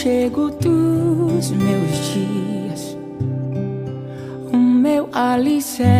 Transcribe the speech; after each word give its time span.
aconchego 0.00 0.50
dos 0.50 1.50
meus 1.50 1.90
dias, 2.14 2.96
o 4.50 4.56
meu 4.56 5.10
alicerce 5.12 5.90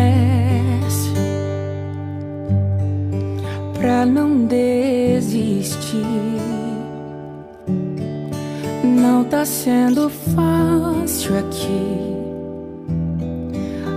pra 3.79 4.03
não 4.03 4.45
desistir. 4.45 6.03
Não 8.83 9.23
tá 9.23 9.45
sendo 9.45 10.09
fácil 10.09 11.37
aqui 11.37 12.11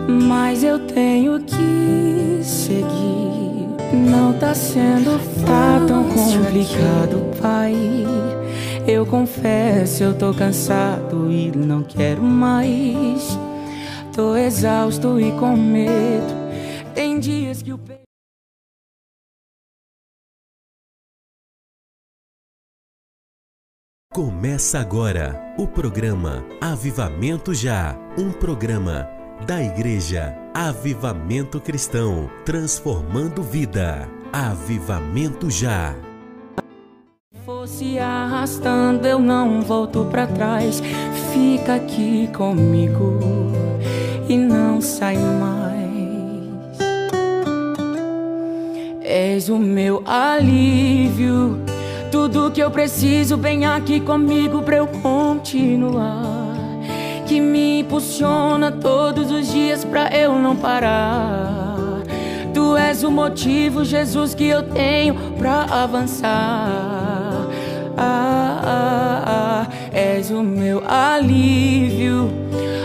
mas 0.06 0.62
eu 0.62 0.78
tenho 0.80 1.40
que 1.40 2.40
seguir. 2.42 2.84
Não 3.92 4.34
tá 4.34 4.54
sendo 4.54 5.18
fácil, 5.18 5.46
tá 5.46 5.84
tão 5.86 6.04
complicado, 6.04 7.30
pai. 7.40 7.74
Eu 8.86 9.06
confesso, 9.06 10.02
eu 10.02 10.16
tô 10.16 10.34
cansado 10.34 11.32
e 11.32 11.50
não 11.50 11.82
quero 11.82 12.22
mais. 12.22 13.38
Tô 14.14 14.36
exausto 14.36 15.18
e 15.18 15.32
com 15.32 15.56
medo. 15.56 16.34
Tem 16.94 17.18
dias 17.18 17.62
que 17.62 17.72
o 17.72 17.80
Começa 24.12 24.78
agora 24.78 25.42
o 25.58 25.66
programa 25.66 26.44
Avivamento 26.60 27.52
Já, 27.52 27.98
um 28.16 28.30
programa 28.30 29.08
da 29.44 29.60
Igreja 29.60 30.36
Avivamento 30.54 31.60
Cristão, 31.60 32.30
transformando 32.44 33.42
vida. 33.42 34.08
Avivamento 34.32 35.50
já. 35.50 35.96
Fosse 37.44 37.98
arrastando, 37.98 39.06
eu 39.06 39.18
não 39.18 39.60
volto 39.60 40.06
para 40.10 40.26
trás. 40.26 40.82
Fica 41.30 41.74
aqui 41.74 42.26
comigo 42.34 43.18
e 44.26 44.34
não 44.34 44.80
sai 44.80 45.18
mais. 45.18 45.84
És 49.02 49.50
o 49.50 49.58
meu 49.58 50.02
alívio, 50.06 51.60
tudo 52.10 52.50
que 52.50 52.62
eu 52.62 52.70
preciso, 52.70 53.36
vem 53.36 53.66
aqui 53.66 54.00
comigo 54.00 54.62
para 54.62 54.76
eu 54.76 54.86
continuar 54.86 56.24
que 57.26 57.40
me 57.40 57.80
impulsiona 57.80 58.72
todos 58.72 59.30
os 59.30 59.52
dias 59.52 59.84
pra 59.84 60.08
eu 60.16 60.38
não 60.38 60.56
parar. 60.56 61.76
Tu 62.54 62.76
és 62.76 63.02
o 63.04 63.10
motivo, 63.10 63.84
Jesus, 63.84 64.34
que 64.34 64.46
eu 64.46 64.62
tenho 64.62 65.14
pra 65.36 65.64
avançar. 65.64 67.13
Ah, 67.96 68.60
ah, 68.64 69.22
ah, 69.26 69.68
és 69.92 70.30
o 70.30 70.42
meu 70.42 70.82
alívio, 70.86 72.30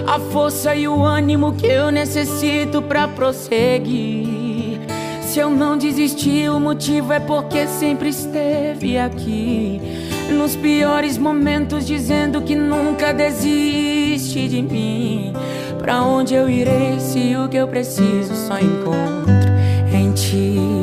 a 0.06 0.20
força 0.20 0.76
e 0.76 0.88
o 0.88 1.04
ânimo 1.04 1.54
que 1.54 1.66
eu 1.66 1.92
necessito 1.92 2.82
pra 2.82 3.08
prosseguir. 3.08 4.80
Se 5.22 5.40
eu 5.40 5.50
não 5.50 5.78
desisti, 5.78 6.50
o 6.50 6.60
motivo 6.60 7.14
é 7.14 7.20
porque 7.20 7.68
sempre 7.68 8.10
esteve 8.10 8.98
aqui. 8.98 9.80
Nos 10.32 10.56
piores 10.56 11.18
momentos, 11.18 11.86
dizendo 11.86 12.42
que 12.42 12.56
nunca 12.56 13.14
desiste 13.14 14.48
de 14.48 14.62
mim. 14.62 15.34
Pra 15.80 16.02
onde 16.02 16.34
eu 16.34 16.50
irei 16.50 17.00
se 17.00 17.36
o 17.36 17.48
que 17.48 17.58
eu 17.58 17.68
preciso 17.68 18.36
só 18.36 18.60
encontro 18.60 19.50
em 19.94 20.12
ti? 20.14 20.79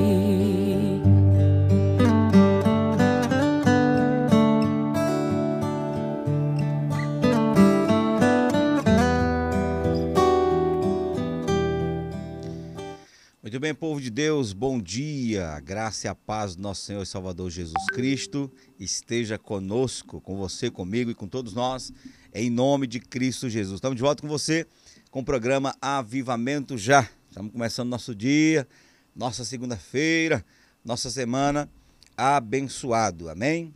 Muito 13.57 13.63
bem, 13.63 13.75
povo 13.75 14.03
de 14.03 14.11
Deus, 14.11 14.53
bom 14.53 14.79
dia. 14.79 15.49
A 15.53 15.61
graça 15.61 16.07
e 16.07 16.11
a 16.11 16.15
paz 16.15 16.55
do 16.55 16.61
nosso 16.61 16.83
Senhor 16.83 17.03
e 17.03 17.07
Salvador 17.07 17.51
Jesus 17.51 17.87
Cristo 17.87 18.53
esteja 18.79 19.39
conosco, 19.39 20.21
com 20.21 20.37
você, 20.37 20.71
comigo 20.71 21.11
e 21.11 21.15
com 21.15 21.27
todos 21.27 21.55
nós, 21.55 21.91
em 22.35 22.51
nome 22.51 22.87
de 22.87 23.01
Cristo 23.01 23.49
Jesus. 23.49 23.77
Estamos 23.77 23.97
de 23.97 24.03
volta 24.03 24.21
com 24.21 24.29
você 24.29 24.67
com 25.11 25.21
o 25.21 25.25
programa 25.25 25.75
Avivamento 25.81 26.77
Já. 26.77 27.09
Estamos 27.31 27.51
começando 27.51 27.89
nosso 27.89 28.15
dia, 28.15 28.69
nossa 29.15 29.43
segunda-feira, 29.43 30.45
nossa 30.85 31.11
semana 31.11 31.67
abençoado. 32.15 33.31
Amém? 33.31 33.73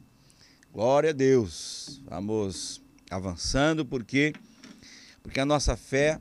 Glória 0.71 1.09
a 1.09 1.15
Deus. 1.15 2.03
Vamos 2.05 2.83
avançando 3.11 3.87
porque 3.87 4.35
porque 5.23 5.41
a 5.41 5.47
nossa 5.47 5.75
fé 5.75 6.21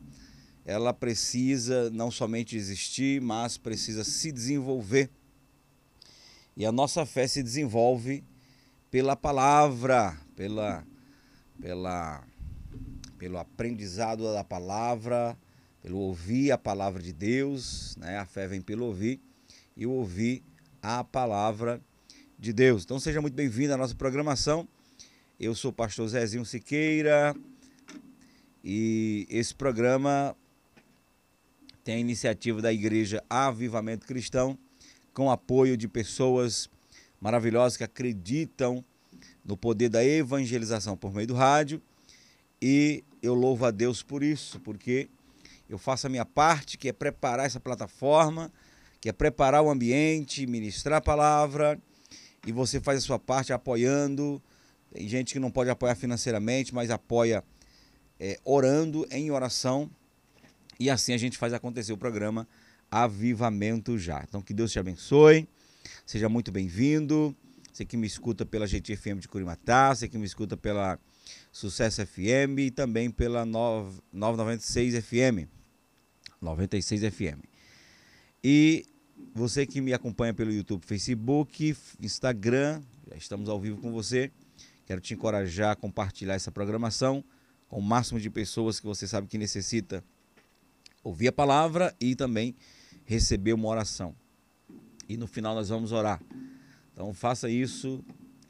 ela 0.70 0.94
precisa 0.94 1.90
não 1.90 2.12
somente 2.12 2.56
existir, 2.56 3.20
mas 3.20 3.58
precisa 3.58 4.04
se 4.04 4.32
desenvolver. 4.32 5.10
E 6.56 6.64
a 6.64 6.72
nossa 6.72 7.08
fé 7.08 7.26
se 7.26 7.42
desenvolve 7.42 8.24
pela 8.92 9.16
palavra, 9.16 10.16
pela, 10.36 10.86
pela, 11.60 12.24
pelo 13.18 13.40
aprendizado 13.40 14.32
da 14.32 14.44
palavra, 14.44 15.36
pelo 15.82 15.98
ouvir 15.98 16.52
a 16.52 16.58
palavra 16.58 17.02
de 17.02 17.14
Deus, 17.14 17.96
né? 17.98 18.20
A 18.20 18.26
fé 18.28 18.48
vem 18.48 18.62
pelo 18.62 18.86
ouvir 18.86 19.20
e 19.76 19.88
o 19.88 19.92
ouvir 19.92 20.44
a 20.84 21.04
palavra 21.04 21.82
de 22.38 22.54
Deus. 22.54 22.84
Então 22.84 23.00
seja 23.00 23.20
muito 23.20 23.34
bem-vindo 23.34 23.74
à 23.74 23.78
nossa 23.78 23.96
programação. 23.96 24.68
Eu 25.40 25.56
sou 25.56 25.72
o 25.72 25.74
pastor 25.74 26.08
Zezinho 26.10 26.46
Siqueira 26.46 27.36
e 28.64 29.26
esse 29.32 29.56
programa 29.56 30.36
tem 31.84 31.96
a 31.96 32.00
iniciativa 32.00 32.62
da 32.62 32.72
Igreja 32.72 33.24
Avivamento 33.30 34.06
Cristão, 34.06 34.58
com 35.14 35.32
apoio 35.32 35.76
de 35.76 35.88
pessoas 35.88 36.70
maravilhosas 37.20 37.78
que 37.78 37.84
acreditam 37.84 38.84
no 39.44 39.58
poder 39.58 39.90
da 39.90 40.04
evangelização 40.04 40.96
por 40.96 41.14
meio 41.14 41.28
do 41.28 41.34
rádio. 41.34 41.82
E 42.62 43.04
eu 43.22 43.34
louvo 43.34 43.66
a 43.66 43.72
Deus 43.72 44.04
por 44.04 44.24
isso, 44.24 44.60
porque 44.60 45.10
eu 45.70 45.78
faço 45.78 46.08
a 46.08 46.10
minha 46.10 46.26
parte, 46.26 46.78
que 46.78 46.90
é 46.90 46.94
preparar 46.94 47.46
essa 47.46 47.60
plataforma, 47.60 48.52
que 49.02 49.10
é 49.10 49.14
preparar 49.14 49.62
o 49.62 49.70
ambiente, 49.70 50.46
ministrar 50.46 50.98
a 50.98 51.02
palavra, 51.02 51.80
e 52.46 52.52
você 52.52 52.80
faz 52.80 53.00
a 53.00 53.02
sua 53.02 53.20
parte 53.20 53.54
apoiando. 53.54 54.42
Tem 54.94 55.08
gente 55.08 55.34
que 55.34 55.40
não 55.40 55.52
pode 55.52 55.70
apoiar 55.70 55.96
financeiramente, 55.96 56.74
mas 56.74 56.90
apoia 56.90 57.44
é, 58.20 58.40
orando 58.44 59.08
em 59.12 59.32
oração 59.32 59.90
e 60.80 60.90
assim 60.90 61.14
a 61.14 61.18
gente 61.18 61.38
faz 61.38 61.52
acontecer 61.54 61.92
o 61.92 61.98
programa 61.98 62.48
Avivamento 62.90 63.98
Já. 63.98 64.24
Então 64.28 64.42
que 64.42 64.54
Deus 64.54 64.72
te 64.72 64.80
abençoe. 64.80 65.48
Seja 66.06 66.30
muito 66.30 66.52
bem-vindo. 66.52 67.36
Você 67.72 67.86
que 67.86 67.98
me 67.98 68.08
escuta 68.08 68.46
pela 68.46 68.66
GT 68.66 68.96
FM 68.96 69.20
de 69.20 69.28
Curimatá, 69.28 69.94
você 69.94 70.08
que 70.08 70.18
me 70.18 70.26
escuta 70.26 70.58
pela 70.58 70.98
Sucesso 71.52 72.06
FM 72.06 72.60
e 72.60 72.72
também 72.72 73.12
pela 73.12 73.46
996 73.46 75.04
FM. 75.04 75.48
96 76.42 77.02
FM. 77.14 77.44
E 78.44 78.86
você 79.36 79.66
que 79.66 79.82
me 79.82 79.94
acompanha 79.94 80.34
pelo 80.34 80.52
YouTube, 80.52 80.86
Facebook, 80.86 81.76
Instagram, 82.02 82.82
já 83.10 83.18
estamos 83.18 83.50
ao 83.50 83.60
vivo 83.60 83.78
com 83.82 83.92
você. 83.92 84.32
Quero 84.86 85.02
te 85.02 85.14
encorajar 85.14 85.72
a 85.72 85.76
compartilhar 85.76 86.36
essa 86.36 86.52
programação 86.52 87.24
com 87.68 87.80
o 87.80 87.84
máximo 87.84 88.20
de 88.20 88.30
pessoas 88.30 88.80
que 88.80 88.86
você 88.86 89.08
sabe 89.08 89.28
que 89.28 89.38
necessita 89.38 90.04
ouvir 91.10 91.28
a 91.30 91.32
palavra 91.32 91.96
e 92.00 92.16
também 92.16 92.56
receber 93.04 93.54
uma 93.54 93.68
oração. 93.68 94.16
E 95.08 95.18
no 95.18 95.26
final 95.26 95.56
nós 95.56 95.70
vamos 95.70 95.92
orar. 95.92 96.22
Então 96.94 97.12
faça 97.16 97.50
isso, 97.50 98.06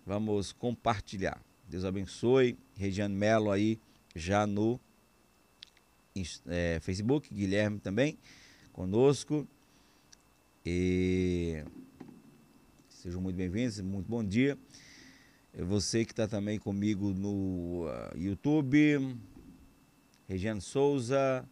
vamos 0.05 0.51
compartilhar. 0.51 1.41
Deus 1.69 1.85
abençoe. 1.85 2.57
Regiane 2.75 3.15
Melo 3.15 3.49
aí 3.49 3.79
já 4.13 4.45
no 4.45 4.77
é, 6.47 6.79
Facebook, 6.81 7.33
Guilherme 7.33 7.79
também 7.79 8.17
conosco. 8.73 9.47
E 10.65 11.63
sejam 12.89 13.21
muito 13.21 13.37
bem-vindos, 13.37 13.79
muito 13.79 14.09
bom 14.09 14.21
dia. 14.21 14.57
Você 15.53 16.03
que 16.03 16.11
está 16.11 16.27
também 16.27 16.59
comigo 16.59 17.13
no 17.13 17.85
uh, 17.85 18.17
YouTube, 18.17 19.15
Regiane 20.27 20.61
Souza, 20.61 21.47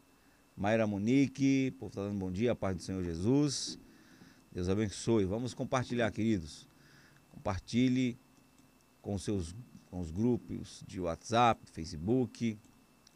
Mayra 0.57 0.87
Monique, 0.87 1.69
povo 1.77 1.89
está 1.91 2.01
dando 2.01 2.17
bom 2.17 2.31
dia, 2.31 2.53
a 2.53 2.55
paz 2.55 2.75
do 2.75 2.81
Senhor 2.81 3.03
Jesus. 3.03 3.77
Deus 4.51 4.67
abençoe. 4.67 5.23
Vamos 5.23 5.53
compartilhar, 5.53 6.09
queridos. 6.09 6.67
Compartilhe 7.29 8.17
com, 8.99 9.19
seus, 9.19 9.55
com 9.85 9.99
os 9.99 10.09
grupos 10.09 10.83
de 10.87 10.99
WhatsApp, 10.99 11.61
Facebook. 11.71 12.57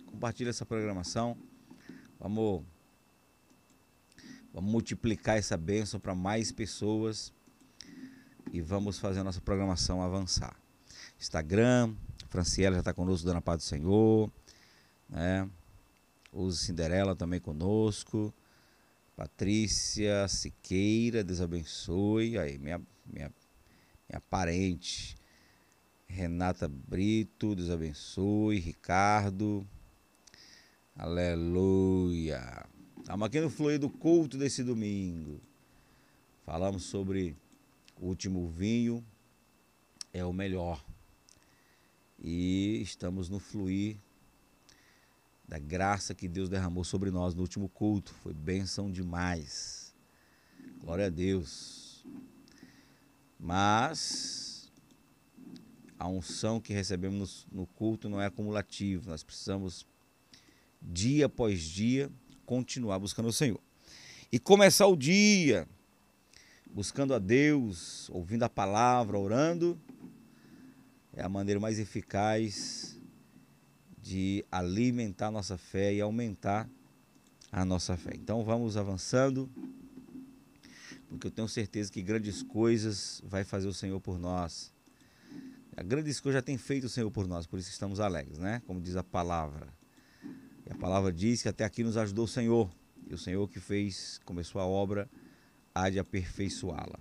Compartilhe 0.05 0.51
essa 0.51 0.67
programação. 0.67 1.35
Vamos, 2.19 2.63
vamos 4.53 4.71
multiplicar 4.71 5.35
essa 5.39 5.57
bênção 5.57 5.99
para 5.99 6.13
mais 6.13 6.51
pessoas 6.51 7.33
e 8.53 8.61
vamos 8.61 8.99
fazer 8.99 9.21
a 9.21 9.23
nossa 9.23 9.41
programação 9.41 10.03
avançar. 10.03 10.55
Instagram, 11.19 11.95
Franciela 12.29 12.75
já 12.75 12.81
está 12.81 12.93
conosco, 12.93 13.25
dando 13.25 13.37
a 13.37 13.41
paz 13.41 13.57
do 13.57 13.63
Senhor. 13.63 14.31
Né? 15.09 15.49
Use 16.31 16.65
Cinderela 16.65 17.15
também 17.15 17.39
conosco. 17.39 18.33
Patrícia 19.15 20.27
Siqueira, 20.27 21.23
Deus 21.23 21.41
abençoe. 21.41 22.37
Aí, 22.37 22.57
minha, 22.57 22.81
minha, 23.05 23.31
minha 24.09 24.21
parente. 24.29 25.17
Renata 26.07 26.67
Brito, 26.67 27.55
Deus 27.55 27.69
abençoe. 27.69 28.59
Ricardo. 28.59 29.67
Aleluia. 30.95 32.65
Estamos 32.99 33.25
aqui 33.25 33.41
no 33.41 33.49
fluir 33.49 33.79
do 33.79 33.89
culto 33.89 34.37
desse 34.37 34.63
domingo. 34.63 35.41
Falamos 36.45 36.83
sobre 36.83 37.35
o 37.99 38.07
último 38.07 38.47
vinho 38.47 39.03
é 40.13 40.23
o 40.25 40.33
melhor. 40.33 40.83
E 42.19 42.79
estamos 42.81 43.29
no 43.29 43.39
fluir 43.39 43.97
da 45.51 45.59
graça 45.59 46.15
que 46.15 46.29
Deus 46.29 46.47
derramou 46.47 46.85
sobre 46.85 47.11
nós 47.11 47.35
no 47.35 47.41
último 47.41 47.67
culto. 47.67 48.13
Foi 48.23 48.33
bênção 48.33 48.89
demais. 48.89 49.93
Glória 50.79 51.07
a 51.07 51.09
Deus. 51.09 52.05
Mas 53.37 54.71
a 55.99 56.07
unção 56.07 56.61
que 56.61 56.71
recebemos 56.71 57.45
no 57.51 57.65
culto 57.65 58.07
não 58.07 58.21
é 58.21 58.27
acumulativa. 58.27 59.11
Nós 59.11 59.23
precisamos 59.23 59.85
dia 60.81 61.25
após 61.25 61.59
dia, 61.59 62.09
continuar 62.45 62.97
buscando 62.99 63.27
o 63.27 63.33
Senhor. 63.33 63.59
E 64.31 64.39
começar 64.39 64.87
o 64.87 64.95
dia 64.95 65.67
buscando 66.73 67.13
a 67.13 67.19
Deus, 67.19 68.09
ouvindo 68.09 68.43
a 68.43 68.49
palavra, 68.49 69.19
orando, 69.19 69.77
é 71.13 71.21
a 71.21 71.27
maneira 71.27 71.59
mais 71.59 71.77
eficaz 71.77 73.00
de 74.01 74.43
alimentar 74.51 75.31
nossa 75.31 75.57
fé 75.57 75.93
e 75.93 76.01
aumentar 76.01 76.69
a 77.51 77.63
nossa 77.65 77.95
fé. 77.97 78.11
Então 78.15 78.43
vamos 78.43 78.77
avançando, 78.77 79.49
porque 81.09 81.27
eu 81.27 81.31
tenho 81.31 81.47
certeza 81.47 81.91
que 81.91 82.01
grandes 82.01 82.41
coisas 82.41 83.21
vai 83.25 83.43
fazer 83.43 83.67
o 83.67 83.73
Senhor 83.73 83.99
por 83.99 84.17
nós. 84.17 84.73
A 85.75 85.83
grandes 85.83 86.19
coisas 86.19 86.39
já 86.39 86.41
tem 86.41 86.57
feito 86.57 86.85
o 86.85 86.89
Senhor 86.89 87.09
por 87.11 87.27
nós, 87.27 87.45
por 87.45 87.59
isso 87.59 87.69
estamos 87.69 87.99
alegres, 87.99 88.37
né? 88.37 88.61
Como 88.65 88.81
diz 88.81 88.95
a 88.95 89.03
palavra. 89.03 89.67
E 90.65 90.71
a 90.71 90.75
palavra 90.75 91.11
diz 91.11 91.41
que 91.41 91.49
até 91.49 91.63
aqui 91.63 91.83
nos 91.83 91.97
ajudou 91.97 92.25
o 92.25 92.27
Senhor. 92.27 92.71
E 93.07 93.13
o 93.13 93.17
Senhor 93.17 93.47
que 93.47 93.59
fez, 93.59 94.19
começou 94.25 94.61
a 94.61 94.65
obra, 94.65 95.09
há 95.73 95.89
de 95.89 95.99
aperfeiçoá-la. 95.99 96.99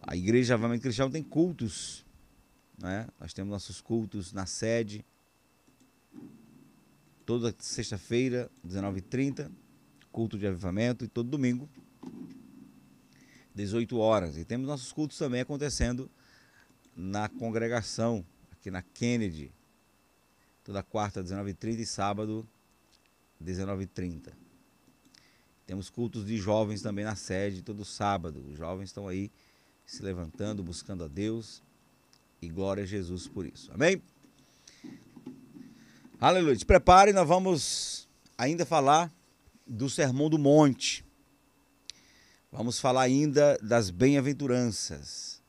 A 0.00 0.16
igreja 0.16 0.54
Avamento 0.54 0.82
Cristão 0.82 1.10
tem 1.10 1.22
cultos. 1.22 2.04
Né? 2.78 3.06
Nós 3.18 3.32
temos 3.32 3.50
nossos 3.50 3.80
cultos 3.80 4.32
na 4.32 4.46
sede. 4.46 5.04
Toda 7.24 7.54
sexta-feira, 7.58 8.50
19h30, 8.66 9.50
culto 10.12 10.38
de 10.38 10.46
avivamento. 10.46 11.04
E 11.04 11.08
todo 11.08 11.28
domingo, 11.28 11.68
18 13.54 13.96
horas. 13.96 14.36
E 14.36 14.44
temos 14.44 14.66
nossos 14.66 14.92
cultos 14.92 15.16
também 15.16 15.40
acontecendo 15.40 16.10
na 16.96 17.28
congregação, 17.28 18.24
aqui 18.52 18.70
na 18.70 18.82
Kennedy, 18.82 19.52
toda 20.62 20.82
quarta, 20.82 21.22
19h30 21.22 21.78
e 21.80 21.86
sábado, 21.86 22.48
19h30. 23.42 24.32
Temos 25.66 25.88
cultos 25.88 26.26
de 26.26 26.36
jovens 26.36 26.82
também 26.82 27.04
na 27.04 27.16
sede, 27.16 27.62
todo 27.62 27.84
sábado. 27.84 28.44
Os 28.50 28.58
jovens 28.58 28.90
estão 28.90 29.08
aí 29.08 29.30
se 29.86 30.02
levantando, 30.02 30.62
buscando 30.62 31.04
a 31.04 31.08
Deus. 31.08 31.62
E 32.42 32.48
glória 32.48 32.82
a 32.82 32.86
Jesus 32.86 33.26
por 33.26 33.46
isso. 33.46 33.72
Amém? 33.72 34.02
Aleluia. 36.24 36.58
Se 36.58 36.64
prepare, 36.64 37.12
nós 37.12 37.28
vamos 37.28 38.08
ainda 38.38 38.64
falar 38.64 39.12
do 39.66 39.90
Sermão 39.90 40.30
do 40.30 40.38
Monte. 40.38 41.04
Vamos 42.50 42.80
falar 42.80 43.02
ainda 43.02 43.58
das 43.60 43.90
bem-aventuranças, 43.90 45.42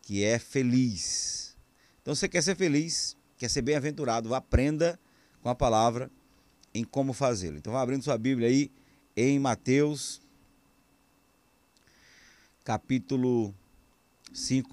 que 0.00 0.24
é 0.24 0.38
feliz. 0.38 1.58
Então, 2.00 2.14
você 2.14 2.26
quer 2.26 2.42
ser 2.42 2.56
feliz? 2.56 3.18
quer 3.36 3.50
ser 3.50 3.60
bem-aventurado, 3.60 4.34
aprenda 4.34 4.98
com 5.42 5.50
a 5.50 5.54
palavra 5.54 6.10
em 6.72 6.84
como 6.84 7.12
fazê-lo. 7.12 7.58
Então, 7.58 7.74
vá 7.74 7.82
abrindo 7.82 8.02
sua 8.02 8.16
Bíblia 8.16 8.48
aí 8.48 8.72
em 9.14 9.38
Mateus, 9.38 10.22
capítulo 12.64 13.54
5, 14.32 14.70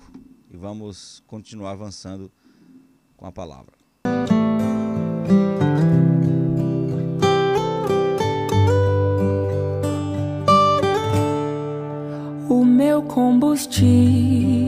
e 0.50 0.56
vamos 0.56 1.22
continuar 1.28 1.72
avançando 1.72 2.32
com 3.18 3.26
a 3.26 3.34
palavra. 3.34 3.79
O 12.50 12.66
meu 12.66 13.02
combustível 13.04 14.60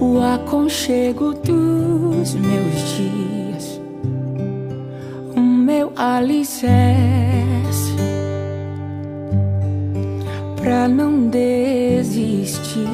o 0.00 0.20
aconchego 0.20 1.34
dos 1.34 2.34
meus 2.34 2.74
dias, 2.96 3.43
meu 5.74 5.92
alicerce 5.96 6.76
pra 10.56 10.86
não 10.86 11.28
desistir. 11.28 12.88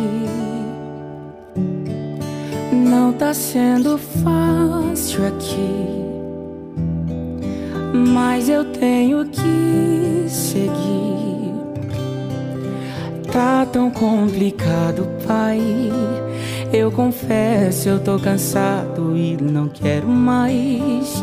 Não 2.73 3.13
tá 3.13 3.35
sendo 3.35 3.99
fácil 3.99 5.27
aqui 5.27 6.01
mas 7.93 8.49
eu 8.49 8.65
tenho 8.65 9.27
que 9.27 10.25
seguir. 10.29 11.53
Tá 13.31 13.67
tão 13.67 13.91
complicado, 13.91 15.07
pai. 15.27 15.61
Eu 16.73 16.91
confesso, 16.91 17.89
eu 17.89 18.01
tô 18.01 18.19
cansado 18.19 19.17
e 19.17 19.37
não 19.37 19.69
quero 19.69 20.09
mais. 20.09 21.23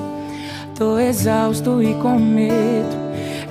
Tô 0.78 1.00
exausto 1.00 1.82
e 1.82 1.96
com 1.96 2.20
medo. 2.20 3.08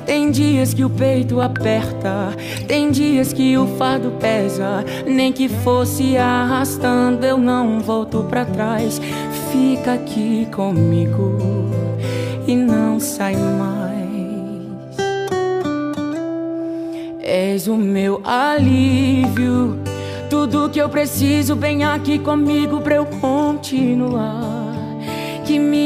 Tem 0.06 0.30
dias 0.30 0.72
que 0.72 0.84
o 0.84 0.88
peito 0.88 1.40
aperta, 1.40 2.32
tem 2.68 2.92
dias 2.92 3.32
que 3.32 3.58
o 3.58 3.66
fardo 3.76 4.12
pesa. 4.20 4.84
Nem 5.04 5.32
que 5.32 5.48
fosse 5.48 6.16
arrastando, 6.16 7.26
eu 7.26 7.36
não 7.36 7.80
volto 7.80 8.24
para 8.30 8.44
trás. 8.44 9.00
Fica 9.50 9.94
aqui 9.94 10.46
comigo 10.54 11.36
e 12.46 12.54
não 12.54 13.00
sai 13.00 13.34
mais. 13.34 14.06
És 17.20 17.66
o 17.66 17.76
meu 17.76 18.20
alívio, 18.24 19.80
tudo 20.30 20.70
que 20.70 20.80
eu 20.80 20.88
preciso, 20.88 21.56
vem 21.56 21.82
aqui 21.82 22.20
comigo 22.20 22.80
pra 22.80 22.94
eu 22.94 23.06
continuar. 23.20 24.54
Que 25.44 25.58
me 25.58 25.85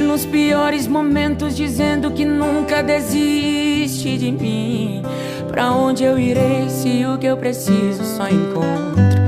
Nos 0.00 0.24
piores 0.26 0.86
momentos, 0.86 1.56
dizendo 1.56 2.10
que 2.10 2.24
nunca 2.24 2.82
desiste 2.82 4.16
de 4.18 4.32
mim. 4.32 5.02
Pra 5.48 5.72
onde 5.72 6.04
eu 6.04 6.18
irei 6.18 6.68
se 6.68 7.04
o 7.04 7.18
que 7.18 7.26
eu 7.26 7.36
preciso 7.36 8.04
só 8.04 8.28
encontro 8.28 9.21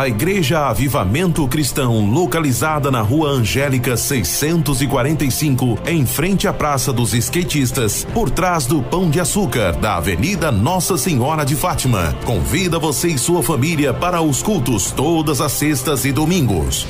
A 0.00 0.08
Igreja 0.08 0.60
Avivamento 0.60 1.46
Cristão, 1.46 2.10
localizada 2.10 2.90
na 2.90 3.02
Rua 3.02 3.28
Angélica 3.28 3.98
645, 3.98 5.78
em 5.86 6.06
frente 6.06 6.48
à 6.48 6.54
Praça 6.54 6.90
dos 6.90 7.12
Skatistas, 7.12 8.06
por 8.14 8.30
trás 8.30 8.64
do 8.64 8.82
Pão 8.82 9.10
de 9.10 9.20
Açúcar, 9.20 9.72
da 9.72 9.98
Avenida 9.98 10.50
Nossa 10.50 10.96
Senhora 10.96 11.44
de 11.44 11.54
Fátima. 11.54 12.16
Convida 12.24 12.78
você 12.78 13.08
e 13.08 13.18
sua 13.18 13.42
família 13.42 13.92
para 13.92 14.22
os 14.22 14.42
cultos 14.42 14.90
todas 14.90 15.38
as 15.38 15.52
sextas 15.52 16.06
e 16.06 16.12
domingos. 16.12 16.86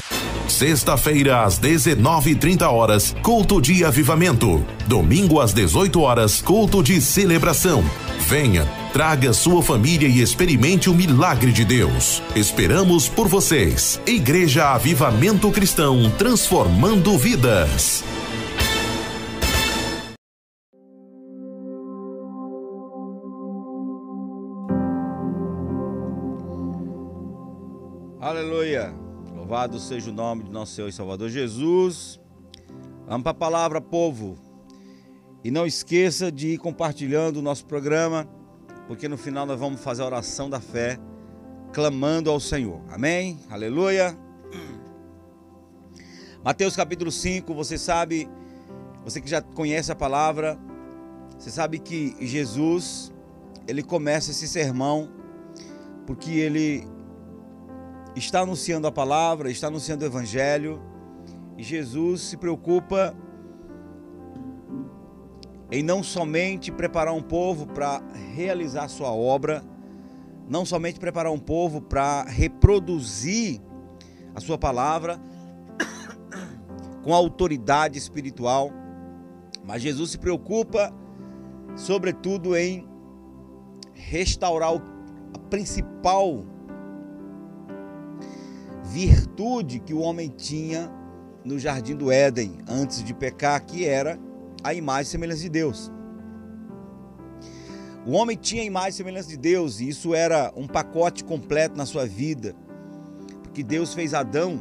Sexta-feira 0.50 1.44
às 1.44 1.58
19:30 1.58 2.68
horas, 2.68 3.14
culto 3.22 3.62
de 3.62 3.84
avivamento. 3.84 4.64
Domingo 4.86 5.40
às 5.40 5.54
18 5.54 6.00
horas, 6.00 6.42
culto 6.42 6.82
de 6.82 7.00
celebração. 7.00 7.84
Venha, 8.26 8.64
traga 8.92 9.32
sua 9.32 9.62
família 9.62 10.08
e 10.08 10.20
experimente 10.20 10.90
o 10.90 10.94
milagre 10.94 11.52
de 11.52 11.64
Deus. 11.64 12.20
Esperamos 12.34 13.08
por 13.08 13.28
vocês. 13.28 14.00
Igreja 14.04 14.74
Avivamento 14.74 15.50
Cristão, 15.50 16.10
transformando 16.18 17.16
vidas. 17.16 18.04
Louvado 29.50 29.80
seja 29.80 30.12
o 30.12 30.14
nome 30.14 30.44
de 30.44 30.50
nosso 30.52 30.74
Senhor 30.74 30.86
e 30.86 30.92
Salvador 30.92 31.28
Jesus. 31.28 32.20
Vamos 33.04 33.24
para 33.24 33.32
a 33.32 33.34
palavra, 33.34 33.80
povo. 33.80 34.38
E 35.42 35.50
não 35.50 35.66
esqueça 35.66 36.30
de 36.30 36.50
ir 36.50 36.58
compartilhando 36.58 37.38
o 37.38 37.42
nosso 37.42 37.66
programa, 37.66 38.28
porque 38.86 39.08
no 39.08 39.18
final 39.18 39.44
nós 39.44 39.58
vamos 39.58 39.82
fazer 39.82 40.02
a 40.02 40.06
oração 40.06 40.48
da 40.48 40.60
fé, 40.60 41.00
clamando 41.72 42.30
ao 42.30 42.38
Senhor. 42.38 42.80
Amém? 42.92 43.40
Aleluia. 43.50 44.16
Mateus 46.44 46.76
capítulo 46.76 47.10
5, 47.10 47.52
você 47.52 47.76
sabe, 47.76 48.28
você 49.02 49.20
que 49.20 49.28
já 49.28 49.42
conhece 49.42 49.90
a 49.90 49.96
palavra, 49.96 50.56
você 51.36 51.50
sabe 51.50 51.80
que 51.80 52.14
Jesus, 52.24 53.12
ele 53.66 53.82
começa 53.82 54.30
esse 54.30 54.46
sermão 54.46 55.10
porque 56.06 56.30
ele 56.30 56.86
está 58.16 58.40
anunciando 58.40 58.86
a 58.86 58.92
palavra, 58.92 59.50
está 59.50 59.68
anunciando 59.68 60.04
o 60.04 60.06
evangelho, 60.08 60.80
e 61.56 61.62
Jesus 61.62 62.22
se 62.22 62.36
preocupa 62.36 63.14
em 65.70 65.82
não 65.82 66.02
somente 66.02 66.72
preparar 66.72 67.14
um 67.14 67.22
povo 67.22 67.66
para 67.66 68.02
realizar 68.34 68.88
sua 68.88 69.12
obra, 69.12 69.62
não 70.48 70.64
somente 70.64 70.98
preparar 70.98 71.32
um 71.32 71.38
povo 71.38 71.80
para 71.80 72.24
reproduzir 72.24 73.60
a 74.34 74.40
sua 74.40 74.58
palavra 74.58 75.20
com 77.04 77.14
autoridade 77.14 77.96
espiritual, 77.96 78.72
mas 79.64 79.82
Jesus 79.82 80.10
se 80.10 80.18
preocupa, 80.18 80.92
sobretudo, 81.76 82.56
em 82.56 82.88
restaurar 83.94 84.72
a 85.34 85.38
principal 85.50 86.44
virtude 88.90 89.78
que 89.78 89.94
o 89.94 90.00
homem 90.00 90.28
tinha 90.28 90.90
no 91.44 91.58
jardim 91.58 91.94
do 91.94 92.10
Éden 92.10 92.58
antes 92.68 93.04
de 93.04 93.14
pecar, 93.14 93.64
que 93.64 93.84
era 93.86 94.18
a 94.64 94.74
imagem 94.74 95.08
e 95.08 95.12
semelhança 95.12 95.42
de 95.42 95.48
Deus. 95.48 95.92
O 98.04 98.12
homem 98.12 98.36
tinha 98.36 98.62
a 98.62 98.64
imagem 98.64 98.90
e 98.90 98.94
semelhança 98.94 99.28
de 99.28 99.36
Deus, 99.36 99.78
e 99.78 99.88
isso 99.88 100.12
era 100.12 100.52
um 100.56 100.66
pacote 100.66 101.22
completo 101.22 101.76
na 101.76 101.86
sua 101.86 102.04
vida, 102.04 102.54
porque 103.44 103.62
Deus 103.62 103.94
fez 103.94 104.12
Adão 104.12 104.58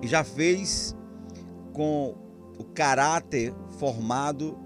e 0.00 0.06
já 0.06 0.24
fez 0.24 0.96
com 1.74 2.16
o 2.58 2.64
caráter 2.64 3.54
formado, 3.78 4.58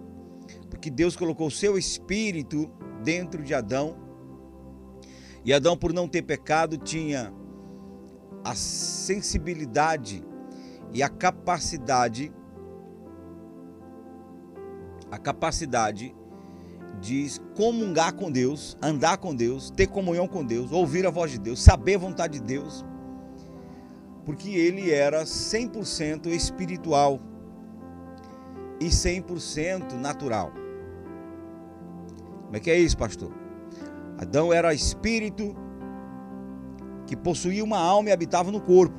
porque 0.71 0.91
Deus 0.91 1.17
colocou 1.17 1.49
o 1.49 1.51
seu 1.51 1.77
espírito 1.77 2.71
dentro 3.03 3.43
de 3.43 3.53
Adão, 3.53 3.97
e 5.45 5.53
Adão, 5.53 5.77
por 5.77 5.93
não 5.93 6.07
ter 6.07 6.23
pecado, 6.23 6.77
tinha 6.77 7.35
a 8.45 8.55
sensibilidade 8.55 10.25
e 10.93 11.03
a 11.03 11.09
capacidade 11.09 12.33
a 15.11 15.19
capacidade 15.19 16.15
de 16.99 17.29
comungar 17.55 18.15
com 18.15 18.31
Deus, 18.31 18.79
andar 18.81 19.19
com 19.19 19.35
Deus, 19.35 19.71
ter 19.71 19.87
comunhão 19.87 20.27
com 20.27 20.43
Deus, 20.43 20.73
ouvir 20.73 21.07
a 21.07 21.11
voz 21.11 21.31
de 21.31 21.39
Deus, 21.39 21.63
saber 21.63 21.97
a 21.97 21.99
vontade 21.99 22.39
de 22.39 22.45
Deus, 22.45 22.83
porque 24.25 24.51
ele 24.51 24.91
era 24.91 25.25
100% 25.25 26.29
espiritual 26.29 27.21
e 28.81 28.87
100% 28.87 29.93
natural. 29.95 30.53
Como 32.45 32.57
é 32.57 32.61
que 32.61 32.71
é 32.71 32.79
isso, 32.79 32.97
pastor? 32.97 33.33
Adão 34.19 34.51
era 34.51 34.73
espírito 34.73 35.55
que 37.13 37.17
possuía 37.17 37.63
uma 37.63 37.77
alma 37.77 38.09
e 38.09 38.13
habitava 38.13 38.51
no 38.51 38.59
corpo. 38.59 38.97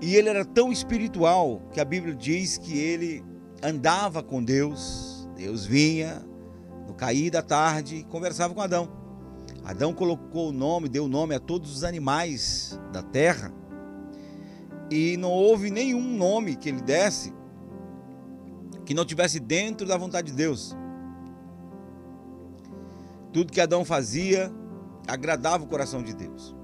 E 0.00 0.14
ele 0.14 0.28
era 0.28 0.44
tão 0.44 0.70
espiritual 0.70 1.60
que 1.72 1.80
a 1.80 1.84
Bíblia 1.84 2.14
diz 2.14 2.56
que 2.56 2.78
ele 2.78 3.24
andava 3.60 4.22
com 4.22 4.40
Deus. 4.40 5.28
Deus 5.34 5.66
vinha 5.66 6.24
no 6.86 6.94
cair 6.94 7.32
da 7.32 7.42
tarde 7.42 7.96
e 7.96 8.04
conversava 8.04 8.54
com 8.54 8.60
Adão. 8.60 8.88
Adão 9.64 9.92
colocou 9.92 10.50
o 10.50 10.52
nome, 10.52 10.88
deu 10.88 11.08
nome 11.08 11.34
a 11.34 11.40
todos 11.40 11.74
os 11.74 11.82
animais 11.82 12.78
da 12.92 13.02
terra. 13.02 13.52
E 14.88 15.16
não 15.16 15.30
houve 15.30 15.68
nenhum 15.68 16.16
nome 16.16 16.54
que 16.54 16.68
ele 16.68 16.80
desse 16.80 17.34
que 18.84 18.94
não 18.94 19.04
tivesse 19.04 19.40
dentro 19.40 19.84
da 19.84 19.96
vontade 19.96 20.30
de 20.30 20.36
Deus. 20.36 20.76
Tudo 23.32 23.52
que 23.52 23.60
Adão 23.60 23.84
fazia 23.84 24.52
agradava 25.06 25.64
o 25.64 25.66
coração 25.66 26.02
de 26.02 26.14
Deus. 26.14 26.54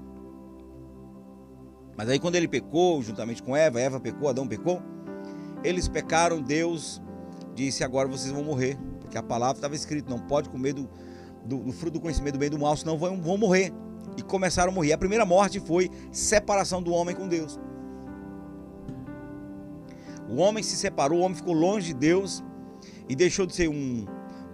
Mas 1.97 2.09
aí 2.09 2.18
quando 2.18 2.37
ele 2.37 2.47
pecou, 2.47 3.02
juntamente 3.02 3.42
com 3.42 3.57
Eva, 3.57 3.80
Eva 3.80 3.99
pecou, 3.99 4.28
Adão 4.28 4.47
pecou, 4.47 4.80
eles 5.64 5.88
pecaram, 5.88 6.40
Deus 6.40 7.02
disse, 7.54 7.83
agora 7.83 8.09
vocês 8.09 8.33
vão 8.33 8.45
morrer, 8.45 8.78
porque 9.00 9.18
a 9.18 9.23
palavra 9.23 9.57
estava 9.57 9.75
escrita, 9.75 10.09
não 10.09 10.21
pode 10.21 10.49
comer 10.49 10.75
do, 10.75 10.88
do, 11.45 11.59
do, 11.59 11.73
fruto 11.73 11.95
do 11.95 12.00
conhecimento 12.00 12.35
do 12.35 12.38
bem 12.38 12.47
e 12.47 12.50
do 12.50 12.59
mal, 12.59 12.76
senão 12.76 12.97
vão, 12.97 13.21
vão 13.21 13.37
morrer. 13.37 13.73
E 14.16 14.23
começaram 14.23 14.71
a 14.71 14.75
morrer. 14.75 14.92
A 14.92 14.99
primeira 14.99 15.25
morte 15.25 15.61
foi 15.61 15.90
separação 16.12 16.83
do 16.83 16.92
homem 16.92 17.14
com 17.14 17.26
Deus. 17.28 17.59
O 20.28 20.37
homem 20.37 20.62
se 20.62 20.76
separou, 20.76 21.21
o 21.21 21.23
homem 21.23 21.37
ficou 21.37 21.54
longe 21.54 21.88
de 21.88 21.95
Deus 21.95 22.45
e 23.09 23.16
deixou 23.16 23.47
de 23.47 23.54
ser 23.54 23.68
um, 23.68 24.07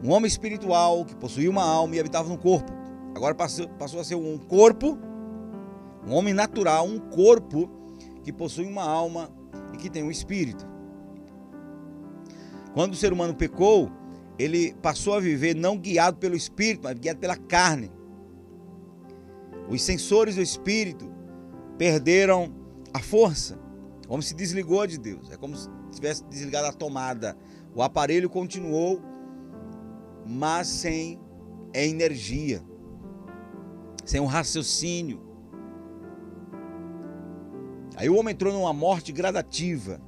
um 0.03 0.11
homem 0.11 0.29
espiritual 0.29 1.05
que 1.05 1.17
possuía 1.17 1.51
uma 1.51 1.65
alma 1.65 1.97
e 1.97 2.01
habitava 2.01 2.29
no 2.29 2.39
corpo. 2.39 2.84
Agora 3.15 3.35
passou, 3.35 3.69
passou 3.69 4.01
a 4.01 4.05
ser 4.05 4.17
um 4.17 4.37
corpo, 4.37 4.99
um 6.07 6.13
homem 6.13 6.35
natural, 6.35 6.87
um 6.87 6.99
corpo 6.99 7.71
que 8.23 8.33
possui 8.33 8.67
uma 8.67 8.83
alma 8.83 9.31
e 9.73 9.77
que 9.77 9.89
tem 9.89 10.03
um 10.03 10.11
espírito. 10.11 10.67
Quando 12.75 12.95
o 12.95 12.97
ser 12.97 13.13
humano 13.13 13.35
pecou, 13.35 13.91
ele 14.37 14.75
passou 14.83 15.15
a 15.15 15.21
viver 15.21 15.55
não 15.55 15.79
guiado 15.79 16.17
pelo 16.17 16.35
espírito, 16.35 16.81
mas 16.83 16.99
guiado 16.99 17.21
pela 17.21 17.37
carne. 17.37 17.91
Os 19.69 19.81
sensores 19.83 20.35
do 20.35 20.43
espírito 20.43 21.09
perderam 21.79 22.53
a 22.93 22.99
força. 22.99 23.57
O 24.09 24.15
homem 24.15 24.27
se 24.27 24.35
desligou 24.35 24.85
de 24.87 24.99
Deus. 24.99 25.31
É 25.31 25.37
como 25.37 25.57
se 25.57 25.69
tivesse 25.93 26.25
desligado 26.25 26.67
a 26.67 26.73
tomada. 26.73 27.37
O 27.75 27.81
aparelho 27.81 28.29
continuou, 28.29 29.01
mas 30.27 30.67
sem 30.67 31.21
energia 31.73 32.63
sem 34.05 34.21
um 34.21 34.27
raciocínio. 34.27 35.21
Aí 37.97 38.09
o 38.09 38.17
homem 38.17 38.33
entrou 38.33 38.53
numa 38.53 38.73
morte 38.73 39.13
gradativa. 39.13 40.01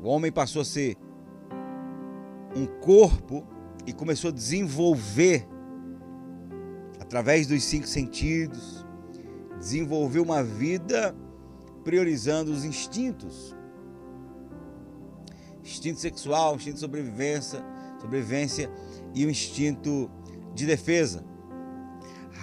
O 0.00 0.08
homem 0.08 0.30
passou 0.30 0.62
a 0.62 0.64
ser 0.64 0.96
um 2.54 2.66
corpo 2.80 3.46
e 3.86 3.92
começou 3.92 4.28
a 4.28 4.32
desenvolver, 4.32 5.46
através 7.00 7.46
dos 7.46 7.64
cinco 7.64 7.86
sentidos, 7.86 8.84
desenvolver 9.58 10.20
uma 10.20 10.42
vida 10.42 11.16
priorizando 11.82 12.52
os 12.52 12.64
instintos. 12.64 13.56
Instinto 15.64 16.00
sexual, 16.00 16.56
instinto 16.56 16.74
de 16.74 16.80
sobrevivência, 16.80 17.64
sobrevivência 18.00 18.70
e 19.14 19.24
o 19.24 19.30
instinto 19.30 20.10
de 20.54 20.66
defesa. 20.66 21.24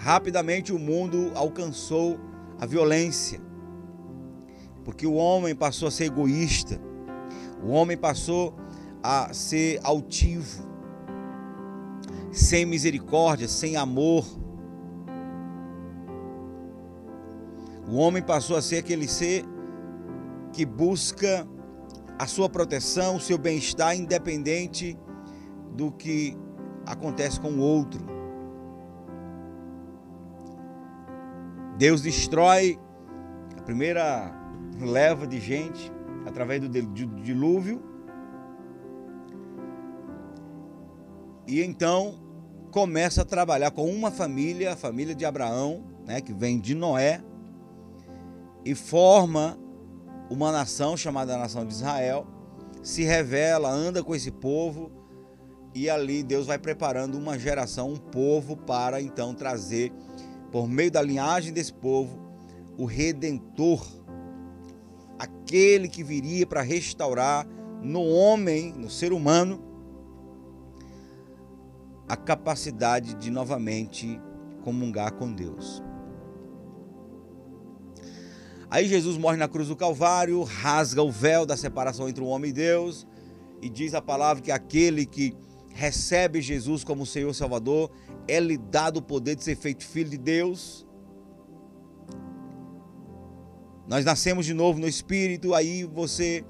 Rapidamente 0.03 0.71
o 0.71 0.79
mundo 0.79 1.31
alcançou 1.35 2.19
a 2.59 2.65
violência, 2.65 3.39
porque 4.83 5.05
o 5.05 5.13
homem 5.13 5.55
passou 5.55 5.87
a 5.87 5.91
ser 5.91 6.05
egoísta, 6.05 6.79
o 7.63 7.69
homem 7.69 7.97
passou 7.97 8.55
a 9.03 9.33
ser 9.33 9.79
altivo. 9.83 10.67
sem 12.31 12.65
misericórdia, 12.65 13.47
sem 13.47 13.75
amor. 13.75 14.25
O 17.87 17.95
homem 17.95 18.21
passou 18.21 18.55
a 18.55 18.61
ser 18.61 18.77
aquele 18.77 19.07
ser 19.07 19.43
que 20.53 20.65
busca 20.65 21.47
a 22.17 22.27
sua 22.27 22.49
proteção, 22.49 23.15
o 23.15 23.19
seu 23.19 23.37
bem-estar, 23.37 23.95
independente 23.95 24.97
do 25.73 25.91
que 25.91 26.37
acontece 26.89 27.39
com 27.39 27.51
o 27.51 27.59
outro. 27.59 28.03
Deus 31.77 32.01
destrói 32.01 32.79
a 33.57 33.61
primeira 33.61 34.33
leva 34.81 35.27
de 35.27 35.39
gente 35.39 35.91
através 36.25 36.59
do 36.59 36.67
dilúvio. 36.67 37.81
E 41.47 41.61
então 41.61 42.15
começa 42.71 43.21
a 43.21 43.25
trabalhar 43.25 43.71
com 43.71 43.85
uma 43.89 44.11
família, 44.11 44.73
a 44.73 44.75
família 44.75 45.13
de 45.13 45.25
Abraão, 45.25 45.83
né, 46.05 46.21
que 46.21 46.33
vem 46.33 46.59
de 46.59 46.73
Noé, 46.73 47.21
e 48.65 48.73
forma 48.73 49.57
uma 50.29 50.51
nação 50.51 50.97
chamada 50.97 51.37
nação 51.37 51.65
de 51.65 51.73
Israel, 51.73 52.27
se 52.83 53.03
revela, 53.03 53.69
anda 53.69 54.03
com 54.03 54.13
esse 54.13 54.31
povo, 54.31 54.98
e 55.73 55.89
ali 55.89 56.23
Deus 56.23 56.47
vai 56.47 56.57
preparando 56.57 57.17
uma 57.17 57.37
geração, 57.37 57.93
um 57.93 57.97
povo, 57.97 58.55
para 58.55 59.01
então 59.01 59.33
trazer, 59.33 59.91
por 60.51 60.67
meio 60.67 60.91
da 60.91 61.01
linhagem 61.01 61.53
desse 61.53 61.73
povo, 61.73 62.19
o 62.77 62.85
redentor, 62.85 63.85
aquele 65.17 65.87
que 65.87 66.03
viria 66.03 66.47
para 66.47 66.61
restaurar 66.61 67.45
no 67.81 68.03
homem, 68.03 68.73
no 68.73 68.89
ser 68.89 69.13
humano, 69.13 69.63
a 72.07 72.15
capacidade 72.15 73.13
de 73.15 73.29
novamente 73.29 74.19
comungar 74.63 75.13
com 75.13 75.31
Deus. 75.31 75.83
Aí 78.71 78.87
Jesus 78.87 79.17
morre 79.17 79.37
na 79.37 79.47
cruz 79.47 79.67
do 79.67 79.75
Calvário, 79.75 80.43
rasga 80.43 81.01
o 81.01 81.11
véu 81.11 81.45
da 81.45 81.57
separação 81.57 82.07
entre 82.07 82.23
o 82.23 82.27
homem 82.27 82.49
e 82.49 82.53
Deus, 82.53 83.05
e 83.61 83.69
diz 83.69 83.93
a 83.93 84.01
palavra 84.01 84.41
que 84.41 84.51
aquele 84.51 85.05
que 85.05 85.35
recebe 85.79 86.41
Jesus 86.41 86.83
como 86.83 87.05
Senhor 87.05 87.33
Salvador 87.33 87.89
é 88.27 88.37
lhe 88.37 88.57
dado 88.57 88.97
o 88.97 89.01
poder 89.01 89.35
de 89.35 89.45
ser 89.45 89.55
feito 89.55 89.85
filho 89.85 90.09
de 90.09 90.17
Deus. 90.17 90.85
Nós 93.87 94.03
nascemos 94.03 94.45
de 94.45 94.53
novo 94.53 94.77
no 94.77 94.87
Espírito, 94.87 95.53
aí 95.53 95.85
você. 95.85 96.43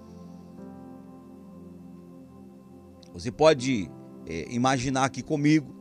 Você 3.14 3.32
pode 3.32 3.90
é, 4.26 4.52
imaginar 4.52 5.06
aqui 5.06 5.22
comigo, 5.22 5.76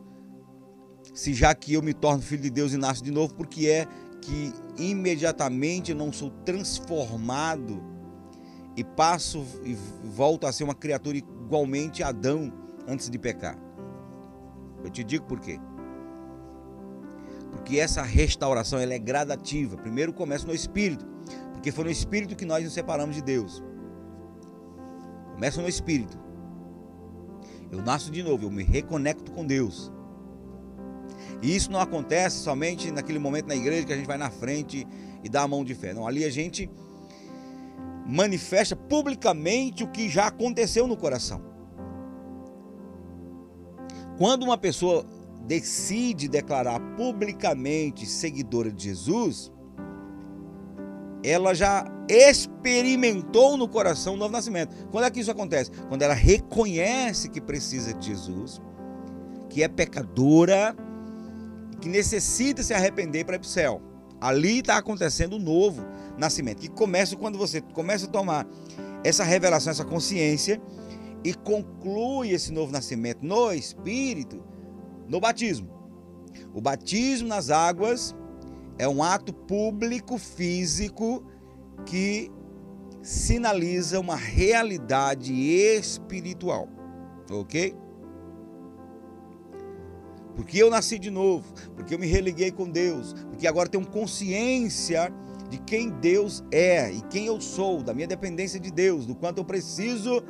se 1.13 1.33
já 1.33 1.53
que 1.55 1.73
eu 1.73 1.81
me 1.81 1.93
torno 1.93 2.21
filho 2.21 2.43
de 2.43 2.49
Deus 2.51 2.71
e 2.71 2.77
nasço 2.77 3.03
de 3.03 3.11
novo, 3.11 3.33
porque 3.33 3.67
é 3.67 3.87
que 4.21 4.53
imediatamente 4.77 5.91
eu 5.91 5.97
não 5.97 6.13
sou 6.13 6.29
transformado 6.45 7.81
e 8.75 8.83
passo 8.83 9.43
e 9.63 9.75
volto 10.03 10.45
a 10.45 10.51
ser 10.51 10.65
uma 10.65 10.75
criatura 10.75 11.17
igualmente 11.17 12.03
Adão 12.03 12.68
antes 12.89 13.09
de 13.09 13.19
pecar. 13.19 13.57
Eu 14.83 14.89
te 14.89 15.03
digo 15.03 15.25
por 15.25 15.39
quê. 15.39 15.59
Porque 17.51 17.79
essa 17.79 18.01
restauração 18.01 18.79
ela 18.79 18.93
é 18.93 18.99
gradativa. 18.99 19.77
Primeiro 19.77 20.11
começa 20.13 20.45
no 20.47 20.53
espírito, 20.53 21.05
porque 21.53 21.71
foi 21.71 21.83
no 21.85 21.89
espírito 21.91 22.35
que 22.35 22.45
nós 22.45 22.63
nos 22.63 22.73
separamos 22.73 23.15
de 23.15 23.21
Deus. 23.21 23.63
Começa 25.33 25.61
no 25.61 25.67
espírito. 25.67 26.17
Eu 27.71 27.81
nasço 27.81 28.11
de 28.11 28.23
novo, 28.23 28.45
eu 28.45 28.51
me 28.51 28.63
reconecto 28.63 29.31
com 29.31 29.45
Deus. 29.45 29.91
E 31.41 31.55
isso 31.55 31.71
não 31.71 31.79
acontece 31.79 32.37
somente 32.37 32.91
naquele 32.91 33.19
momento 33.19 33.47
na 33.47 33.55
igreja 33.55 33.85
que 33.85 33.93
a 33.93 33.95
gente 33.95 34.07
vai 34.07 34.17
na 34.17 34.29
frente 34.29 34.87
e 35.23 35.29
dá 35.29 35.43
a 35.43 35.47
mão 35.47 35.63
de 35.63 35.75
fé. 35.75 35.93
Não, 35.93 36.07
ali 36.07 36.25
a 36.25 36.29
gente 36.29 36.69
manifesta 38.05 38.75
publicamente 38.75 39.83
o 39.83 39.87
que 39.87 40.09
já 40.09 40.27
aconteceu 40.27 40.87
no 40.87 40.97
coração. 40.97 41.48
Quando 44.19 44.43
uma 44.43 44.57
pessoa 44.57 45.05
decide 45.47 46.27
declarar 46.27 46.77
publicamente 46.97 48.05
seguidora 48.05 48.69
de 48.69 48.83
Jesus, 48.83 49.49
ela 51.23 51.53
já 51.53 51.85
experimentou 52.09 53.55
no 53.55 53.65
coração 53.65 54.15
o 54.15 54.17
novo 54.17 54.33
nascimento. 54.33 54.75
Quando 54.91 55.05
é 55.05 55.09
que 55.09 55.21
isso 55.21 55.31
acontece? 55.31 55.71
Quando 55.87 56.01
ela 56.01 56.13
reconhece 56.13 57.29
que 57.29 57.39
precisa 57.39 57.93
de 57.93 58.07
Jesus, 58.07 58.61
que 59.49 59.63
é 59.63 59.69
pecadora, 59.69 60.75
que 61.79 61.87
necessita 61.87 62.61
se 62.61 62.73
arrepender 62.73 63.23
para 63.23 63.37
ir 63.37 63.39
para 63.39 63.47
o 63.47 63.49
céu. 63.49 63.81
Ali 64.19 64.59
está 64.59 64.75
acontecendo 64.75 65.37
o 65.37 65.39
novo 65.39 65.85
nascimento, 66.17 66.59
que 66.59 66.67
começa 66.67 67.15
quando 67.15 67.37
você 67.37 67.61
começa 67.61 68.05
a 68.05 68.09
tomar 68.09 68.45
essa 69.01 69.23
revelação, 69.23 69.71
essa 69.71 69.85
consciência 69.85 70.61
e 71.23 71.33
conclui 71.33 72.31
esse 72.31 72.51
novo 72.51 72.71
nascimento 72.71 73.25
no 73.25 73.51
Espírito, 73.51 74.43
no 75.07 75.19
batismo. 75.19 75.69
O 76.53 76.61
batismo 76.61 77.27
nas 77.27 77.49
águas 77.49 78.15
é 78.77 78.87
um 78.87 79.03
ato 79.03 79.33
público, 79.33 80.17
físico, 80.17 81.23
que 81.85 82.31
sinaliza 83.01 83.99
uma 83.99 84.15
realidade 84.15 85.33
espiritual, 85.33 86.67
ok? 87.31 87.75
porque 90.39 90.57
eu 90.57 90.69
nasci 90.69 90.97
de 90.97 91.11
novo, 91.11 91.53
porque 91.75 91.93
eu 91.93 91.99
me 91.99 92.07
religuei 92.07 92.49
com 92.49 92.63
Deus, 92.63 93.13
porque 93.29 93.45
agora 93.45 93.67
tenho 93.67 93.85
consciência 93.85 95.13
de 95.49 95.57
quem 95.57 95.89
Deus 95.89 96.41
é 96.49 96.89
e 96.89 97.01
quem 97.09 97.25
eu 97.25 97.41
sou, 97.41 97.83
da 97.83 97.93
minha 97.93 98.07
dependência 98.07 98.57
de 98.57 98.71
Deus, 98.71 99.05
do 99.05 99.13
quanto 99.13 99.39
eu 99.39 99.43
preciso 99.43 100.23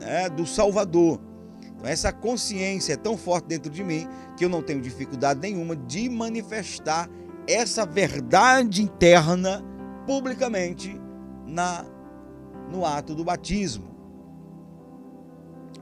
né, 0.00 0.28
do 0.28 0.46
Salvador. 0.46 1.20
Então, 1.62 1.86
essa 1.86 2.12
consciência 2.12 2.94
é 2.94 2.96
tão 2.96 3.16
forte 3.16 3.46
dentro 3.46 3.70
de 3.70 3.84
mim 3.84 4.08
que 4.36 4.44
eu 4.44 4.48
não 4.48 4.62
tenho 4.62 4.80
dificuldade 4.80 5.40
nenhuma 5.40 5.76
de 5.76 6.08
manifestar 6.08 7.08
essa 7.46 7.86
verdade 7.86 8.82
interna 8.82 9.64
publicamente 10.06 10.98
na 11.46 11.84
no 12.70 12.84
ato 12.84 13.14
do 13.14 13.24
batismo. 13.24 13.90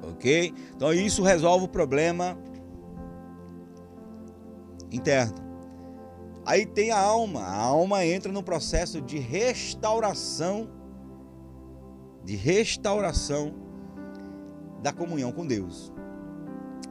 Ok? 0.02 0.54
Então 0.74 0.92
isso 0.92 1.22
resolve 1.22 1.66
o 1.66 1.68
problema 1.68 2.38
interna. 4.90 5.34
Aí 6.46 6.64
tem 6.64 6.90
a 6.90 6.98
alma. 6.98 7.42
A 7.42 7.56
alma 7.56 8.06
entra 8.06 8.32
no 8.32 8.42
processo 8.42 9.02
de 9.02 9.18
restauração, 9.18 10.70
de 12.24 12.36
restauração 12.36 13.67
da 14.82 14.92
comunhão 14.92 15.32
com 15.32 15.46
Deus, 15.46 15.92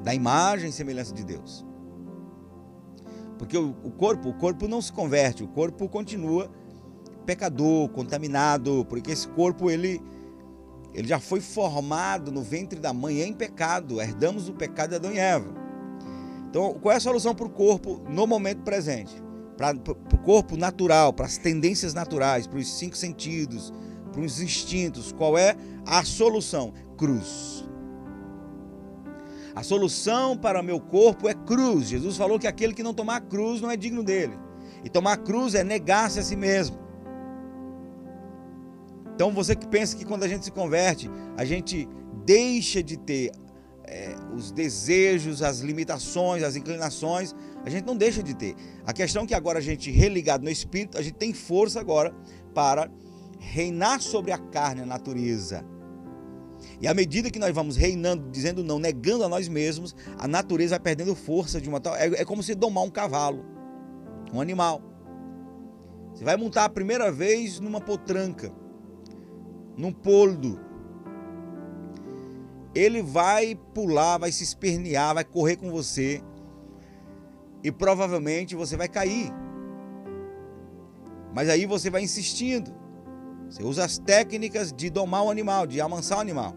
da 0.03 0.13
imagem 0.13 0.69
e 0.69 0.73
semelhança 0.73 1.13
de 1.13 1.23
Deus. 1.23 1.65
Porque 3.37 3.57
o, 3.57 3.73
corpo, 3.91 4.29
o 4.29 4.33
corpo 4.33 4.67
não 4.67 4.81
se 4.81 4.91
converte, 4.91 5.43
o 5.43 5.47
corpo 5.47 5.87
continua 5.87 6.49
pecador, 7.25 7.89
contaminado, 7.89 8.85
porque 8.89 9.11
esse 9.11 9.27
corpo 9.27 9.69
ele 9.69 10.01
ele 10.93 11.07
já 11.07 11.19
foi 11.19 11.39
formado 11.39 12.31
no 12.31 12.41
ventre 12.41 12.79
da 12.79 12.91
mãe 12.91 13.21
em 13.21 13.31
pecado, 13.31 14.01
herdamos 14.01 14.49
o 14.49 14.53
pecado 14.53 14.89
de 14.91 14.95
Adão 14.95 15.11
e 15.11 15.19
Eva. 15.19 15.53
Então, 16.49 16.73
qual 16.81 16.91
é 16.93 16.95
a 16.95 16.99
solução 16.99 17.35
para 17.35 17.45
o 17.45 17.49
corpo 17.51 18.01
no 18.09 18.25
momento 18.25 18.63
presente? 18.63 19.13
Para 19.55 19.75
o 19.75 20.17
corpo 20.23 20.57
natural, 20.57 21.13
para 21.13 21.27
as 21.27 21.37
tendências 21.37 21.93
naturais, 21.93 22.47
para 22.47 22.57
os 22.57 22.79
cinco 22.79 22.97
sentidos, 22.97 23.71
para 24.11 24.21
os 24.21 24.41
instintos. 24.41 25.11
Qual 25.11 25.37
é 25.37 25.55
a 25.85 26.03
solução? 26.03 26.73
Cruz. 26.97 27.67
A 29.57 29.63
solução 29.63 30.37
para 30.37 30.61
o 30.61 30.63
meu 30.63 30.79
corpo 30.79 31.27
é 31.27 31.33
cruz. 31.33 31.87
Jesus 31.87 32.15
falou 32.15 32.37
que 32.37 32.45
aquele 32.45 32.75
que 32.75 32.83
não 32.83 32.93
tomar 32.93 33.21
cruz 33.21 33.59
não 33.59 33.71
é 33.71 33.75
digno 33.75 34.03
dele. 34.03 34.37
E 34.83 34.89
tomar 34.89 35.17
cruz 35.17 35.55
é 35.55 35.63
negar-se 35.63 36.19
a 36.19 36.23
si 36.23 36.35
mesmo. 36.35 36.77
Então 39.15 39.31
você 39.31 39.55
que 39.55 39.67
pensa 39.67 39.97
que 39.97 40.05
quando 40.05 40.21
a 40.21 40.27
gente 40.27 40.45
se 40.45 40.51
converte, 40.51 41.09
a 41.35 41.43
gente 41.43 41.89
deixa 42.23 42.83
de 42.83 42.97
ter 42.97 43.31
é, 43.85 44.15
os 44.31 44.51
desejos, 44.51 45.41
as 45.41 45.61
limitações, 45.61 46.43
as 46.43 46.55
inclinações, 46.55 47.33
a 47.65 47.69
gente 47.71 47.83
não 47.83 47.97
deixa 47.97 48.21
de 48.21 48.35
ter. 48.35 48.53
A 48.85 48.93
questão 48.93 49.23
é 49.23 49.25
que 49.25 49.33
agora 49.33 49.57
a 49.57 49.61
gente, 49.61 49.89
religado 49.89 50.43
no 50.43 50.51
Espírito, 50.51 50.99
a 50.99 51.01
gente 51.01 51.15
tem 51.15 51.33
força 51.33 51.79
agora 51.79 52.13
para 52.53 52.91
reinar 53.39 54.03
sobre 54.03 54.31
a 54.31 54.37
carne, 54.37 54.83
a 54.83 54.85
natureza. 54.85 55.65
E 56.79 56.87
à 56.87 56.93
medida 56.93 57.31
que 57.31 57.39
nós 57.39 57.53
vamos 57.53 57.75
reinando, 57.75 58.29
dizendo 58.29 58.63
não, 58.63 58.77
negando 58.77 59.23
a 59.23 59.29
nós 59.29 59.47
mesmos, 59.47 59.95
a 60.17 60.27
natureza 60.27 60.75
vai 60.75 60.79
perdendo 60.79 61.15
força 61.15 61.59
de 61.59 61.67
uma 61.67 61.79
tal. 61.79 61.95
É, 61.95 62.07
é 62.07 62.25
como 62.25 62.43
se 62.43 62.53
domar 62.53 62.83
um 62.83 62.89
cavalo, 62.89 63.43
um 64.31 64.39
animal. 64.39 64.81
Você 66.13 66.23
vai 66.23 66.37
montar 66.37 66.65
a 66.65 66.69
primeira 66.69 67.11
vez 67.11 67.59
numa 67.59 67.81
potranca, 67.81 68.51
num 69.75 69.91
poldo, 69.91 70.59
ele 72.75 73.01
vai 73.01 73.55
pular, 73.73 74.19
vai 74.19 74.31
se 74.31 74.43
espernear, 74.43 75.15
vai 75.15 75.23
correr 75.23 75.55
com 75.55 75.71
você 75.71 76.21
e 77.63 77.71
provavelmente 77.71 78.55
você 78.55 78.77
vai 78.77 78.87
cair. 78.87 79.31
Mas 81.33 81.49
aí 81.49 81.65
você 81.65 81.89
vai 81.89 82.03
insistindo. 82.03 82.71
Você 83.49 83.63
usa 83.63 83.83
as 83.83 83.97
técnicas 83.97 84.71
de 84.71 84.89
domar 84.89 85.23
o 85.23 85.31
animal, 85.31 85.65
de 85.65 85.81
amansar 85.81 86.19
o 86.19 86.21
animal. 86.21 86.55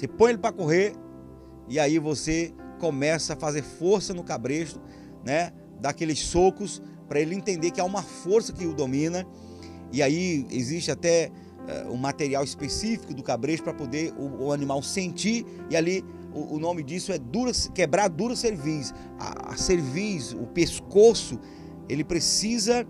Você 0.00 0.08
põe 0.08 0.30
ele 0.30 0.38
para 0.38 0.50
correr 0.50 0.94
e 1.68 1.78
aí 1.78 1.98
você 1.98 2.54
começa 2.78 3.34
a 3.34 3.36
fazer 3.36 3.60
força 3.60 4.14
no 4.14 4.24
cabresto, 4.24 4.80
né? 5.22 5.52
Dá 5.78 5.90
aqueles 5.90 6.20
socos 6.20 6.80
para 7.06 7.20
ele 7.20 7.34
entender 7.34 7.70
que 7.70 7.82
há 7.82 7.84
uma 7.84 8.02
força 8.02 8.50
que 8.50 8.64
o 8.64 8.72
domina. 8.72 9.26
E 9.92 10.02
aí 10.02 10.46
existe 10.50 10.90
até 10.90 11.30
uh, 11.84 11.92
um 11.92 11.98
material 11.98 12.42
específico 12.42 13.12
do 13.12 13.22
cabresto 13.22 13.64
para 13.64 13.74
poder 13.74 14.14
o, 14.16 14.44
o, 14.44 14.52
animal 14.54 14.82
sentir 14.82 15.44
e 15.68 15.76
ali 15.76 16.02
o, 16.32 16.54
o, 16.54 16.58
nome 16.58 16.82
disso 16.82 17.12
é 17.12 17.18
dura, 17.18 17.52
quebrar 17.74 18.08
dura 18.08 18.34
cerviz. 18.34 18.94
A, 19.18 19.52
a 19.52 19.56
cerviz, 19.58 20.32
o 20.32 20.46
pescoço, 20.46 21.38
ele 21.90 22.04
precisa 22.04 22.86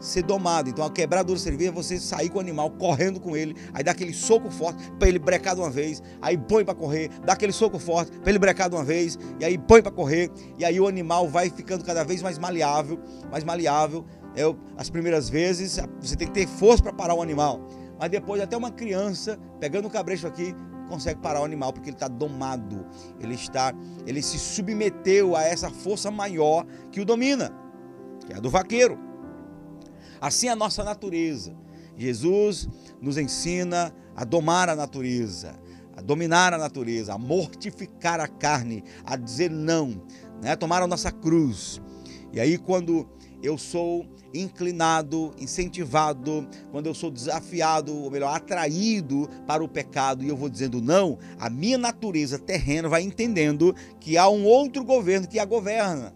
ser 0.00 0.22
domado. 0.22 0.68
Então 0.68 0.84
a 0.84 0.90
quebradura 0.90 1.38
servir 1.38 1.66
é 1.66 1.70
você 1.70 1.98
sair 1.98 2.28
com 2.28 2.38
o 2.38 2.40
animal 2.40 2.70
correndo 2.70 3.20
com 3.20 3.36
ele, 3.36 3.56
aí 3.72 3.82
dá 3.82 3.90
aquele 3.90 4.12
soco 4.12 4.50
forte 4.50 4.90
para 4.98 5.08
ele 5.08 5.18
brecar 5.18 5.54
de 5.54 5.60
uma 5.60 5.70
vez, 5.70 6.02
aí 6.20 6.36
põe 6.36 6.64
para 6.64 6.74
correr, 6.74 7.10
dá 7.24 7.32
aquele 7.32 7.52
soco 7.52 7.78
forte 7.78 8.12
para 8.18 8.30
ele 8.30 8.38
brecar 8.38 8.68
de 8.68 8.76
uma 8.76 8.84
vez, 8.84 9.18
e 9.40 9.44
aí 9.44 9.58
põe 9.58 9.82
para 9.82 9.92
correr, 9.92 10.30
e 10.58 10.64
aí 10.64 10.78
o 10.80 10.86
animal 10.86 11.28
vai 11.28 11.50
ficando 11.50 11.84
cada 11.84 12.04
vez 12.04 12.22
mais 12.22 12.38
maleável, 12.38 12.98
mais 13.30 13.44
maleável. 13.44 14.04
É 14.36 14.42
as 14.76 14.90
primeiras 14.90 15.28
vezes 15.28 15.78
você 16.00 16.16
tem 16.16 16.26
que 16.26 16.34
ter 16.34 16.46
força 16.48 16.82
para 16.82 16.92
parar 16.92 17.14
o 17.14 17.22
animal, 17.22 17.60
mas 17.98 18.10
depois 18.10 18.42
até 18.42 18.56
uma 18.56 18.70
criança 18.70 19.38
pegando 19.60 19.86
o 19.86 19.90
cabresto 19.90 20.26
aqui 20.26 20.54
consegue 20.88 21.20
parar 21.20 21.40
o 21.40 21.44
animal 21.44 21.72
porque 21.72 21.88
ele 21.88 21.96
está 21.96 22.08
domado, 22.08 22.86
ele 23.20 23.34
está, 23.34 23.72
ele 24.06 24.22
se 24.22 24.38
submeteu 24.38 25.34
a 25.36 25.42
essa 25.42 25.70
força 25.70 26.10
maior 26.10 26.64
que 26.90 27.00
o 27.00 27.04
domina, 27.04 27.50
que 28.26 28.32
é 28.32 28.36
a 28.36 28.40
do 28.40 28.50
vaqueiro. 28.50 28.98
Assim 30.20 30.48
é 30.48 30.50
a 30.50 30.56
nossa 30.56 30.84
natureza. 30.84 31.56
Jesus 31.96 32.68
nos 33.00 33.16
ensina 33.18 33.94
a 34.16 34.24
domar 34.24 34.68
a 34.68 34.76
natureza, 34.76 35.58
a 35.96 36.00
dominar 36.00 36.52
a 36.52 36.58
natureza, 36.58 37.14
a 37.14 37.18
mortificar 37.18 38.20
a 38.20 38.26
carne, 38.26 38.82
a 39.04 39.16
dizer 39.16 39.50
não, 39.50 40.02
né? 40.42 40.56
tomar 40.56 40.82
a 40.82 40.86
nossa 40.86 41.10
cruz. 41.10 41.80
E 42.32 42.40
aí, 42.40 42.58
quando 42.58 43.08
eu 43.42 43.56
sou 43.56 44.06
inclinado, 44.32 45.32
incentivado, 45.38 46.48
quando 46.72 46.86
eu 46.86 46.94
sou 46.94 47.10
desafiado, 47.10 47.94
ou 47.94 48.10
melhor, 48.10 48.34
atraído 48.34 49.28
para 49.46 49.62
o 49.62 49.68
pecado 49.68 50.24
e 50.24 50.28
eu 50.28 50.36
vou 50.36 50.48
dizendo 50.48 50.80
não, 50.80 51.18
a 51.38 51.48
minha 51.48 51.78
natureza 51.78 52.38
terrena 52.38 52.88
vai 52.88 53.02
entendendo 53.02 53.74
que 54.00 54.18
há 54.18 54.28
um 54.28 54.44
outro 54.44 54.84
governo 54.84 55.28
que 55.28 55.38
a 55.38 55.44
governa. 55.44 56.12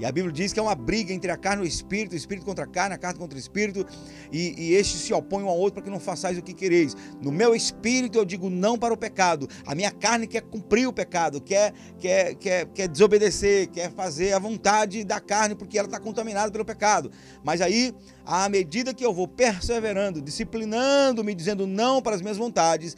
E 0.00 0.04
a 0.06 0.10
Bíblia 0.10 0.32
diz 0.32 0.50
que 0.50 0.58
é 0.58 0.62
uma 0.62 0.74
briga 0.74 1.12
entre 1.12 1.30
a 1.30 1.36
carne 1.36 1.62
e 1.62 1.66
o 1.66 1.68
espírito, 1.68 2.14
o 2.14 2.16
espírito 2.16 2.46
contra 2.46 2.64
a 2.64 2.66
carne, 2.66 2.94
a 2.94 2.98
carne 2.98 3.18
contra 3.18 3.36
o 3.36 3.38
espírito, 3.38 3.86
e, 4.32 4.54
e 4.56 4.74
estes 4.74 5.02
se 5.02 5.12
opõem 5.12 5.44
um 5.44 5.48
ao 5.48 5.58
outro 5.58 5.74
para 5.74 5.82
que 5.82 5.90
não 5.90 6.00
façais 6.00 6.38
o 6.38 6.42
que 6.42 6.54
quereis. 6.54 6.96
No 7.20 7.30
meu 7.30 7.54
espírito 7.54 8.16
eu 8.16 8.24
digo 8.24 8.48
não 8.48 8.78
para 8.78 8.94
o 8.94 8.96
pecado. 8.96 9.46
A 9.66 9.74
minha 9.74 9.90
carne 9.90 10.26
quer 10.26 10.40
cumprir 10.40 10.88
o 10.88 10.92
pecado, 10.92 11.38
quer, 11.38 11.74
quer, 11.98 12.34
quer, 12.36 12.64
quer 12.68 12.88
desobedecer, 12.88 13.68
quer 13.68 13.92
fazer 13.92 14.32
a 14.32 14.38
vontade 14.38 15.04
da 15.04 15.20
carne 15.20 15.54
porque 15.54 15.78
ela 15.78 15.86
está 15.86 16.00
contaminada 16.00 16.50
pelo 16.50 16.64
pecado. 16.64 17.12
Mas 17.44 17.60
aí, 17.60 17.94
à 18.24 18.48
medida 18.48 18.94
que 18.94 19.04
eu 19.04 19.12
vou 19.12 19.28
perseverando, 19.28 20.22
disciplinando, 20.22 21.22
me 21.22 21.34
dizendo 21.34 21.66
não 21.66 22.00
para 22.00 22.16
as 22.16 22.22
minhas 22.22 22.38
vontades, 22.38 22.96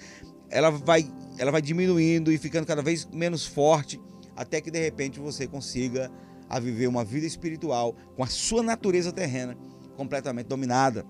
ela 0.49 0.71
vai, 0.71 1.05
ela 1.37 1.51
vai 1.51 1.61
diminuindo 1.61 2.31
e 2.31 2.39
ficando 2.39 2.65
cada 2.65 2.81
vez 2.81 3.09
menos 3.13 3.45
forte, 3.45 4.01
até 4.37 4.61
que 4.61 4.71
de 4.71 4.79
repente 4.79 5.19
você 5.19 5.49
consiga 5.49 6.09
a 6.53 6.61
viver 6.61 6.87
uma 6.87 7.03
vida 7.03 7.27
espiritual 7.27 7.97
com 8.15 8.23
a 8.23 8.27
sua 8.27 8.63
natureza 8.63 9.11
terrena 9.11 9.57
completamente 9.97 10.49
dominada. 10.49 11.07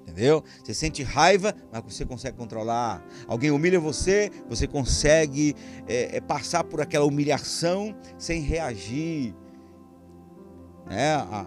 Entendeu? 0.00 0.42
Você 0.64 0.74
sente 0.74 1.02
raiva, 1.04 1.54
mas 1.70 1.84
você 1.84 2.04
consegue 2.04 2.36
controlar. 2.36 3.04
Alguém 3.28 3.52
humilha 3.52 3.78
você, 3.78 4.32
você 4.48 4.66
consegue 4.66 5.54
é, 5.86 6.16
é, 6.16 6.20
passar 6.20 6.64
por 6.64 6.80
aquela 6.80 7.04
humilhação 7.04 7.94
sem 8.18 8.40
reagir. 8.40 9.32
É, 10.90 11.12
a, 11.12 11.46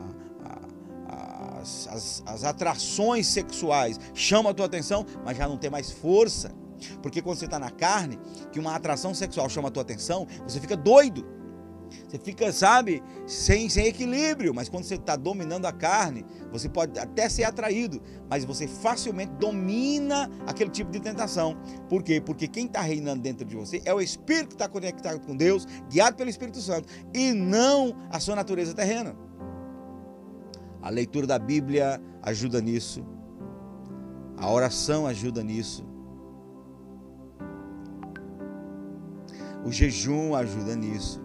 a, 1.10 1.60
as, 1.60 1.88
as, 1.88 2.24
as 2.26 2.44
atrações 2.46 3.28
sexuais 3.28 4.00
chamam 4.14 4.52
a 4.52 4.54
tua 4.54 4.68
atenção, 4.68 5.06
mas 5.26 5.36
já 5.36 5.50
não 5.50 5.58
tem 5.58 5.70
mais 5.70 5.92
força. 5.92 6.54
Porque 7.02 7.22
quando 7.22 7.40
você 7.40 7.46
está 7.46 7.60
na 7.60 7.72
carne, 7.72 8.18
que 8.54 8.60
uma 8.60 8.74
atração 8.74 9.14
sexual 9.14 9.50
chama 9.50 9.68
a 9.68 9.72
tua 9.72 9.82
atenção, 9.82 10.26
você 10.48 10.62
fica 10.62 10.78
doido. 10.78 11.41
Você 12.08 12.18
fica, 12.18 12.52
sabe, 12.52 13.02
sem, 13.26 13.70
sem 13.70 13.88
equilíbrio. 13.88 14.54
Mas 14.54 14.70
quando 14.70 14.84
você 14.84 14.96
está 14.96 15.16
dominando 15.16 15.66
a 15.66 15.72
carne, 15.72 16.26
você 16.52 16.68
pode 16.68 17.00
até 17.00 17.30
ser 17.30 17.44
atraído, 17.44 18.02
mas 18.30 18.44
você 18.44 18.68
facilmente 18.68 19.32
domina 19.34 20.30
aquele 20.46 20.70
tipo 20.70 20.92
de 20.92 21.00
tentação. 21.00 21.58
Por 21.90 22.04
quê? 22.04 22.22
Porque 22.22 22.48
quem 22.48 22.66
está 22.66 22.82
reinando 22.82 23.22
dentro 23.22 23.46
de 23.46 23.56
você 23.56 23.82
é 23.86 23.94
o 23.94 24.02
Espírito 24.02 24.50
que 24.50 24.56
está 24.56 24.68
conectado 24.68 25.20
com 25.22 25.36
Deus, 25.36 25.66
guiado 25.90 26.18
pelo 26.18 26.30
Espírito 26.30 26.60
Santo, 26.60 26.88
e 27.14 27.32
não 27.32 27.96
a 28.10 28.20
sua 28.20 28.36
natureza 28.36 28.74
terrena. 28.74 29.16
A 30.82 30.90
leitura 30.90 31.28
da 31.28 31.40
Bíblia 31.40 32.02
ajuda 32.22 32.60
nisso. 32.60 33.06
A 34.38 34.52
oração 34.52 35.06
ajuda 35.06 35.44
nisso. 35.44 35.86
O 39.64 39.72
jejum 39.72 40.34
ajuda 40.34 40.76
nisso 40.76 41.22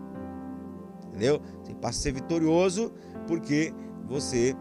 entendeu? 1.16 1.40
Você 1.64 1.74
passa 1.74 1.98
a 1.98 2.02
ser 2.02 2.12
vitorioso 2.12 2.92
porque 3.26 3.72
você 4.06 4.54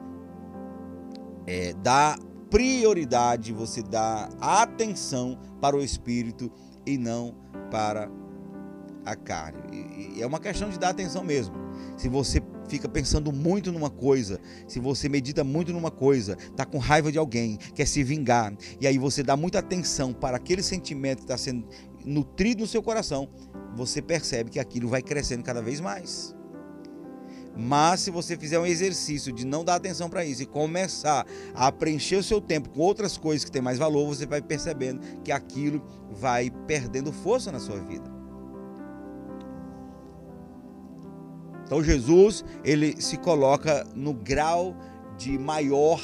é, 1.46 1.74
dá 1.74 2.18
prioridade, 2.50 3.52
você 3.52 3.84
dá 3.84 4.30
atenção 4.40 5.38
para 5.60 5.76
o 5.76 5.84
espírito 5.84 6.50
e 6.86 6.98
não 6.98 7.36
para 7.70 8.10
a 9.06 9.16
carne. 9.16 9.60
E, 9.72 10.18
e 10.18 10.22
é 10.22 10.26
uma 10.26 10.40
questão 10.40 10.70
de 10.70 10.80
dar 10.80 10.90
atenção 10.90 11.24
mesmo. 11.24 11.54
Se 11.98 12.08
você 12.08 12.42
fica 12.68 12.88
pensando 12.88 13.32
muito 13.32 13.72
numa 13.72 13.90
coisa, 13.90 14.40
se 14.68 14.80
você 14.80 15.10
medita 15.10 15.44
muito 15.44 15.74
numa 15.74 15.92
coisa, 15.92 16.36
tá 16.56 16.66
com 16.66 16.78
raiva 16.78 17.12
de 17.12 17.18
alguém, 17.18 17.58
quer 17.76 17.86
se 17.86 18.04
vingar, 18.04 18.56
e 18.80 18.88
aí 18.88 18.98
você 18.98 19.22
dá 19.22 19.38
muita 19.38 19.60
atenção 19.60 20.14
para 20.14 20.38
aquele 20.38 20.64
sentimento 20.64 21.18
que 21.18 21.26
está 21.26 21.38
sendo 21.38 21.68
nutrido 22.04 22.62
no 22.62 22.68
seu 22.68 22.82
coração, 22.82 23.30
você 23.76 24.02
percebe 24.02 24.50
que 24.50 24.60
aquilo 24.60 24.88
vai 24.88 25.02
crescendo 25.02 25.44
cada 25.44 25.62
vez 25.62 25.80
mais. 25.80 26.35
Mas 27.56 28.02
se 28.02 28.12
você 28.12 28.36
fizer 28.36 28.60
um 28.60 28.66
exercício 28.66 29.32
de 29.32 29.46
não 29.46 29.64
dar 29.64 29.76
atenção 29.76 30.10
para 30.10 30.26
isso 30.26 30.44
e 30.44 30.46
começar 30.46 31.26
a 31.54 31.72
preencher 31.72 32.18
o 32.18 32.24
seu 32.24 32.42
tempo 32.42 32.70
com 32.70 32.82
outras 32.82 33.18
coisas 33.18 33.46
que 33.46 33.52
têm 33.52 33.62
mais 33.62 33.78
valor, 33.78 34.06
você 34.08 34.26
vai 34.26 34.42
percebendo 34.42 35.00
que 35.24 35.32
aquilo 35.32 35.82
vai 36.12 36.52
perdendo 36.68 37.12
força 37.14 37.52
na 37.52 37.60
sua 37.60 37.80
vida. 37.80 38.14
Então 41.66 41.84
Jesus, 41.84 42.44
ele 42.64 43.02
se 43.02 43.18
coloca 43.18 43.88
no 43.96 44.14
grau 44.14 44.76
de 45.18 45.38
maior 45.38 46.02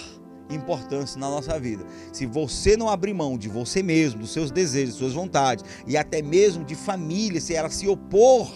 importância 0.49 1.19
na 1.19 1.29
nossa 1.29 1.59
vida. 1.59 1.85
Se 2.11 2.25
você 2.25 2.75
não 2.75 2.89
abrir 2.89 3.13
mão 3.13 3.37
de 3.37 3.47
você 3.47 3.83
mesmo, 3.83 4.21
dos 4.21 4.31
seus 4.31 4.51
desejos, 4.51 4.95
suas 4.95 5.13
vontades 5.13 5.63
e 5.85 5.95
até 5.95 6.21
mesmo 6.21 6.63
de 6.63 6.75
família, 6.75 7.39
se 7.39 7.53
ela 7.53 7.69
se 7.69 7.87
opor 7.87 8.51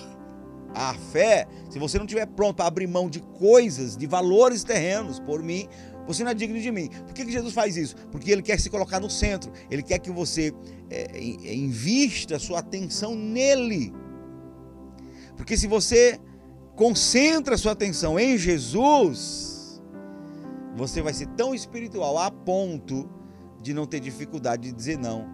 a 0.75 0.93
fé, 0.93 1.47
se 1.69 1.79
você 1.79 1.97
não 1.97 2.05
estiver 2.05 2.25
pronto 2.27 2.57
para 2.57 2.65
abrir 2.65 2.85
mão 2.85 3.09
de 3.09 3.21
coisas, 3.21 3.95
de 3.95 4.05
valores 4.05 4.63
terrenos 4.63 5.19
por 5.19 5.41
mim, 5.41 5.67
você 6.05 6.23
não 6.23 6.31
é 6.31 6.33
digno 6.33 6.59
de 6.59 6.71
mim. 6.71 6.89
Por 6.89 7.13
que, 7.13 7.25
que 7.25 7.31
Jesus 7.31 7.53
faz 7.53 7.77
isso? 7.77 7.95
Porque 8.11 8.29
ele 8.29 8.41
quer 8.41 8.59
se 8.59 8.69
colocar 8.69 8.99
no 8.99 9.09
centro. 9.09 9.51
Ele 9.71 9.81
quer 9.81 9.99
que 9.99 10.11
você 10.11 10.53
é, 10.89 11.55
invista 11.55 12.37
sua 12.37 12.59
atenção 12.59 13.15
nele. 13.15 13.91
Porque 15.35 15.57
se 15.57 15.65
você 15.65 16.19
concentra 16.75 17.57
sua 17.57 17.71
atenção 17.71 18.19
em 18.19 18.37
Jesus, 18.37 19.81
você 20.75 21.01
vai 21.01 21.13
ser 21.13 21.27
tão 21.29 21.55
espiritual 21.55 22.17
a 22.17 22.29
ponto 22.29 23.09
de 23.61 23.73
não 23.73 23.87
ter 23.87 23.99
dificuldade 23.99 24.63
de 24.69 24.71
dizer 24.73 24.99
não 24.99 25.27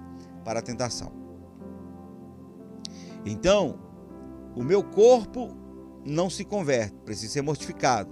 para 0.46 0.60
a 0.60 0.62
tentação. 0.62 1.12
Então, 3.26 3.91
o 4.56 4.64
meu 4.64 4.84
corpo 4.84 5.56
não 6.06 6.30
se 6.30 6.44
converte, 6.44 6.96
precisa 7.06 7.34
ser 7.34 7.42
mortificado. 7.42 8.10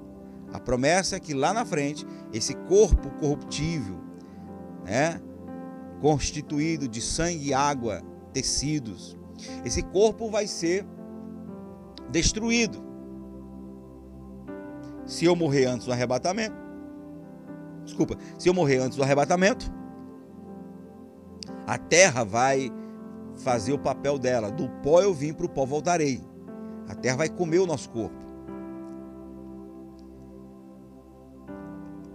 A 0.53 0.59
promessa 0.59 1.15
é 1.15 1.19
que 1.19 1.33
lá 1.33 1.53
na 1.53 1.65
frente, 1.65 2.05
esse 2.33 2.55
corpo 2.55 3.09
corruptível, 3.19 3.97
né, 4.85 5.21
constituído 6.01 6.87
de 6.87 7.01
sangue 7.01 7.53
água, 7.53 8.01
tecidos, 8.33 9.17
esse 9.63 9.81
corpo 9.83 10.29
vai 10.29 10.47
ser 10.47 10.85
destruído. 12.09 12.83
Se 15.05 15.25
eu 15.25 15.35
morrer 15.35 15.65
antes 15.65 15.85
do 15.85 15.91
arrebatamento, 15.91 16.55
desculpa, 17.83 18.15
se 18.37 18.47
eu 18.47 18.53
morrer 18.53 18.77
antes 18.77 18.97
do 18.97 19.03
arrebatamento, 19.03 19.71
a 21.65 21.77
terra 21.77 22.23
vai 22.23 22.71
fazer 23.35 23.73
o 23.73 23.79
papel 23.79 24.17
dela. 24.17 24.51
Do 24.51 24.69
pó 24.81 25.01
eu 25.01 25.13
vim, 25.13 25.33
para 25.33 25.45
o 25.45 25.49
pó 25.49 25.65
voltarei. 25.65 26.21
A 26.89 26.95
terra 26.95 27.17
vai 27.17 27.29
comer 27.29 27.59
o 27.59 27.67
nosso 27.67 27.89
corpo. 27.91 28.17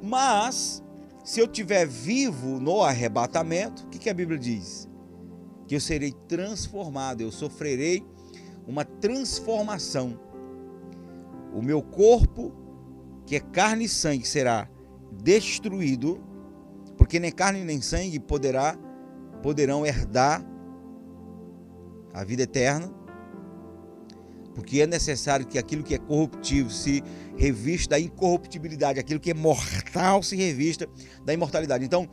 Mas, 0.03 0.83
se 1.25 1.41
eu 1.41 1.47
estiver 1.47 1.87
vivo 1.87 2.61
no 2.61 2.83
arrebatamento, 2.83 3.85
o 3.85 3.87
que, 3.87 3.99
que 3.99 4.11
a 4.11 4.15
Bíblia 4.15 4.39
diz? 4.39 4.89
Que 5.67 5.77
eu 5.77 5.81
serei 5.81 6.13
transformado, 6.29 7.21
eu 7.21 7.31
sofrerei 7.31 8.05
uma 8.67 8.85
transformação. 8.85 10.19
O 11.55 11.63
meu 11.63 11.81
corpo, 11.81 12.53
que 13.25 13.37
é 13.37 13.41
carne 13.41 13.85
e 13.85 13.89
sangue, 13.89 14.27
será 14.27 14.69
destruído, 15.13 16.21
porque 16.99 17.21
nem 17.21 17.31
carne 17.31 17.65
nem 17.65 17.81
sangue 17.81 18.19
poderá 18.19 18.77
poderão 19.43 19.85
herdar 19.85 20.43
a 22.15 22.25
vida 22.25 22.45
eterna, 22.45 22.91
porque 24.55 24.81
é 24.81 24.87
necessário 24.87 25.47
que 25.47 25.59
aquilo 25.59 25.83
que 25.83 25.95
é 25.95 25.99
corruptível 25.99 26.71
se 26.71 27.03
revista 27.37 27.90
da 27.90 28.01
incorruptibilidade, 28.01 29.01
aquilo 29.01 29.19
que 29.19 29.31
é 29.31 29.35
mortal 29.35 30.23
se 30.23 30.37
revista 30.37 30.88
da 31.25 31.35
imortalidade. 31.35 31.85
Então, 31.85 32.09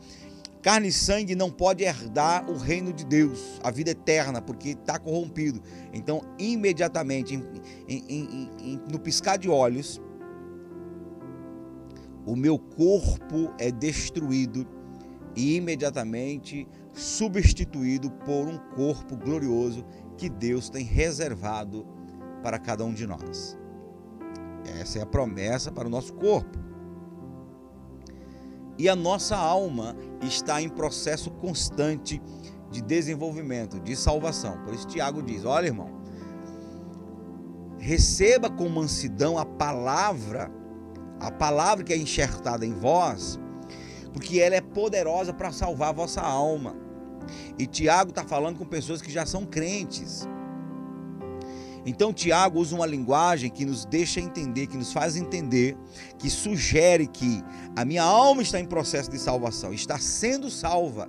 carne 0.60 0.88
e 0.88 0.92
sangue 0.92 1.36
não 1.36 1.50
pode 1.50 1.84
herdar 1.84 2.50
o 2.50 2.56
reino 2.56 2.92
de 2.92 3.04
Deus, 3.04 3.60
a 3.62 3.70
vida 3.70 3.90
eterna, 3.90 4.42
porque 4.42 4.70
está 4.70 4.98
corrompido. 4.98 5.62
Então, 5.92 6.20
imediatamente, 6.38 7.34
em, 7.34 7.42
em, 7.88 8.50
em, 8.60 8.80
no 8.90 8.98
piscar 8.98 9.38
de 9.38 9.48
olhos, 9.48 10.00
o 12.26 12.34
meu 12.34 12.58
corpo 12.58 13.52
é 13.58 13.70
destruído 13.70 14.66
e 15.34 15.56
imediatamente 15.56 16.68
substituído 16.92 18.10
por 18.10 18.46
um 18.46 18.58
corpo 18.74 19.16
glorioso 19.16 19.84
que 20.16 20.28
Deus 20.28 20.68
tem 20.68 20.84
reservado 20.84 21.86
para 22.42 22.58
cada 22.58 22.84
um 22.84 22.92
de 22.92 23.06
nós. 23.06 23.56
Essa 24.80 24.98
é 24.98 25.02
a 25.02 25.06
promessa 25.06 25.70
para 25.70 25.86
o 25.86 25.90
nosso 25.90 26.12
corpo. 26.14 26.58
E 28.78 28.88
a 28.88 28.96
nossa 28.96 29.36
alma 29.36 29.96
está 30.22 30.60
em 30.60 30.68
processo 30.68 31.30
constante 31.30 32.20
de 32.70 32.80
desenvolvimento, 32.80 33.78
de 33.78 33.94
salvação. 33.94 34.58
Por 34.64 34.74
isso, 34.74 34.86
Tiago 34.86 35.22
diz: 35.22 35.44
Olha, 35.44 35.66
irmão, 35.66 36.02
receba 37.78 38.48
com 38.50 38.68
mansidão 38.68 39.38
a 39.38 39.44
palavra, 39.44 40.50
a 41.20 41.30
palavra 41.30 41.84
que 41.84 41.92
é 41.92 41.96
enxertada 41.96 42.64
em 42.64 42.72
vós, 42.72 43.38
porque 44.12 44.40
ela 44.40 44.54
é 44.54 44.60
poderosa 44.60 45.32
para 45.32 45.52
salvar 45.52 45.90
a 45.90 45.92
vossa 45.92 46.20
alma. 46.20 46.74
E 47.58 47.66
Tiago 47.66 48.10
está 48.10 48.24
falando 48.24 48.58
com 48.58 48.64
pessoas 48.64 49.02
que 49.02 49.10
já 49.10 49.24
são 49.26 49.44
crentes. 49.44 50.26
Então 51.84 52.12
Tiago 52.12 52.60
usa 52.60 52.76
uma 52.76 52.86
linguagem 52.86 53.50
que 53.50 53.64
nos 53.64 53.84
deixa 53.84 54.20
entender, 54.20 54.68
que 54.68 54.76
nos 54.76 54.92
faz 54.92 55.16
entender, 55.16 55.76
que 56.18 56.30
sugere 56.30 57.06
que 57.06 57.42
a 57.74 57.84
minha 57.84 58.04
alma 58.04 58.42
está 58.42 58.60
em 58.60 58.66
processo 58.66 59.10
de 59.10 59.18
salvação, 59.18 59.72
está 59.72 59.98
sendo 59.98 60.48
salva. 60.48 61.08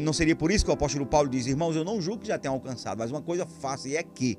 Não 0.00 0.12
seria 0.12 0.34
por 0.34 0.50
isso 0.50 0.64
que 0.64 0.70
o 0.70 0.74
apóstolo 0.74 1.06
Paulo 1.06 1.28
diz, 1.28 1.46
irmãos, 1.46 1.76
eu 1.76 1.84
não 1.84 2.00
julgo 2.00 2.22
que 2.22 2.28
já 2.28 2.38
tenham 2.38 2.54
alcançado, 2.54 2.98
mas 2.98 3.10
uma 3.10 3.22
coisa 3.22 3.46
fácil 3.46 3.96
é 3.96 4.02
que, 4.02 4.38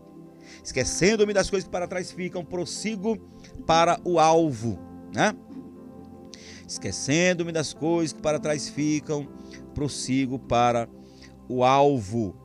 esquecendo-me 0.64 1.34
das 1.34 1.50
coisas 1.50 1.66
que 1.66 1.72
para 1.72 1.88
trás 1.88 2.12
ficam, 2.12 2.44
prossigo 2.44 3.18
para 3.66 4.00
o 4.04 4.20
alvo, 4.20 4.78
né? 5.14 5.34
Esquecendo-me 6.68 7.54
das 7.54 7.74
coisas 7.74 8.12
que 8.12 8.22
para 8.22 8.40
trás 8.40 8.68
ficam, 8.68 9.26
prossigo 9.74 10.38
para 10.38 10.90
o 11.48 11.64
alvo. 11.64 12.36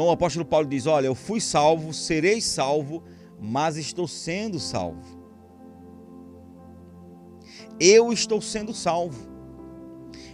Então 0.00 0.08
o 0.08 0.12
apóstolo 0.12 0.46
Paulo 0.46 0.66
diz: 0.66 0.86
Olha, 0.86 1.08
eu 1.08 1.14
fui 1.14 1.42
salvo, 1.42 1.92
serei 1.92 2.40
salvo, 2.40 3.02
mas 3.38 3.76
estou 3.76 4.08
sendo 4.08 4.58
salvo. 4.58 5.20
Eu 7.78 8.10
estou 8.10 8.40
sendo 8.40 8.72
salvo. 8.72 9.28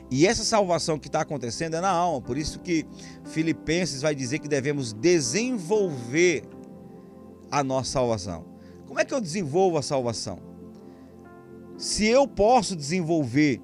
E 0.09 0.25
essa 0.25 0.45
salvação 0.45 1.01
que 1.01 1.09
está 1.09 1.23
acontecendo 1.23 1.75
é 1.75 1.81
na 1.81 1.91
alma. 1.91 2.21
Por 2.21 2.39
isso 2.39 2.61
que 2.61 2.87
Filipenses 3.25 4.03
vai 4.03 4.15
dizer 4.15 4.39
que 4.39 4.47
devemos 4.47 4.93
desenvolver 4.93 6.45
a 7.51 7.65
nossa 7.65 7.91
salvação. 7.91 8.45
Como 8.87 9.01
é 9.01 9.05
que 9.05 9.13
eu 9.13 9.21
desenvolvo 9.21 9.79
a 9.79 9.83
salvação? 9.83 10.39
Se 11.77 12.07
eu 12.07 12.29
posso 12.29 12.77
desenvolver 12.77 13.61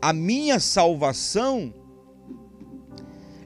a 0.00 0.10
minha 0.14 0.58
salvação, 0.58 1.74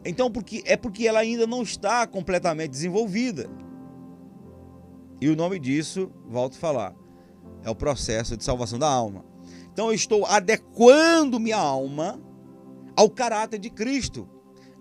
então 0.09 0.31
porque 0.31 0.63
é 0.67 0.77
porque 0.77 1.07
ela 1.07 1.21
ainda 1.21 1.47
não 1.47 1.63
está 1.63 2.07
completamente 2.07 2.71
desenvolvida. 2.71 3.49
E 5.21 5.29
o 5.29 5.37
nome 5.37 5.59
disso, 5.59 6.11
volto 6.29 6.55
a 6.55 6.59
falar, 6.59 6.95
é 7.65 7.71
o 7.71 7.75
processo 7.75 8.37
de 8.37 8.45
salvação 8.45 8.79
da 8.79 8.89
alma. 8.89 9.25
Então 9.73 9.89
eu 9.89 9.95
estou 9.95 10.25
adequando 10.27 11.41
minha 11.41 11.57
alma 11.57 12.21
ao 12.97 13.11
caráter 13.11 13.59
de 13.59 13.71
Cristo. 13.71 14.29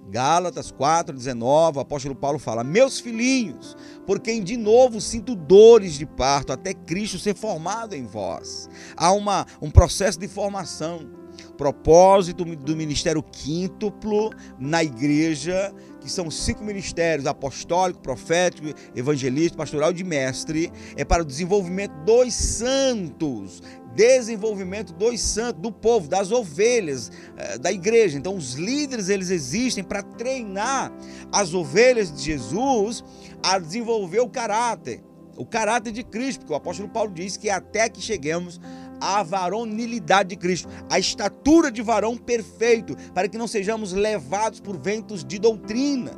Gálatas 0.07 0.71
4,19, 0.71 1.77
o 1.77 1.79
apóstolo 1.79 2.15
Paulo 2.15 2.37
fala: 2.37 2.63
Meus 2.63 2.99
filhinhos, 2.99 3.75
por 4.05 4.19
quem 4.19 4.43
de 4.43 4.55
novo 4.55 5.01
sinto 5.01 5.35
dores 5.35 5.95
de 5.95 6.05
parto, 6.05 6.53
até 6.53 6.73
Cristo 6.73 7.17
ser 7.17 7.35
formado 7.35 7.95
em 7.95 8.05
vós. 8.05 8.69
Há 8.95 9.11
uma, 9.11 9.47
um 9.61 9.71
processo 9.71 10.19
de 10.19 10.27
formação. 10.27 11.09
Propósito 11.57 12.43
do 12.43 12.75
ministério 12.75 13.23
quíntuplo 13.23 14.29
na 14.59 14.83
igreja, 14.83 15.73
que 16.01 16.11
são 16.11 16.29
cinco 16.29 16.63
ministérios: 16.63 17.25
apostólico, 17.25 18.01
profético, 18.01 18.67
evangelista, 18.95 19.57
pastoral 19.57 19.93
de 19.93 20.03
mestre, 20.03 20.71
é 20.95 21.05
para 21.05 21.23
o 21.23 21.25
desenvolvimento 21.25 21.93
dos 22.05 22.33
santos, 22.33 23.63
desenvolvimento 23.95 24.93
dos 24.93 25.19
santos, 25.21 25.61
do 25.61 25.71
povo, 25.71 26.07
das 26.07 26.31
ovelhas 26.31 27.11
eh, 27.37 27.57
da 27.57 27.71
igreja. 27.71 28.17
Então, 28.17 28.35
os 28.35 28.53
líderes 28.53 29.09
eles 29.09 29.29
existem 29.29 29.83
para 29.83 30.03
treinar 30.03 30.91
as 31.31 31.53
ovelhas 31.53 32.11
de 32.11 32.21
Jesus 32.21 33.03
a 33.41 33.57
desenvolver 33.57 34.19
o 34.19 34.29
caráter, 34.29 35.01
o 35.37 35.45
caráter 35.45 35.91
de 35.91 36.03
Cristo, 36.03 36.41
porque 36.41 36.53
o 36.53 36.57
apóstolo 36.57 36.89
Paulo 36.89 37.11
diz 37.11 37.37
que 37.37 37.49
até 37.49 37.89
que 37.89 38.01
cheguemos 38.01 38.59
à 38.99 39.23
varonilidade 39.23 40.29
de 40.29 40.35
Cristo, 40.35 40.69
a 40.89 40.99
estatura 40.99 41.71
de 41.71 41.81
varão 41.81 42.17
perfeito, 42.17 42.95
para 43.13 43.27
que 43.27 43.37
não 43.37 43.47
sejamos 43.47 43.93
levados 43.93 44.59
por 44.59 44.77
ventos 44.77 45.23
de 45.23 45.39
doutrina, 45.39 46.11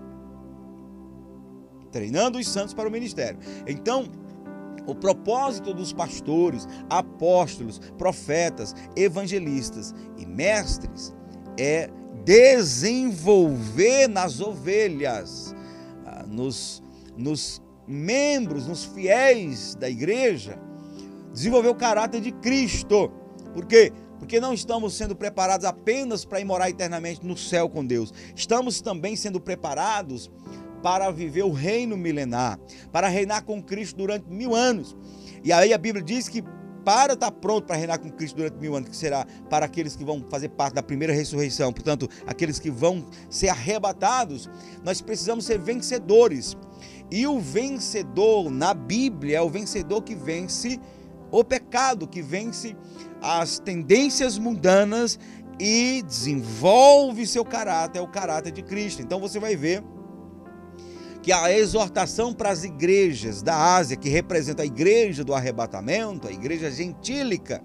treinando 1.91 2.37
os 2.37 2.47
santos 2.47 2.73
para 2.73 2.87
o 2.87 2.91
ministério. 2.91 3.39
Então, 3.65 4.09
o 4.85 4.95
propósito 4.95 5.73
dos 5.73 5.91
pastores, 5.91 6.67
apóstolos, 6.89 7.79
profetas, 7.97 8.73
evangelistas 8.95 9.93
e 10.17 10.25
mestres 10.25 11.13
é 11.59 11.89
desenvolver 12.23 14.07
nas 14.07 14.39
ovelhas, 14.39 15.53
ah, 16.05 16.25
nos, 16.27 16.81
nos 17.17 17.61
membros, 17.87 18.67
nos 18.67 18.85
fiéis 18.85 19.75
da 19.75 19.89
igreja, 19.89 20.59
desenvolver 21.37 21.69
o 21.69 21.75
caráter 21.75 22.19
de 22.19 22.31
Cristo. 22.31 23.11
Por 23.53 23.65
quê? 23.67 23.93
Porque 24.17 24.39
não 24.39 24.53
estamos 24.53 24.95
sendo 24.95 25.15
preparados 25.15 25.67
apenas 25.67 26.25
para 26.25 26.39
ir 26.39 26.45
morar 26.45 26.67
eternamente 26.67 27.23
no 27.23 27.37
céu 27.37 27.69
com 27.69 27.85
Deus. 27.85 28.11
Estamos 28.35 28.81
também 28.81 29.15
sendo 29.15 29.39
preparados 29.39 30.31
para 30.81 31.11
viver 31.11 31.43
o 31.43 31.51
reino 31.51 31.95
milenar, 31.95 32.59
para 32.91 33.07
reinar 33.07 33.43
com 33.43 33.61
Cristo 33.61 33.97
durante 33.97 34.27
mil 34.27 34.55
anos. 34.55 34.97
E 35.43 35.53
aí 35.53 35.73
a 35.73 35.77
Bíblia 35.77 36.03
diz 36.03 36.27
que 36.27 36.43
para 36.83 37.13
estar 37.13 37.31
pronto 37.31 37.67
para 37.67 37.75
reinar 37.75 37.99
com 37.99 38.09
Cristo 38.09 38.37
durante 38.37 38.57
mil 38.57 38.75
anos, 38.75 38.89
que 38.89 38.95
será 38.95 39.27
para 39.47 39.67
aqueles 39.67 39.95
que 39.95 40.03
vão 40.03 40.25
fazer 40.31 40.49
parte 40.49 40.73
da 40.73 40.81
primeira 40.81 41.13
ressurreição, 41.13 41.71
portanto, 41.71 42.09
aqueles 42.25 42.57
que 42.59 42.71
vão 42.71 43.05
ser 43.29 43.49
arrebatados, 43.49 44.49
nós 44.83 45.01
precisamos 45.01 45.45
ser 45.45 45.59
vencedores. 45.59 46.57
E 47.11 47.27
o 47.27 47.39
vencedor 47.39 48.49
na 48.49 48.73
Bíblia 48.73 49.37
é 49.37 49.41
o 49.41 49.49
vencedor 49.49 50.01
que 50.01 50.15
vence 50.15 50.79
o 51.31 51.43
pecado, 51.43 52.07
que 52.07 52.21
vence 52.21 52.75
as 53.21 53.59
tendências 53.59 54.37
mundanas 54.37 55.19
e 55.59 56.03
desenvolve 56.03 57.25
seu 57.25 57.43
caráter, 57.43 57.99
é 57.99 58.01
o 58.01 58.07
caráter 58.07 58.51
de 58.51 58.61
Cristo. 58.61 59.01
Então 59.01 59.19
você 59.19 59.39
vai 59.39 59.55
ver 59.55 59.83
que 61.21 61.31
a 61.31 61.51
exortação 61.51 62.33
para 62.33 62.51
as 62.51 62.63
igrejas 62.63 63.41
da 63.41 63.75
Ásia, 63.75 63.97
que 63.97 64.07
representa 64.07 64.63
a 64.63 64.65
igreja 64.65 65.23
do 65.23 65.33
arrebatamento, 65.33 66.27
a 66.27 66.31
igreja 66.31 66.71
gentílica, 66.71 67.61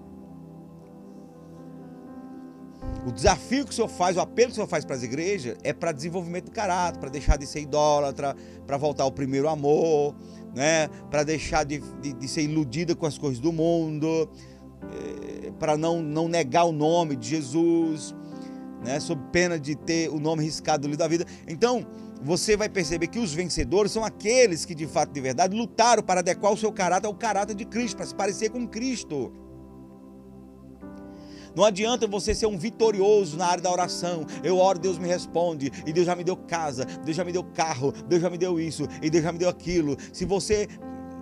o 3.05 3.11
desafio 3.11 3.65
que 3.65 3.71
o 3.71 3.73
Senhor 3.73 3.87
faz, 3.87 4.15
o 4.17 4.21
apelo 4.21 4.47
que 4.47 4.53
o 4.53 4.55
Senhor 4.55 4.67
faz 4.67 4.85
para 4.85 4.95
as 4.95 5.03
igrejas 5.03 5.57
é 5.63 5.73
para 5.73 5.91
desenvolvimento 5.91 6.45
do 6.45 6.51
caráter, 6.51 6.99
para 6.99 7.09
deixar 7.09 7.37
de 7.37 7.45
ser 7.45 7.61
idólatra, 7.61 8.35
para 8.65 8.77
voltar 8.77 9.03
ao 9.03 9.11
primeiro 9.11 9.49
amor, 9.49 10.15
né? 10.53 10.87
para 11.09 11.23
deixar 11.23 11.63
de, 11.63 11.79
de, 12.01 12.13
de, 12.13 12.27
ser 12.27 12.43
iludida 12.43 12.95
com 12.95 13.05
as 13.05 13.17
coisas 13.17 13.39
do 13.39 13.51
mundo, 13.51 14.29
é, 14.91 15.51
para 15.59 15.77
não, 15.77 16.01
não 16.01 16.27
negar 16.27 16.65
o 16.65 16.71
nome 16.71 17.15
de 17.15 17.29
Jesus, 17.29 18.15
né, 18.83 18.99
sob 18.99 19.21
pena 19.31 19.59
de 19.59 19.75
ter 19.75 20.09
o 20.09 20.19
nome 20.19 20.43
riscado 20.43 20.83
do 20.83 20.87
livro 20.87 20.99
da 20.99 21.07
vida. 21.07 21.25
Então, 21.47 21.85
você 22.21 22.55
vai 22.55 22.69
perceber 22.69 23.07
que 23.07 23.19
os 23.19 23.33
vencedores 23.33 23.91
são 23.91 24.03
aqueles 24.03 24.65
que, 24.65 24.73
de 24.73 24.87
fato, 24.87 25.11
de 25.11 25.19
verdade, 25.19 25.55
lutaram 25.55 26.03
para 26.03 26.21
adequar 26.21 26.53
o 26.53 26.57
seu 26.57 26.71
caráter 26.71 27.07
ao 27.07 27.13
caráter 27.13 27.55
de 27.55 27.65
Cristo, 27.65 27.97
para 27.97 28.05
se 28.05 28.15
parecer 28.15 28.49
com 28.49 28.67
Cristo. 28.67 29.31
Não 31.55 31.63
adianta 31.63 32.07
você 32.07 32.33
ser 32.33 32.45
um 32.45 32.57
vitorioso 32.57 33.37
na 33.37 33.47
área 33.47 33.63
da 33.63 33.71
oração. 33.71 34.25
Eu 34.43 34.57
oro, 34.57 34.79
Deus 34.79 34.97
me 34.97 35.07
responde. 35.07 35.71
E 35.85 35.93
Deus 35.93 36.05
já 36.05 36.15
me 36.15 36.23
deu 36.23 36.35
casa, 36.35 36.85
Deus 37.03 37.15
já 37.15 37.23
me 37.23 37.31
deu 37.31 37.43
carro, 37.43 37.91
Deus 38.07 38.21
já 38.21 38.29
me 38.29 38.37
deu 38.37 38.59
isso, 38.59 38.87
e 39.01 39.09
Deus 39.09 39.23
já 39.23 39.31
me 39.31 39.39
deu 39.39 39.49
aquilo. 39.49 39.97
Se 40.11 40.25
você. 40.25 40.67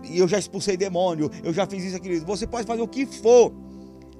E 0.03 0.17
eu 0.17 0.27
já 0.27 0.39
expulsei 0.39 0.75
demônio, 0.75 1.29
eu 1.43 1.53
já 1.53 1.67
fiz 1.67 1.83
isso, 1.83 1.95
aquilo. 1.95 2.25
Você 2.25 2.47
pode 2.47 2.65
fazer 2.65 2.81
o 2.81 2.87
que 2.87 3.05
for 3.05 3.53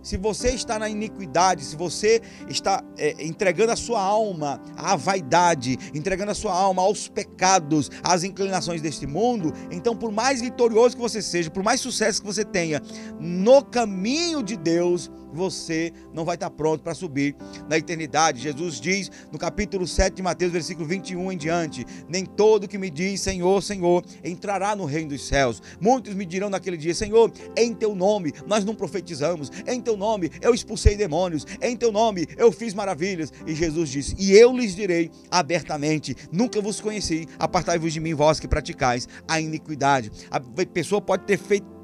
se 0.01 0.17
você 0.17 0.49
está 0.49 0.79
na 0.79 0.89
iniquidade, 0.89 1.63
se 1.63 1.75
você 1.75 2.21
está 2.49 2.83
é, 2.97 3.23
entregando 3.23 3.71
a 3.71 3.75
sua 3.75 4.01
alma 4.01 4.59
à 4.75 4.95
vaidade, 4.95 5.77
entregando 5.93 6.31
a 6.31 6.35
sua 6.35 6.53
alma 6.53 6.81
aos 6.81 7.07
pecados, 7.07 7.89
às 8.03 8.23
inclinações 8.23 8.81
deste 8.81 9.05
mundo, 9.05 9.53
então, 9.69 9.95
por 9.95 10.11
mais 10.11 10.41
vitorioso 10.41 10.95
que 10.95 11.01
você 11.01 11.21
seja, 11.21 11.51
por 11.51 11.63
mais 11.63 11.79
sucesso 11.81 12.21
que 12.21 12.27
você 12.27 12.43
tenha 12.43 12.81
no 13.19 13.63
caminho 13.63 14.41
de 14.41 14.57
Deus, 14.57 15.11
você 15.33 15.91
não 16.13 16.25
vai 16.25 16.35
estar 16.35 16.49
pronto 16.49 16.81
para 16.81 16.93
subir 16.93 17.35
na 17.69 17.77
eternidade. 17.77 18.41
Jesus 18.41 18.79
diz 18.79 19.11
no 19.31 19.37
capítulo 19.37 19.87
7 19.87 20.15
de 20.15 20.21
Mateus, 20.21 20.51
versículo 20.51 20.87
21 20.87 21.31
em 21.31 21.37
diante: 21.37 21.85
Nem 22.07 22.25
todo 22.25 22.67
que 22.67 22.77
me 22.77 22.89
diz 22.89 23.21
Senhor, 23.21 23.61
Senhor, 23.61 24.03
entrará 24.23 24.75
no 24.75 24.85
reino 24.85 25.09
dos 25.09 25.27
céus. 25.27 25.61
Muitos 25.79 26.13
me 26.13 26.25
dirão 26.25 26.49
naquele 26.49 26.77
dia: 26.77 26.93
Senhor, 26.93 27.31
em 27.55 27.73
teu 27.73 27.95
nome 27.95 28.33
nós 28.45 28.65
não 28.65 28.75
profetizamos, 28.75 29.51
em 29.67 29.81
teu 29.81 29.97
nome 29.97 30.31
eu 30.41 30.53
expulsei 30.53 30.95
demônios, 30.95 31.45
em 31.61 31.75
teu 31.75 31.91
nome 31.91 32.27
eu 32.37 32.51
fiz 32.51 32.73
maravilhas. 32.73 33.31
E 33.45 33.55
Jesus 33.55 33.89
disse: 33.89 34.15
E 34.17 34.31
eu 34.33 34.55
lhes 34.55 34.75
direi 34.75 35.11
abertamente: 35.29 36.15
Nunca 36.31 36.61
vos 36.61 36.79
conheci, 36.79 37.27
apartai-vos 37.39 37.93
de 37.93 37.99
mim, 37.99 38.13
vós 38.13 38.39
que 38.39 38.47
praticais 38.47 39.07
a 39.27 39.39
iniquidade. 39.39 40.11
A 40.29 40.39
pessoa 40.65 41.01
pode 41.01 41.23
ter 41.25 41.37
feito 41.37 41.80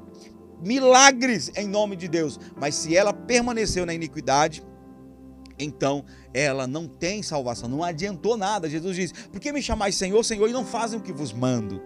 milagres 0.62 1.50
em 1.56 1.68
nome 1.68 1.96
de 1.96 2.08
Deus, 2.08 2.38
mas 2.56 2.74
se 2.74 2.96
ela 2.96 3.12
permaneceu 3.12 3.86
na 3.86 3.94
iniquidade, 3.94 4.62
então 5.58 6.04
ela 6.32 6.66
não 6.66 6.86
tem 6.86 7.22
salvação, 7.22 7.68
não 7.68 7.82
adiantou 7.82 8.36
nada. 8.36 8.68
Jesus 8.68 8.96
diz: 8.96 9.12
Por 9.12 9.40
que 9.40 9.52
me 9.52 9.60
chamais 9.60 9.96
Senhor, 9.96 10.22
Senhor, 10.24 10.48
e 10.48 10.52
não 10.52 10.64
fazem 10.64 10.98
o 10.98 11.02
que 11.02 11.12
vos 11.12 11.32
mando? 11.32 11.82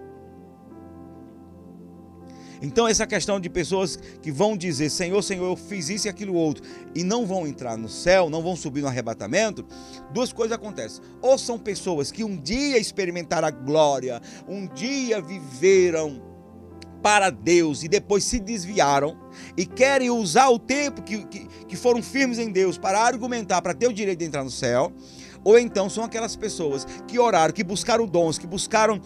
Então, 2.62 2.86
essa 2.86 3.04
questão 3.04 3.40
de 3.40 3.50
pessoas 3.50 3.98
que 4.22 4.30
vão 4.30 4.56
dizer, 4.56 4.88
Senhor, 4.88 5.20
Senhor, 5.20 5.44
eu 5.44 5.56
fiz 5.56 5.88
isso 5.88 6.06
e 6.06 6.08
aquilo 6.08 6.32
outro, 6.34 6.62
e 6.94 7.02
não 7.02 7.26
vão 7.26 7.44
entrar 7.44 7.76
no 7.76 7.88
céu, 7.88 8.30
não 8.30 8.40
vão 8.40 8.54
subir 8.54 8.82
no 8.82 8.86
arrebatamento, 8.86 9.66
duas 10.14 10.32
coisas 10.32 10.54
acontecem. 10.54 11.02
Ou 11.20 11.36
são 11.36 11.58
pessoas 11.58 12.12
que 12.12 12.22
um 12.22 12.36
dia 12.36 12.78
experimentaram 12.78 13.48
a 13.48 13.50
glória, 13.50 14.22
um 14.46 14.68
dia 14.68 15.20
viveram 15.20 16.22
para 17.02 17.30
Deus 17.30 17.82
e 17.82 17.88
depois 17.88 18.24
se 18.24 18.38
desviaram 18.38 19.16
e 19.56 19.66
querem 19.66 20.10
usar 20.10 20.48
o 20.48 20.58
tempo 20.58 21.02
que, 21.02 21.24
que, 21.26 21.46
que 21.66 21.76
foram 21.76 22.02
firmes 22.02 22.38
em 22.38 22.50
Deus 22.50 22.78
para 22.78 23.00
argumentar, 23.00 23.60
para 23.60 23.74
ter 23.74 23.88
o 23.88 23.92
direito 23.92 24.20
de 24.20 24.26
entrar 24.26 24.44
no 24.44 24.50
céu, 24.50 24.92
ou 25.44 25.58
então 25.58 25.90
são 25.90 26.04
aquelas 26.04 26.36
pessoas 26.36 26.86
que 27.08 27.18
oraram, 27.18 27.52
que 27.52 27.64
buscaram 27.64 28.06
dons, 28.06 28.38
que 28.38 28.46
buscaram 28.46 29.00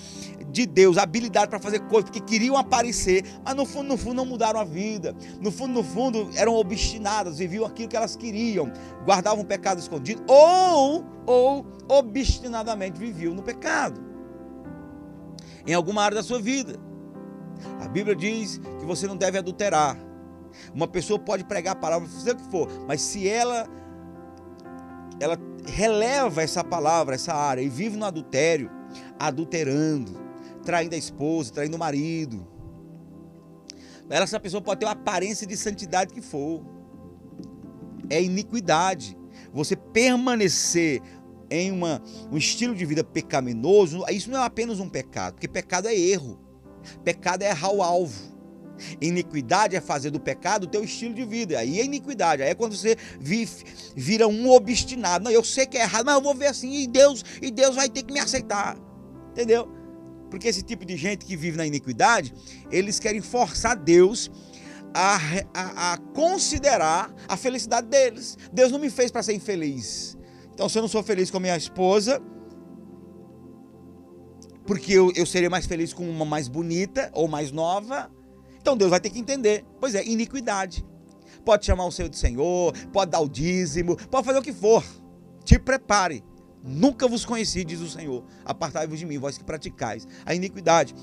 de 0.51 0.67
Deus 0.67 0.97
habilidade 0.97 1.49
para 1.49 1.59
fazer 1.59 1.81
coisas, 1.81 2.11
porque 2.11 2.21
queriam 2.21 2.57
aparecer, 2.57 3.25
mas 3.45 3.55
no 3.55 3.65
fundo, 3.65 3.89
no 3.89 3.97
fundo 3.97 4.15
não 4.15 4.27
mudaram 4.27 4.61
a 4.61 4.65
vida. 4.65 5.15
No 5.41 5.51
fundo, 5.51 5.75
no 5.75 5.85
fundo 5.85 6.31
eram 6.35 6.55
obstinadas, 6.55 7.39
viviam 7.39 7.65
aquilo 7.65 7.89
que 7.89 7.97
elas 7.97 8.17
queriam, 8.17 8.71
guardavam 9.05 9.43
o 9.43 9.47
pecado 9.47 9.79
escondido, 9.79 10.23
ou, 10.27 11.05
ou 11.27 11.67
obstinadamente 11.89 12.99
viviam 12.99 13.35
no 13.35 13.43
pecado. 13.43 14.01
Em 15.67 15.75
alguma 15.75 16.03
área 16.03 16.17
da 16.17 16.23
sua 16.23 16.41
vida. 16.41 16.79
A 17.81 17.89
Bíblia 17.89 18.15
diz 18.15 18.59
que 18.59 18.85
você 18.85 19.07
não 19.07 19.17
deve 19.17 19.39
adulterar. 19.39 19.97
Uma 20.75 20.89
pessoa 20.89 21.19
pode 21.19 21.45
pregar 21.45 21.73
a 21.73 21.79
palavra, 21.79 22.09
fazer 22.09 22.33
o 22.33 22.37
que 22.37 22.51
for, 22.51 22.69
mas 22.87 23.01
se 23.01 23.29
ela 23.29 23.69
ela 25.19 25.39
releva 25.67 26.43
essa 26.43 26.63
palavra, 26.63 27.15
essa 27.15 27.35
área 27.35 27.63
e 27.63 27.69
vive 27.69 27.97
no 27.97 28.05
adultério, 28.05 28.71
adulterando, 29.19 30.13
traindo 30.63 30.95
a 30.95 30.99
esposa, 30.99 31.53
traindo 31.53 31.77
o 31.77 31.79
marido, 31.79 32.47
essa 34.09 34.39
pessoa 34.39 34.61
pode 34.61 34.81
ter 34.81 34.87
uma 34.87 34.93
aparência 34.93 35.47
de 35.47 35.57
santidade 35.57 36.15
que 36.15 36.21
for. 36.21 36.65
É 38.09 38.23
iniquidade. 38.23 39.17
Você 39.53 39.75
permanecer 39.75 41.03
em 41.51 41.73
uma, 41.73 42.03
um 42.31 42.37
estilo 42.37 42.75
de 42.75 42.85
vida 42.85 43.03
pecaminoso, 43.03 44.05
isso 44.11 44.31
não 44.31 44.43
é 44.43 44.47
apenas 44.47 44.81
um 44.81 44.89
pecado, 44.89 45.35
porque 45.35 45.49
pecado 45.49 45.89
é 45.89 45.95
erro. 45.95 46.39
Pecado 47.05 47.43
é 47.43 47.51
errar 47.51 47.73
o 47.73 47.83
alvo. 47.83 48.37
Iniquidade 49.01 49.75
é 49.75 49.81
fazer 49.81 50.11
do 50.11 50.21
pecado 50.21 50.65
o 50.65 50.67
teu 50.67 50.85
estilo 50.85 51.15
de 51.15 51.25
vida. 51.25 51.59
Aí 51.59 51.81
é 51.81 51.85
iniquidade. 51.85 52.43
Aí 52.43 52.51
é 52.51 52.55
quando 52.55 52.77
você 52.77 52.97
vira 53.95 54.29
um 54.29 54.51
obstinado. 54.51 55.25
Não, 55.25 55.31
eu 55.31 55.43
sei 55.43 55.67
que 55.67 55.79
é 55.79 55.83
errado, 55.83 56.05
mas 56.05 56.15
eu 56.15 56.23
vou 56.23 56.35
ver 56.35 56.47
assim 56.47 56.73
e 56.83 56.87
Deus, 56.87 57.25
e 57.41 57.51
Deus 57.51 57.75
vai 57.75 57.89
ter 57.89 58.03
que 58.03 58.13
me 58.13 58.21
aceitar. 58.21 58.77
Entendeu? 59.31 59.69
Porque 60.31 60.49
esse 60.49 60.63
tipo 60.63 60.85
de 60.85 60.97
gente 60.97 61.25
que 61.25 61.37
vive 61.37 61.57
na 61.57 61.67
iniquidade, 61.67 62.35
eles 62.71 62.99
querem 62.99 63.21
forçar 63.21 63.77
Deus 63.77 64.31
a, 64.93 65.19
a, 65.55 65.93
a 65.93 65.99
considerar 66.15 67.15
a 67.29 67.37
felicidade 67.37 67.87
deles. 67.87 68.37
Deus 68.53 68.73
não 68.73 68.79
me 68.79 68.91
fez 68.91 69.11
para 69.11 69.23
ser 69.23 69.35
infeliz. 69.35 70.17
Então, 70.53 70.69
se 70.69 70.79
eu 70.79 70.83
não 70.83 70.89
sou 70.89 71.03
feliz 71.03 71.31
com 71.31 71.37
a 71.37 71.41
minha 71.41 71.57
esposa, 71.57 72.21
porque 74.67 74.93
eu, 74.93 75.13
eu 75.15 75.25
seria 75.25 75.49
mais 75.49 75.67
feliz 75.67 75.93
com 75.93 76.09
uma 76.09 76.25
mais 76.25 76.49
bonita 76.49 77.11
ou 77.15 77.29
mais 77.29 77.53
nova. 77.53 78.11
Então 78.61 78.77
Deus 78.77 78.91
vai 78.91 79.01
ter 79.01 79.11
que 79.11 79.19
entender. 79.19 79.65
Pois 79.81 79.95
é, 79.95 80.05
iniquidade. 80.05 80.85
Pode 81.45 81.65
chamar 81.65 81.87
o 81.87 81.93
Senhor 81.93 82.09
de 82.09 82.17
Senhor, 82.17 82.73
pode 82.93 83.13
dar 83.13 83.21
o 83.21 83.29
dízimo, 83.29 83.97
pode 84.09 84.27
fazer 84.27 84.39
o 84.39 84.43
que 84.43 84.53
for. 84.53 84.85
Te 85.45 85.59
prepare. 85.59 86.25
Nunca 86.65 87.07
vos 87.07 87.25
conheci, 87.25 87.65
diz 87.65 87.81
o 87.81 87.89
Senhor. 87.89 88.25
Apartai-vos 88.45 88.99
de 88.99 89.07
mim, 89.07 89.19
vós 89.19 89.39
que 89.39 89.45
praticais 89.45 90.07
a 90.25 90.35
iniquidade. 90.35 90.95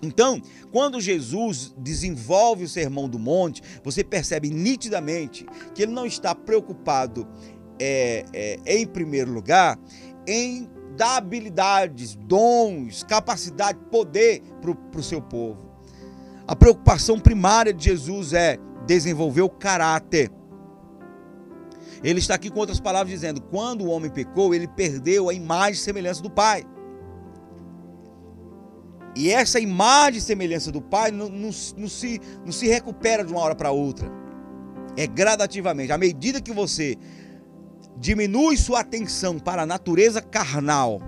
Então, 0.00 0.40
quando 0.72 1.00
Jesus 1.00 1.74
desenvolve 1.78 2.64
o 2.64 2.68
sermão 2.68 3.08
do 3.08 3.18
monte, 3.18 3.62
você 3.84 4.02
percebe 4.02 4.50
nitidamente 4.50 5.46
que 5.74 5.82
ele 5.82 5.92
não 5.92 6.06
está 6.06 6.34
preocupado, 6.34 7.26
é, 7.80 8.24
é, 8.32 8.78
em 8.78 8.86
primeiro 8.86 9.32
lugar, 9.32 9.78
em 10.26 10.68
dá 10.96 11.16
habilidades, 11.16 12.14
dons, 12.14 13.02
capacidade, 13.02 13.78
poder 13.90 14.42
para 14.60 15.00
o 15.00 15.02
seu 15.02 15.20
povo. 15.20 15.72
A 16.46 16.56
preocupação 16.56 17.18
primária 17.18 17.72
de 17.72 17.84
Jesus 17.84 18.32
é 18.32 18.58
desenvolver 18.86 19.42
o 19.42 19.48
caráter. 19.48 20.30
Ele 22.02 22.18
está 22.18 22.34
aqui 22.34 22.50
com 22.50 22.58
outras 22.58 22.80
palavras 22.80 23.10
dizendo: 23.10 23.40
quando 23.40 23.82
o 23.82 23.88
homem 23.88 24.10
pecou, 24.10 24.54
ele 24.54 24.66
perdeu 24.66 25.28
a 25.28 25.34
imagem 25.34 25.74
e 25.74 25.76
semelhança 25.76 26.22
do 26.22 26.30
Pai. 26.30 26.64
E 29.14 29.30
essa 29.30 29.60
imagem 29.60 30.18
e 30.18 30.22
semelhança 30.22 30.72
do 30.72 30.80
Pai 30.80 31.10
não, 31.10 31.28
não, 31.28 31.50
não, 31.76 31.88
se, 31.88 32.20
não 32.44 32.52
se 32.52 32.66
recupera 32.66 33.24
de 33.24 33.32
uma 33.32 33.40
hora 33.42 33.54
para 33.54 33.70
outra. 33.70 34.10
É 34.96 35.06
gradativamente. 35.06 35.92
À 35.92 35.98
medida 35.98 36.40
que 36.40 36.52
você 36.52 36.98
diminui 37.96 38.56
sua 38.56 38.80
atenção 38.80 39.38
para 39.38 39.62
a 39.62 39.66
natureza 39.66 40.20
carnal 40.20 41.00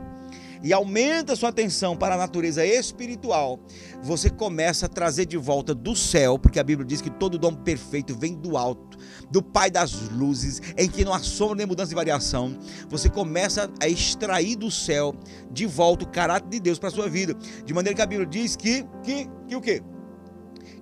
e 0.64 0.72
aumenta 0.72 1.36
sua 1.36 1.50
atenção 1.50 1.94
para 1.94 2.14
a 2.14 2.18
natureza 2.18 2.64
espiritual, 2.64 3.60
você 4.02 4.30
começa 4.30 4.86
a 4.86 4.88
trazer 4.88 5.26
de 5.26 5.36
volta 5.36 5.74
do 5.74 5.94
céu, 5.94 6.38
porque 6.38 6.58
a 6.58 6.64
Bíblia 6.64 6.86
diz 6.86 7.02
que 7.02 7.10
todo 7.10 7.38
dom 7.38 7.54
perfeito 7.54 8.16
vem 8.16 8.34
do 8.34 8.56
alto, 8.56 8.96
do 9.30 9.42
Pai 9.42 9.70
das 9.70 9.92
luzes, 10.08 10.62
em 10.78 10.88
que 10.88 11.04
não 11.04 11.12
há 11.12 11.18
sombra 11.18 11.56
nem 11.56 11.66
mudança 11.66 11.90
de 11.90 11.94
variação. 11.94 12.56
Você 12.88 13.10
começa 13.10 13.70
a 13.78 13.86
extrair 13.86 14.56
do 14.56 14.70
céu 14.70 15.14
de 15.52 15.66
volta 15.66 16.06
o 16.06 16.08
caráter 16.08 16.48
de 16.48 16.60
Deus 16.60 16.78
para 16.78 16.88
a 16.88 16.92
sua 16.92 17.10
vida, 17.10 17.36
de 17.62 17.74
maneira 17.74 17.94
que 17.94 18.02
a 18.02 18.06
Bíblia 18.06 18.26
diz 18.26 18.56
que 18.56 18.86
que 19.02 19.28
que 19.46 19.54
o 19.54 19.60
quê? 19.60 19.82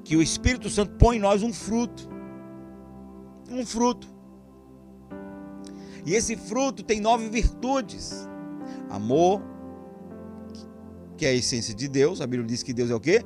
Que 0.05 0.15
o 0.15 0.23
Espírito 0.23 0.71
Santo 0.71 0.93
põe 0.93 1.17
em 1.17 1.21
nós 1.21 1.43
um 1.43 1.53
fruto. 1.53 2.09
Um 3.51 3.67
fruto. 3.67 4.07
E 6.05 6.15
esse 6.15 6.37
fruto 6.37 6.83
tem 6.83 7.01
nove 7.01 7.29
virtudes: 7.29 8.29
amor, 8.91 9.43
que 11.17 11.27
é 11.27 11.31
a 11.31 11.35
essência 11.35 11.75
de 11.75 11.89
Deus. 11.89 12.21
A 12.21 12.27
Bíblia 12.27 12.47
diz 12.47 12.63
que 12.63 12.73
Deus 12.73 12.91
é 12.91 12.95
o 12.95 13.01
quê? 13.01 13.25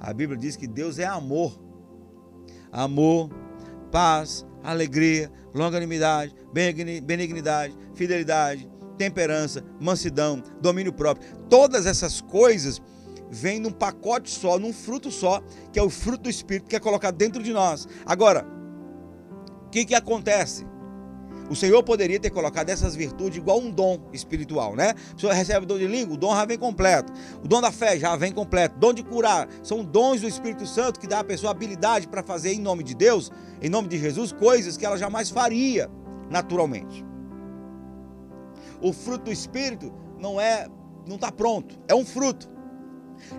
A 0.00 0.12
Bíblia 0.12 0.38
diz 0.38 0.56
que 0.56 0.66
Deus 0.66 0.98
é 0.98 1.04
amor. 1.04 1.60
Amor, 2.70 3.30
paz, 3.90 4.46
alegria, 4.62 5.30
longanimidade, 5.54 6.34
benignidade, 7.04 7.76
fidelidade, 7.94 8.68
temperança, 8.96 9.64
mansidão, 9.80 10.42
domínio 10.60 10.92
próprio. 10.92 11.28
Todas 11.48 11.86
essas 11.86 12.20
coisas 12.20 12.80
vêm 13.30 13.58
num 13.58 13.70
pacote 13.70 14.30
só, 14.30 14.58
num 14.58 14.72
fruto 14.72 15.10
só, 15.10 15.42
que 15.72 15.78
é 15.78 15.82
o 15.82 15.90
fruto 15.90 16.24
do 16.24 16.30
Espírito 16.30 16.68
que 16.68 16.76
é 16.76 16.80
colocado 16.80 17.16
dentro 17.16 17.42
de 17.42 17.52
nós. 17.52 17.88
Agora, 18.06 18.46
o 19.66 19.70
que, 19.70 19.84
que 19.84 19.94
acontece? 19.94 20.66
O 21.52 21.54
Senhor 21.54 21.82
poderia 21.82 22.18
ter 22.18 22.30
colocado 22.30 22.70
essas 22.70 22.96
virtudes 22.96 23.36
igual 23.36 23.58
um 23.58 23.70
dom 23.70 24.00
espiritual, 24.10 24.74
né? 24.74 24.94
A 25.10 25.14
pessoa 25.14 25.34
recebe 25.34 25.64
o 25.64 25.68
dom 25.68 25.76
de 25.76 25.86
língua, 25.86 26.14
o 26.14 26.16
dom 26.16 26.34
já 26.34 26.46
vem 26.46 26.56
completo. 26.56 27.12
O 27.44 27.46
dom 27.46 27.60
da 27.60 27.70
fé 27.70 27.98
já 27.98 28.16
vem 28.16 28.32
completo. 28.32 28.76
O 28.76 28.78
dom 28.78 28.94
de 28.94 29.02
curar 29.02 29.46
são 29.62 29.84
dons 29.84 30.22
do 30.22 30.26
Espírito 30.26 30.66
Santo 30.66 30.98
que 30.98 31.06
dá 31.06 31.20
à 31.20 31.24
pessoa 31.24 31.50
habilidade 31.50 32.08
para 32.08 32.22
fazer 32.22 32.54
em 32.54 32.58
nome 32.58 32.82
de 32.82 32.94
Deus, 32.94 33.30
em 33.60 33.68
nome 33.68 33.86
de 33.86 33.98
Jesus, 33.98 34.32
coisas 34.32 34.78
que 34.78 34.86
ela 34.86 34.96
jamais 34.96 35.28
faria 35.28 35.90
naturalmente. 36.30 37.04
O 38.80 38.90
fruto 38.94 39.26
do 39.26 39.30
Espírito 39.30 39.92
não 40.18 40.40
é, 40.40 40.66
não 41.06 41.16
está 41.16 41.30
pronto, 41.30 41.78
é 41.86 41.94
um 41.94 42.06
fruto. 42.06 42.50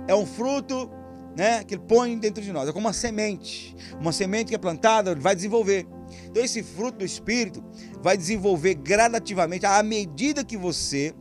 É 0.08 0.14
um 0.14 0.28
fruto 0.28 0.88
né, 1.36 1.64
que 1.64 1.74
ele 1.74 1.84
põe 1.88 2.16
dentro 2.20 2.44
de 2.44 2.52
nós. 2.52 2.70
É 2.70 2.72
como 2.72 2.86
uma 2.86 2.94
semente. 2.94 3.76
Uma 4.00 4.12
semente 4.12 4.50
que 4.50 4.56
é 4.56 4.60
plantada, 4.60 5.16
vai 5.16 5.36
desenvolver. 5.36 5.88
Então, 6.26 6.44
esse 6.44 6.64
fruto 6.64 7.00
do 7.00 7.06
Espírito 7.06 7.64
vai 8.02 8.18
desenvolver 8.18 8.76
gradativamente 8.76 9.66
à 9.66 9.82
medida 9.84 10.44
que 10.44 10.58
você 10.58 11.14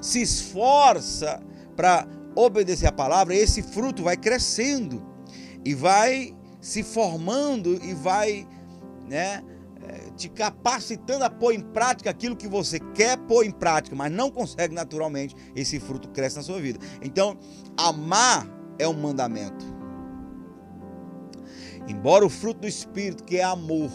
se 0.00 0.22
esforça 0.22 1.42
para 1.76 2.06
obedecer 2.34 2.86
a 2.86 2.92
palavra, 2.92 3.34
esse 3.34 3.62
fruto 3.62 4.02
vai 4.02 4.16
crescendo 4.16 5.02
e 5.64 5.74
vai 5.74 6.34
se 6.60 6.82
formando 6.82 7.78
e 7.84 7.92
vai 7.94 8.46
né, 9.08 9.42
eh, 9.82 10.10
te 10.16 10.28
capacitando 10.28 11.24
a 11.24 11.30
pôr 11.30 11.52
em 11.52 11.60
prática 11.60 12.10
aquilo 12.10 12.36
que 12.36 12.48
você 12.48 12.78
quer 12.94 13.18
pôr 13.18 13.44
em 13.44 13.50
prática, 13.50 13.94
mas 13.94 14.10
não 14.10 14.30
consegue 14.30 14.74
naturalmente, 14.74 15.34
esse 15.54 15.78
fruto 15.78 16.08
cresce 16.08 16.36
na 16.36 16.42
sua 16.42 16.60
vida. 16.60 16.78
Então, 17.02 17.36
amar 17.76 18.46
é 18.78 18.86
um 18.88 18.94
mandamento. 18.94 19.81
Embora 21.88 22.24
o 22.24 22.30
fruto 22.30 22.60
do 22.60 22.68
Espírito, 22.68 23.24
que 23.24 23.36
é 23.36 23.44
amor, 23.44 23.90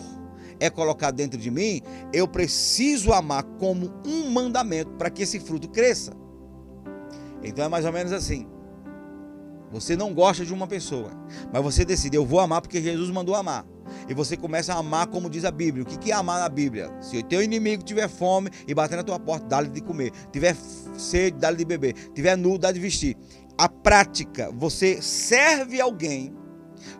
é 0.60 0.70
colocado 0.70 1.16
dentro 1.16 1.40
de 1.40 1.52
mim, 1.52 1.82
eu 2.14 2.28
preciso 2.28 3.14
amar 3.14 3.44
como 3.60 3.94
um 4.06 4.30
mandamento 4.30 4.92
para 4.92 5.10
que 5.10 5.24
esse 5.24 5.40
fruto 5.40 5.70
cresça. 5.70 6.14
Então 7.44 7.64
é 7.64 7.68
mais 7.68 7.86
ou 7.86 7.94
menos 7.94 8.12
assim. 8.12 8.48
Você 9.72 9.96
não 9.96 10.14
gosta 10.14 10.46
de 10.46 10.54
uma 10.54 10.66
pessoa, 10.66 11.12
mas 11.52 11.62
você 11.62 11.84
decide, 11.84 12.16
eu 12.16 12.26
vou 12.26 12.40
amar 12.40 12.62
porque 12.62 12.82
Jesus 12.82 13.10
mandou 13.10 13.36
amar. 13.36 13.66
E 14.08 14.14
você 14.14 14.38
começa 14.38 14.74
a 14.74 14.78
amar 14.78 15.08
como 15.08 15.30
diz 15.30 15.44
a 15.46 15.52
Bíblia. 15.52 15.84
O 15.84 15.86
que 15.86 16.12
é 16.12 16.14
amar 16.14 16.40
na 16.40 16.50
Bíblia? 16.50 16.92
Se 17.02 17.18
o 17.18 17.24
teu 17.24 17.42
inimigo 17.42 17.84
tiver 17.84 18.08
fome 18.08 18.50
e 18.68 18.74
bater 18.74 18.96
na 18.96 19.04
tua 19.04 19.20
porta, 19.20 19.46
dá-lhe 19.46 19.70
de 19.70 19.82
comer. 19.82 20.12
Tiver 20.32 20.56
sede, 20.98 21.38
dá-lhe 21.38 21.58
de 21.58 21.66
beber. 21.66 21.94
Tiver 22.14 22.38
nu, 22.38 22.58
dá 22.58 22.72
de 22.72 22.80
vestir. 22.80 23.18
A 23.58 23.68
prática, 23.68 24.52
você 24.54 25.02
serve 25.02 25.82
alguém 25.82 26.34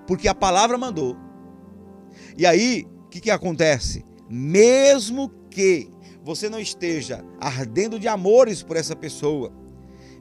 porque 0.08 0.28
a 0.28 0.34
palavra 0.34 0.78
mandou. 0.78 1.16
E 2.38 2.46
aí, 2.46 2.88
o 3.06 3.10
que, 3.10 3.20
que 3.20 3.30
acontece? 3.30 4.06
Mesmo 4.30 5.30
que 5.52 5.90
você 6.24 6.50
não 6.50 6.60
esteja 6.60 7.24
ardendo 7.40 8.00
de 8.00 8.08
amores 8.08 8.64
por 8.64 8.78
essa 8.78 8.96
pessoa, 8.96 9.52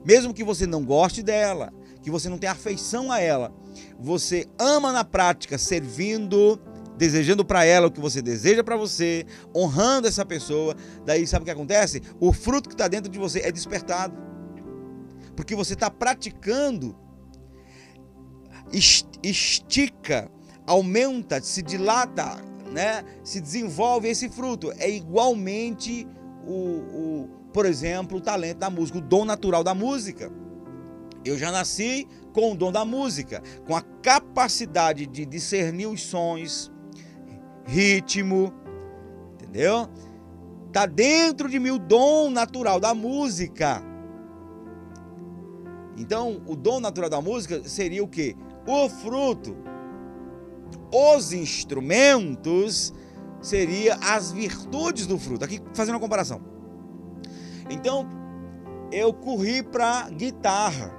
mesmo 0.05 0.33
que 0.33 0.43
você 0.43 0.67
não 0.67 0.85
goste 0.85 1.23
dela, 1.23 1.73
que 2.01 2.11
você 2.11 2.29
não 2.29 2.37
tenha 2.37 2.51
afeição 2.51 3.11
a 3.11 3.19
ela, 3.19 3.53
você 3.99 4.45
ama 4.59 4.91
na 4.91 5.03
prática, 5.03 5.57
servindo, 5.57 6.59
desejando 6.97 7.45
para 7.45 7.65
ela 7.65 7.87
o 7.87 7.91
que 7.91 7.99
você 7.99 8.21
deseja 8.21 8.63
para 8.63 8.77
você, 8.77 9.25
honrando 9.55 10.07
essa 10.07 10.25
pessoa. 10.25 10.75
Daí 11.05 11.27
sabe 11.27 11.43
o 11.43 11.45
que 11.45 11.51
acontece? 11.51 12.01
O 12.19 12.33
fruto 12.33 12.69
que 12.69 12.75
está 12.75 12.87
dentro 12.87 13.11
de 13.11 13.19
você 13.19 13.39
é 13.41 13.51
despertado, 13.51 14.15
porque 15.35 15.55
você 15.55 15.73
está 15.73 15.91
praticando, 15.91 16.95
estica, 18.71 20.29
aumenta, 20.65 21.41
se 21.41 21.61
dilata, 21.61 22.37
né? 22.71 23.03
Se 23.23 23.39
desenvolve 23.39 24.09
esse 24.09 24.29
fruto. 24.29 24.71
É 24.77 24.89
igualmente 24.89 26.07
o, 26.45 26.53
o 26.53 27.29
por 27.53 27.65
exemplo, 27.65 28.19
o 28.19 28.21
talento 28.21 28.59
da 28.59 28.69
música, 28.69 28.99
o 28.99 29.01
dom 29.01 29.25
natural 29.25 29.63
da 29.63 29.73
música. 29.73 30.31
Eu 31.25 31.37
já 31.37 31.51
nasci 31.51 32.07
com 32.31 32.51
o 32.51 32.55
dom 32.55 32.71
da 32.71 32.85
música, 32.85 33.41
com 33.65 33.75
a 33.75 33.81
capacidade 33.81 35.07
de 35.07 35.25
discernir 35.25 35.87
os 35.87 36.03
sons, 36.03 36.71
ritmo, 37.65 38.53
entendeu? 39.33 39.89
Tá 40.71 40.85
dentro 40.85 41.49
de 41.49 41.59
mim 41.59 41.71
o 41.71 41.79
dom 41.79 42.29
natural 42.29 42.79
da 42.79 42.93
música. 42.93 43.81
Então, 45.97 46.41
o 46.45 46.55
dom 46.55 46.79
natural 46.79 47.09
da 47.09 47.19
música 47.19 47.67
seria 47.67 48.03
o 48.03 48.07
quê? 48.07 48.35
O 48.67 48.89
fruto. 48.89 49.55
Os 50.91 51.31
instrumentos 51.31 52.93
seria 53.41 53.95
as 53.95 54.31
virtudes 54.31 55.07
do 55.07 55.17
fruto. 55.17 55.45
Aqui 55.45 55.61
fazendo 55.73 55.95
uma 55.95 56.01
comparação. 56.01 56.41
Então, 57.69 58.07
eu 58.91 59.13
corri 59.13 59.63
para 59.63 60.09
guitarra. 60.09 60.93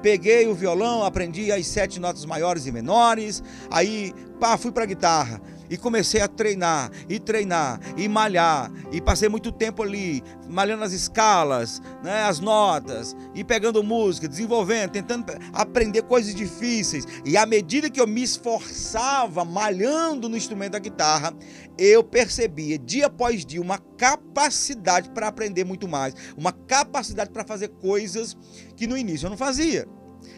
Peguei 0.00 0.46
o 0.46 0.54
violão, 0.54 1.04
aprendi 1.04 1.52
as 1.52 1.66
sete 1.66 2.00
notas 2.00 2.24
maiores 2.24 2.66
e 2.66 2.72
menores, 2.72 3.42
aí 3.70 4.12
pá, 4.40 4.56
fui 4.56 4.72
para 4.72 4.86
guitarra 4.86 5.40
e 5.68 5.76
comecei 5.76 6.20
a 6.20 6.28
treinar, 6.28 6.90
e 7.08 7.18
treinar, 7.18 7.80
e 7.96 8.08
malhar, 8.08 8.70
e 8.92 9.00
passei 9.00 9.28
muito 9.28 9.50
tempo 9.52 9.82
ali, 9.82 10.22
malhando 10.48 10.84
as 10.84 10.92
escalas, 10.92 11.80
né, 12.02 12.22
as 12.22 12.40
notas, 12.40 13.16
e 13.34 13.44
pegando 13.44 13.82
música, 13.82 14.28
desenvolvendo, 14.28 14.90
tentando 14.90 15.32
aprender 15.52 16.02
coisas 16.02 16.34
difíceis. 16.34 17.06
E 17.24 17.36
à 17.36 17.44
medida 17.46 17.90
que 17.90 18.00
eu 18.00 18.06
me 18.06 18.22
esforçava 18.22 19.44
malhando 19.44 20.28
no 20.28 20.36
instrumento 20.36 20.72
da 20.72 20.78
guitarra, 20.78 21.34
eu 21.78 22.02
percebia 22.02 22.78
dia 22.78 23.06
após 23.06 23.44
dia 23.44 23.60
uma 23.60 23.78
capacidade 23.78 25.10
para 25.10 25.28
aprender 25.28 25.64
muito 25.64 25.86
mais, 25.88 26.14
uma 26.36 26.52
capacidade 26.52 27.30
para 27.30 27.44
fazer 27.44 27.68
coisas 27.68 28.36
que 28.76 28.86
no 28.86 28.96
início 28.96 29.26
eu 29.26 29.30
não 29.30 29.36
fazia. 29.36 29.86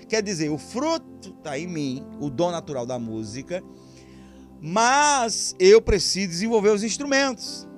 Quer 0.09 0.23
dizer, 0.23 0.51
o 0.51 0.59
fruto 0.59 1.35
está 1.37 1.59
em 1.59 1.67
mim, 1.67 2.07
o 2.19 2.31
dom 2.31 2.51
natural 2.51 2.87
da 2.87 2.99
música, 2.99 3.63
mas 4.61 5.55
eu 5.59 5.81
preciso 5.81 6.29
desenvolver 6.29 6.71
os 6.71 6.83
instrumentos. 6.83 7.69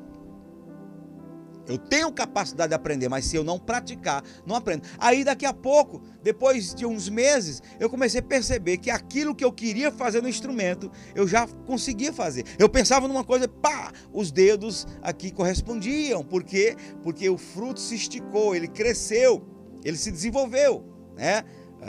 Eu 1.70 1.78
tenho 1.78 2.10
capacidade 2.10 2.70
de 2.70 2.74
aprender, 2.74 3.08
mas 3.08 3.26
se 3.26 3.36
eu 3.36 3.44
não 3.44 3.56
praticar, 3.56 4.24
não 4.44 4.56
aprendo. 4.56 4.88
Aí 4.98 5.22
daqui 5.22 5.46
a 5.46 5.52
pouco, 5.52 6.02
depois 6.20 6.74
de 6.74 6.84
uns 6.84 7.08
meses, 7.08 7.62
eu 7.78 7.88
comecei 7.88 8.18
a 8.18 8.22
perceber 8.24 8.78
que 8.78 8.90
aquilo 8.90 9.36
que 9.36 9.44
eu 9.44 9.52
queria 9.52 9.92
fazer 9.92 10.20
no 10.20 10.28
instrumento, 10.28 10.90
eu 11.14 11.28
já 11.28 11.46
conseguia 11.66 12.12
fazer. 12.12 12.44
Eu 12.58 12.68
pensava 12.68 13.06
numa 13.06 13.22
coisa, 13.22 13.46
pá, 13.46 13.92
os 14.12 14.32
dedos 14.32 14.84
aqui 15.00 15.30
correspondiam. 15.30 16.24
Por 16.24 16.42
quê? 16.42 16.74
Porque 17.04 17.30
o 17.30 17.38
fruto 17.38 17.78
se 17.78 17.94
esticou, 17.94 18.56
ele 18.56 18.66
cresceu, 18.66 19.46
ele 19.84 19.96
se 19.96 20.10
desenvolveu, 20.10 20.84
né? 21.16 21.44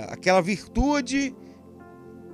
Aquela 0.10 0.42
virtude 0.42 1.36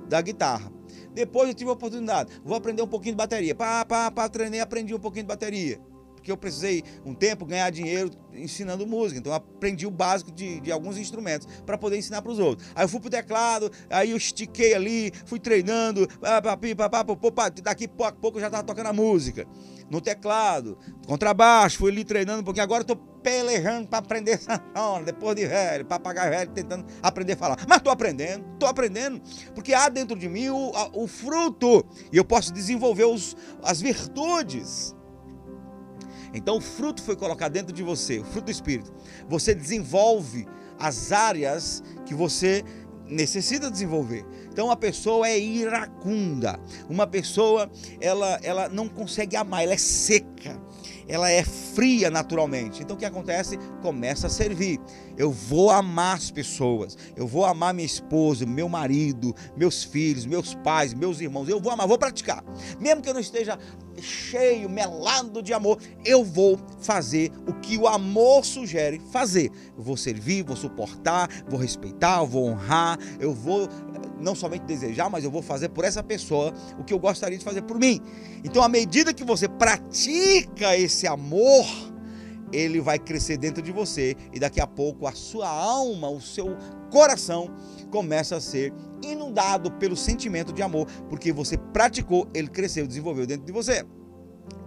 da 0.06 0.20
guitarra. 0.20 0.77
Depois 1.14 1.48
eu 1.48 1.54
tive 1.54 1.70
a 1.70 1.72
oportunidade, 1.72 2.30
vou 2.44 2.56
aprender 2.56 2.82
um 2.82 2.86
pouquinho 2.86 3.14
de 3.14 3.18
bateria. 3.18 3.54
Pá, 3.54 3.84
pá, 3.84 4.10
pá, 4.10 4.28
treinei, 4.28 4.60
aprendi 4.60 4.94
um 4.94 4.98
pouquinho 4.98 5.24
de 5.24 5.28
bateria. 5.28 5.80
Porque 6.28 6.32
eu 6.32 6.36
precisei 6.36 6.84
um 7.06 7.14
tempo 7.14 7.46
ganhar 7.46 7.70
dinheiro 7.70 8.10
ensinando 8.34 8.86
música. 8.86 9.18
Então 9.18 9.32
aprendi 9.32 9.86
o 9.86 9.90
básico 9.90 10.30
de, 10.30 10.60
de 10.60 10.70
alguns 10.70 10.98
instrumentos 10.98 11.48
para 11.64 11.78
poder 11.78 11.96
ensinar 11.96 12.20
para 12.20 12.30
os 12.30 12.38
outros. 12.38 12.68
Aí 12.74 12.84
eu 12.84 12.88
fui 12.88 13.00
pro 13.00 13.08
teclado, 13.08 13.72
aí 13.88 14.10
eu 14.10 14.16
estiquei 14.16 14.74
ali, 14.74 15.10
fui 15.24 15.38
treinando, 15.38 16.06
pá, 16.20 16.42
pá, 16.42 16.56
pá, 16.56 17.04
pá, 17.04 17.32
pá, 17.32 17.48
daqui 17.48 17.86
a 17.86 18.12
pouco 18.12 18.36
eu 18.36 18.42
já 18.42 18.48
estava 18.48 18.62
tocando 18.62 18.88
a 18.88 18.92
música 18.92 19.46
no 19.90 20.02
teclado, 20.02 20.76
contrabaixo, 21.06 21.78
fui 21.78 21.90
ali 21.90 22.04
treinando, 22.04 22.44
porque 22.44 22.60
agora 22.60 22.82
eu 22.82 22.86
tô 22.86 22.96
pelejando 22.96 23.88
para 23.88 24.00
aprender 24.00 24.38
sanfona, 24.38 25.04
depois 25.04 25.34
de 25.34 25.46
velho, 25.46 25.84
papagaio 25.86 26.30
velho, 26.30 26.50
tentando 26.50 26.84
aprender 27.02 27.32
a 27.32 27.36
falar. 27.36 27.58
Mas 27.66 27.80
tô 27.80 27.88
aprendendo, 27.88 28.44
tô 28.58 28.66
aprendendo, 28.66 29.20
porque 29.54 29.72
há 29.72 29.88
dentro 29.88 30.18
de 30.18 30.28
mim 30.28 30.50
o, 30.50 30.72
o 30.92 31.06
fruto, 31.06 31.86
e 32.12 32.16
eu 32.18 32.24
posso 32.24 32.52
desenvolver 32.52 33.06
os, 33.06 33.34
as 33.62 33.80
virtudes. 33.80 34.94
Então 36.32 36.56
o 36.56 36.60
fruto 36.60 37.02
foi 37.02 37.16
colocado 37.16 37.52
dentro 37.52 37.72
de 37.72 37.82
você, 37.82 38.18
o 38.18 38.24
fruto 38.24 38.46
do 38.46 38.50
Espírito. 38.50 38.92
Você 39.28 39.54
desenvolve 39.54 40.46
as 40.78 41.12
áreas 41.12 41.82
que 42.06 42.14
você 42.14 42.64
necessita 43.06 43.70
desenvolver. 43.70 44.24
Então 44.52 44.70
a 44.70 44.76
pessoa 44.76 45.28
é 45.28 45.38
iracunda. 45.38 46.58
Uma 46.88 47.06
pessoa 47.06 47.70
ela 48.00 48.38
ela 48.42 48.68
não 48.68 48.88
consegue 48.88 49.36
amar, 49.36 49.64
ela 49.64 49.72
é 49.72 49.78
seca. 49.78 50.60
Ela 51.08 51.30
é 51.30 51.42
fria 51.42 52.10
naturalmente. 52.10 52.82
Então 52.82 52.94
o 52.94 52.98
que 52.98 53.04
acontece? 53.04 53.58
Começa 53.80 54.26
a 54.26 54.30
servir. 54.30 54.78
Eu 55.16 55.30
vou 55.30 55.70
amar 55.70 56.16
as 56.16 56.30
pessoas. 56.30 56.96
Eu 57.16 57.26
vou 57.26 57.44
amar 57.44 57.72
minha 57.72 57.86
esposa, 57.86 58.44
meu 58.44 58.68
marido, 58.68 59.34
meus 59.56 59.82
filhos, 59.82 60.26
meus 60.26 60.54
pais, 60.54 60.92
meus 60.92 61.20
irmãos. 61.20 61.48
Eu 61.48 61.60
vou 61.60 61.72
amar, 61.72 61.88
vou 61.88 61.98
praticar. 61.98 62.44
Mesmo 62.78 63.02
que 63.02 63.08
eu 63.08 63.14
não 63.14 63.20
esteja 63.20 63.58
cheio, 64.00 64.68
melado 64.68 65.42
de 65.42 65.52
amor, 65.52 65.78
eu 66.04 66.24
vou 66.24 66.58
fazer 66.80 67.32
o 67.46 67.54
que 67.54 67.76
o 67.76 67.86
amor 67.86 68.44
sugere 68.44 69.00
fazer. 69.10 69.50
Eu 69.76 69.82
vou 69.82 69.96
servir, 69.96 70.44
vou 70.44 70.56
suportar, 70.56 71.28
vou 71.48 71.58
respeitar, 71.58 72.22
vou 72.22 72.48
honrar, 72.48 72.98
eu 73.18 73.34
vou 73.34 73.68
não 74.20 74.34
somente 74.34 74.62
desejar, 74.62 75.08
mas 75.08 75.24
eu 75.24 75.30
vou 75.30 75.42
fazer 75.42 75.68
por 75.68 75.84
essa 75.84 76.02
pessoa 76.02 76.52
o 76.78 76.84
que 76.84 76.92
eu 76.92 76.98
gostaria 76.98 77.38
de 77.38 77.44
fazer 77.44 77.62
por 77.62 77.78
mim. 77.78 78.00
Então, 78.44 78.62
à 78.62 78.68
medida 78.68 79.14
que 79.14 79.24
você 79.24 79.48
pratica 79.48 80.76
esse 80.76 81.06
amor, 81.06 81.66
ele 82.52 82.80
vai 82.80 82.98
crescer 82.98 83.36
dentro 83.36 83.62
de 83.62 83.72
você 83.72 84.16
e 84.32 84.38
daqui 84.38 84.60
a 84.60 84.66
pouco 84.66 85.06
a 85.06 85.12
sua 85.12 85.48
alma, 85.48 86.08
o 86.08 86.20
seu 86.20 86.56
coração 86.90 87.50
começa 87.90 88.36
a 88.36 88.40
ser 88.40 88.72
inundado 89.02 89.70
pelo 89.72 89.96
sentimento 89.96 90.52
de 90.52 90.62
amor, 90.62 90.86
porque 91.08 91.32
você 91.32 91.56
praticou, 91.56 92.28
ele 92.34 92.48
cresceu, 92.48 92.86
desenvolveu 92.86 93.26
dentro 93.26 93.46
de 93.46 93.52
você. 93.52 93.84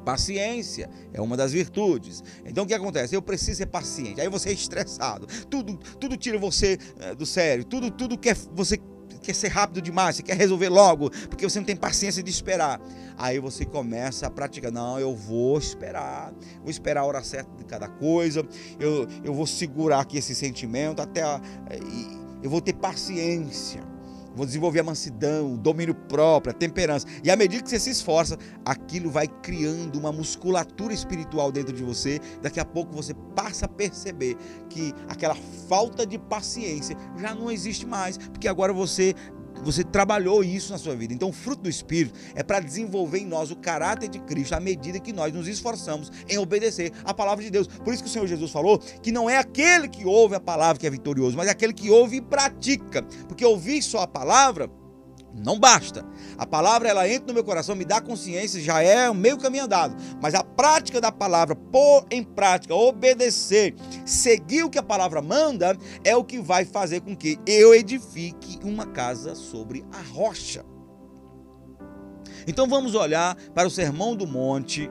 Paciência 0.06 0.90
é 1.14 1.22
uma 1.22 1.38
das 1.38 1.52
virtudes. 1.52 2.24
Então 2.46 2.64
o 2.64 2.68
que 2.68 2.74
acontece? 2.74 3.16
Eu 3.16 3.22
preciso 3.22 3.58
ser 3.58 3.68
paciente. 3.68 4.20
Aí 4.20 4.28
você 4.30 4.50
é 4.50 4.54
estressado. 4.54 5.28
Tudo, 5.48 5.78
tudo 5.78 6.18
tira 6.18 6.40
você 6.40 6.78
é, 7.00 7.14
do 7.14 7.26
sério. 7.26 7.64
Tudo, 7.64 7.92
tudo 7.92 8.18
quer 8.18 8.36
você 8.52 8.80
quer 9.22 9.34
ser 9.34 9.50
rápido 9.50 9.82
demais, 9.82 10.16
você 10.16 10.24
quer 10.24 10.38
resolver 10.38 10.70
logo, 10.70 11.10
porque 11.28 11.48
você 11.48 11.60
não 11.60 11.66
tem 11.66 11.76
paciência 11.76 12.22
de 12.22 12.30
esperar. 12.30 12.80
Aí 13.18 13.40
você 13.40 13.66
começa 13.66 14.28
a 14.28 14.30
praticar. 14.30 14.72
Não, 14.72 15.00
eu 15.00 15.16
vou 15.16 15.58
esperar. 15.58 16.34
Vou 16.62 16.70
esperar 16.70 17.02
a 17.02 17.06
hora 17.06 17.24
certa 17.24 17.52
de 17.56 17.64
cada 17.66 17.88
coisa. 17.88 18.46
Eu, 18.80 19.08
eu 19.24 19.34
vou 19.34 19.46
segurar 19.46 20.00
aqui 20.00 20.18
esse 20.18 20.34
sentimento 20.34 21.02
até. 21.02 21.22
A, 21.22 21.40
eu 22.42 22.50
vou 22.50 22.62
ter 22.62 22.74
paciência 22.74 23.91
vou 24.36 24.46
desenvolver 24.46 24.80
a 24.80 24.84
mansidão, 24.84 25.54
o 25.54 25.58
domínio 25.58 25.94
próprio, 25.94 26.52
a 26.52 26.58
temperança. 26.58 27.06
E 27.24 27.30
à 27.30 27.36
medida 27.36 27.64
que 27.64 27.70
você 27.70 27.80
se 27.80 27.90
esforça, 27.90 28.38
aquilo 28.66 29.10
vai 29.10 29.28
criando 29.28 29.98
uma 29.98 30.12
musculatura 30.12 30.94
espiritual 30.94 31.52
dentro 31.52 31.74
de 31.74 31.84
você. 31.84 32.20
Daqui 32.42 32.60
a 32.60 32.66
pouco 32.66 32.94
você 32.94 33.14
passa 33.36 33.66
a 33.66 33.70
perceber 33.70 34.36
que 34.70 34.94
aquela 35.08 35.36
falta 35.68 36.06
de 36.06 36.18
paciência 36.18 36.96
já 37.18 37.36
não 37.36 37.52
existe 37.52 37.86
mais, 37.86 38.18
porque 38.18 38.48
agora 38.48 38.74
você 38.74 39.14
você 39.64 39.84
trabalhou 39.84 40.44
isso 40.44 40.72
na 40.72 40.78
sua 40.78 40.96
vida. 40.96 41.14
Então, 41.14 41.30
o 41.30 41.34
fruto 41.34 41.64
do 41.64 41.70
Espírito 41.70 42.18
é 42.36 42.44
para 42.44 42.60
desenvolver 42.60 43.20
em 43.20 43.26
nós 43.26 43.52
o 43.52 43.56
caráter 43.56 44.10
de 44.10 44.20
Cristo 44.20 44.54
à 44.54 44.60
medida 44.60 45.00
que 45.00 45.14
nós 45.14 45.34
nos 45.34 45.48
esforçamos 45.48 46.12
em 46.28 46.38
obedecer 46.38 46.92
a 47.04 47.14
palavra 47.14 47.44
de 47.44 47.50
Deus. 47.50 47.68
Por 47.68 47.94
isso 47.94 48.04
que 48.04 48.10
o 48.10 48.12
Senhor 48.12 48.28
Jesus 48.28 48.52
falou 48.52 48.80
que 48.80 49.12
não 49.12 49.30
é 49.30 49.38
aquele 49.38 49.88
que 49.88 50.06
ouve 50.06 50.36
a 50.36 50.40
palavra 50.40 50.80
que 50.80 50.88
é 50.88 50.90
vitorioso, 50.90 51.38
mas 51.38 51.48
é 51.48 51.52
aquele 51.52 51.74
que 51.74 51.90
ouve 51.90 52.18
e 52.18 52.22
pratica. 52.22 53.04
Porque 53.28 53.46
ouvir 53.46 53.82
só 53.82 54.00
a 54.00 54.08
palavra 54.08 54.70
não 55.34 55.60
basta. 55.60 56.06
A 56.38 56.46
palavra 56.46 56.90
ela 56.90 57.08
entra 57.08 57.28
no 57.28 57.34
meu 57.34 57.44
coração, 57.44 57.76
me 57.76 57.86
dá 57.86 58.02
consciência, 58.02 58.62
já 58.62 58.82
é 58.82 59.10
o 59.10 59.16
meio 59.16 59.38
caminho 59.38 59.66
andado. 59.66 59.96
Mas 60.22 60.34
a 60.34 60.44
prática 60.44 61.00
da 61.00 61.12
palavra, 61.12 61.56
pôr 61.56 62.06
em 62.12 62.24
prática, 62.24 62.76
obedecer, 62.76 63.76
seguir 64.06 64.64
o 64.64 64.70
que 64.70 64.80
a 64.80 64.84
palavra 64.84 65.22
manda, 65.22 65.78
é 66.04 66.16
o 66.16 66.24
que 66.24 66.40
vai 66.40 66.66
fazer 66.66 67.02
com 67.02 67.16
que 67.16 67.40
eu 67.46 67.74
edifique 67.74 68.60
uma 68.64 68.86
casa 68.86 69.36
sobre 69.36 69.86
a 69.92 70.02
rocha. 70.14 70.66
Então 72.48 72.68
vamos 72.68 72.96
olhar 72.96 73.36
para 73.54 73.68
o 73.68 73.72
Sermão 73.72 74.16
do 74.16 74.28
Monte, 74.28 74.90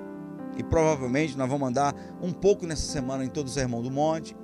e 0.56 0.62
provavelmente 0.62 1.36
nós 1.36 1.48
vamos 1.48 1.68
andar 1.68 1.94
um 2.20 2.32
pouco 2.32 2.66
nessa 2.66 2.90
semana 2.90 3.24
em 3.24 3.28
todo 3.28 3.46
o 3.46 3.50
Sermão 3.50 3.82
do 3.82 3.90
Monte. 3.90 4.36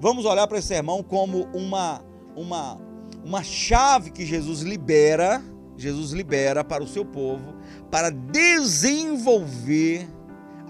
Vamos 0.00 0.24
olhar 0.24 0.46
para 0.46 0.58
esse 0.58 0.68
sermão 0.68 1.02
como 1.02 1.48
uma 1.52 2.02
uma 2.34 2.80
uma 3.24 3.42
chave 3.42 4.10
que 4.10 4.24
Jesus 4.24 4.60
libera, 4.60 5.42
Jesus 5.76 6.12
libera 6.12 6.62
para 6.64 6.82
o 6.82 6.88
seu 6.88 7.04
povo 7.04 7.54
para 7.90 8.10
desenvolver 8.10 10.06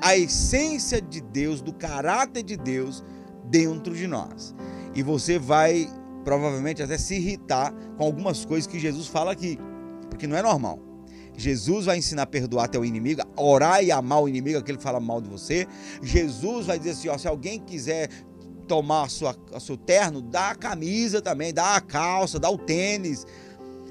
a 0.00 0.16
essência 0.16 1.00
de 1.00 1.20
Deus, 1.20 1.60
do 1.60 1.72
caráter 1.72 2.42
de 2.42 2.56
Deus 2.56 3.04
dentro 3.44 3.94
de 3.94 4.06
nós. 4.06 4.54
E 4.94 5.02
você 5.02 5.38
vai 5.38 5.88
provavelmente 6.24 6.82
até 6.82 6.96
se 6.96 7.16
irritar 7.16 7.72
com 7.96 8.04
algumas 8.04 8.44
coisas 8.44 8.66
que 8.66 8.78
Jesus 8.78 9.06
fala 9.06 9.32
aqui, 9.32 9.58
porque 10.08 10.26
não 10.26 10.36
é 10.36 10.42
normal. 10.42 10.78
Jesus 11.36 11.86
vai 11.86 11.96
ensinar 11.96 12.22
a 12.22 12.26
perdoar 12.26 12.64
até 12.64 12.78
o 12.78 12.84
inimigo, 12.84 13.22
orar 13.36 13.82
e 13.82 13.90
amar 13.90 14.22
o 14.22 14.28
inimigo, 14.28 14.58
aquele 14.58 14.78
que 14.78 14.84
fala 14.84 15.00
mal 15.00 15.20
de 15.20 15.28
você. 15.28 15.66
Jesus 16.02 16.66
vai 16.66 16.78
dizer 16.78 16.90
assim: 16.90 17.08
ó, 17.08 17.16
se 17.16 17.28
alguém 17.28 17.58
quiser 17.60 18.10
tomar 18.70 19.06
a 19.06 19.08
sua, 19.08 19.36
a 19.52 19.58
seu 19.58 19.76
terno, 19.76 20.22
dá 20.22 20.50
a 20.50 20.54
camisa 20.54 21.20
também, 21.20 21.52
dá 21.52 21.74
a 21.74 21.80
calça, 21.80 22.38
dá 22.38 22.48
o 22.48 22.56
tênis. 22.56 23.26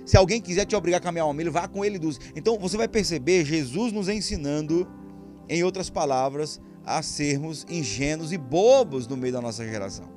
Se 0.06 0.16
alguém 0.16 0.40
quiser 0.40 0.64
te 0.64 0.74
obrigar 0.74 1.02
a 1.02 1.04
caminhar 1.04 1.28
uma 1.28 1.34
milha, 1.34 1.52
vá 1.52 1.68
com 1.68 1.84
ele 1.84 2.00
dos. 2.00 2.18
Então 2.34 2.58
você 2.58 2.78
vai 2.78 2.88
perceber 2.88 3.44
Jesus 3.44 3.92
nos 3.92 4.08
ensinando, 4.08 4.88
em 5.50 5.66
outras 5.66 5.90
palavras, 5.90 6.62
a 6.86 7.02
sermos 7.02 7.66
ingênuos 7.70 8.32
e 8.32 8.38
bobos 8.38 9.06
no 9.06 9.18
meio 9.18 9.34
da 9.34 9.42
nossa 9.42 9.68
geração. 9.68 10.08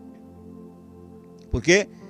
Por 1.50 1.60
quê? 1.60 1.88
porque 1.88 2.01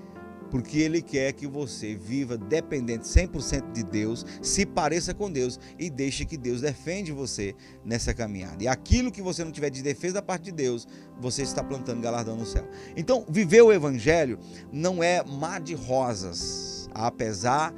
Ele 0.72 1.00
quer 1.02 1.32
que 1.32 1.46
você 1.46 1.94
viva 1.94 2.36
dependente 2.36 3.04
100% 3.04 3.72
de 3.72 3.82
Deus, 3.82 4.24
se 4.40 4.66
pareça 4.66 5.14
com 5.14 5.30
Deus 5.30 5.58
e 5.78 5.88
deixe 5.88 6.24
que 6.24 6.36
Deus 6.36 6.60
defende 6.60 7.12
você 7.12 7.54
nessa 7.84 8.12
caminhada. 8.12 8.62
E 8.64 8.68
aquilo 8.68 9.12
que 9.12 9.22
você 9.22 9.44
não 9.44 9.52
tiver 9.52 9.70
de 9.70 9.82
defesa 9.82 10.14
da 10.14 10.22
parte 10.22 10.44
de 10.44 10.52
Deus, 10.52 10.86
você 11.20 11.42
está 11.42 11.62
plantando 11.62 12.00
galardão 12.00 12.36
no 12.36 12.46
céu. 12.46 12.68
Então, 12.96 13.24
viver 13.28 13.62
o 13.62 13.72
Evangelho 13.72 14.38
não 14.72 15.02
é 15.02 15.22
mar 15.24 15.60
de 15.60 15.74
rosas, 15.74 16.88
apesar 16.92 17.74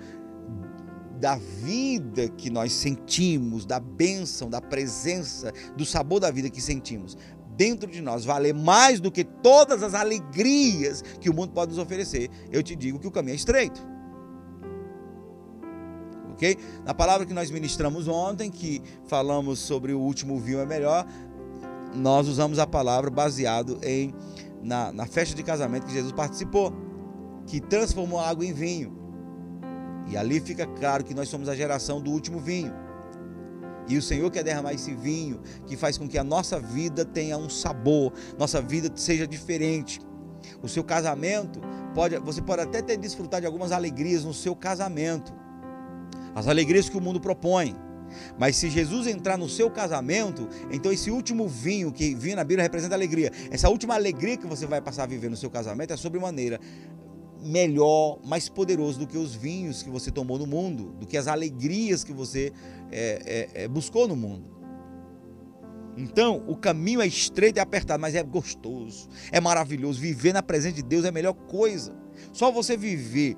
da 1.20 1.36
vida 1.36 2.28
que 2.28 2.50
nós 2.50 2.72
sentimos, 2.72 3.64
da 3.64 3.78
bênção, 3.78 4.50
da 4.50 4.60
presença, 4.60 5.52
do 5.76 5.84
sabor 5.84 6.20
da 6.20 6.30
vida 6.30 6.50
que 6.50 6.60
sentimos 6.60 7.16
dentro 7.56 7.90
de 7.90 8.00
nós 8.00 8.24
valer 8.24 8.54
mais 8.54 9.00
do 9.00 9.10
que 9.10 9.24
todas 9.24 9.82
as 9.82 9.94
alegrias 9.94 11.02
que 11.20 11.30
o 11.30 11.34
mundo 11.34 11.52
pode 11.52 11.70
nos 11.70 11.78
oferecer, 11.78 12.30
eu 12.50 12.62
te 12.62 12.74
digo 12.74 12.98
que 12.98 13.06
o 13.06 13.10
caminho 13.10 13.32
é 13.32 13.36
estreito. 13.36 13.86
Ok? 16.32 16.58
Na 16.84 16.92
palavra 16.92 17.24
que 17.24 17.32
nós 17.32 17.50
ministramos 17.50 18.08
ontem, 18.08 18.50
que 18.50 18.82
falamos 19.06 19.60
sobre 19.60 19.92
o 19.92 20.00
último 20.00 20.38
vinho 20.38 20.58
é 20.58 20.66
melhor, 20.66 21.06
nós 21.94 22.26
usamos 22.26 22.58
a 22.58 22.66
palavra 22.66 23.08
baseado 23.08 23.78
em 23.82 24.12
na, 24.60 24.90
na 24.90 25.06
festa 25.06 25.34
de 25.34 25.42
casamento 25.42 25.86
que 25.86 25.92
Jesus 25.92 26.12
participou, 26.12 26.72
que 27.46 27.60
transformou 27.60 28.18
água 28.18 28.44
em 28.44 28.52
vinho. 28.52 28.98
E 30.08 30.16
ali 30.16 30.40
fica 30.40 30.66
claro 30.66 31.04
que 31.04 31.14
nós 31.14 31.28
somos 31.28 31.48
a 31.48 31.54
geração 31.54 32.00
do 32.00 32.10
último 32.10 32.40
vinho. 32.40 32.72
E 33.88 33.96
o 33.96 34.02
Senhor 34.02 34.30
quer 34.30 34.42
derramar 34.42 34.72
esse 34.72 34.94
vinho 34.94 35.40
que 35.66 35.76
faz 35.76 35.98
com 35.98 36.08
que 36.08 36.18
a 36.18 36.24
nossa 36.24 36.58
vida 36.58 37.04
tenha 37.04 37.36
um 37.36 37.48
sabor, 37.48 38.12
nossa 38.38 38.60
vida 38.60 38.90
seja 38.94 39.26
diferente. 39.26 40.00
O 40.62 40.68
seu 40.68 40.84
casamento 40.84 41.60
pode, 41.94 42.18
você 42.18 42.40
pode 42.40 42.62
até 42.62 42.82
ter 42.82 42.96
desfrutar 42.96 43.40
de 43.40 43.46
algumas 43.46 43.72
alegrias 43.72 44.24
no 44.24 44.34
seu 44.34 44.54
casamento. 44.54 45.32
As 46.34 46.48
alegrias 46.48 46.88
que 46.88 46.96
o 46.96 47.00
mundo 47.00 47.20
propõe. 47.20 47.76
Mas 48.38 48.56
se 48.56 48.70
Jesus 48.70 49.06
entrar 49.06 49.36
no 49.36 49.48
seu 49.48 49.70
casamento, 49.70 50.48
então 50.70 50.92
esse 50.92 51.10
último 51.10 51.48
vinho 51.48 51.92
que 51.92 52.14
vinho 52.14 52.36
na 52.36 52.44
Bíblia 52.44 52.62
representa 52.62 52.94
alegria. 52.94 53.30
Essa 53.50 53.68
última 53.68 53.94
alegria 53.94 54.36
que 54.36 54.46
você 54.46 54.66
vai 54.66 54.80
passar 54.80 55.04
a 55.04 55.06
viver 55.06 55.28
no 55.28 55.36
seu 55.36 55.50
casamento 55.50 55.92
é 55.92 55.96
sobremaneira 55.96 56.60
melhor, 57.44 58.18
mais 58.24 58.48
poderoso 58.48 58.98
do 58.98 59.06
que 59.06 59.18
os 59.18 59.34
vinhos 59.34 59.82
que 59.82 59.90
você 59.90 60.10
tomou 60.10 60.38
no 60.38 60.46
mundo, 60.46 60.92
do 60.98 61.06
que 61.06 61.16
as 61.16 61.26
alegrias 61.26 62.02
que 62.02 62.12
você 62.12 62.52
é, 62.90 63.50
é, 63.54 63.64
é, 63.64 63.68
buscou 63.68 64.08
no 64.08 64.16
mundo. 64.16 64.52
Então, 65.96 66.42
o 66.48 66.56
caminho 66.56 67.00
é 67.00 67.06
estreito 67.06 67.58
e 67.58 67.60
apertado, 67.60 68.00
mas 68.00 68.14
é 68.14 68.22
gostoso, 68.22 69.08
é 69.30 69.40
maravilhoso. 69.40 70.00
Viver 70.00 70.32
na 70.32 70.42
presença 70.42 70.74
de 70.74 70.82
Deus 70.82 71.04
é 71.04 71.08
a 71.08 71.12
melhor 71.12 71.34
coisa. 71.34 71.94
Só 72.32 72.50
você 72.50 72.76
viver 72.76 73.36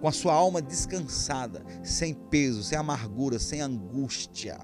com 0.00 0.08
a 0.08 0.12
sua 0.12 0.34
alma 0.34 0.60
descansada, 0.60 1.64
sem 1.82 2.12
peso, 2.12 2.62
sem 2.62 2.76
amargura, 2.76 3.38
sem 3.38 3.62
angústia. 3.62 4.58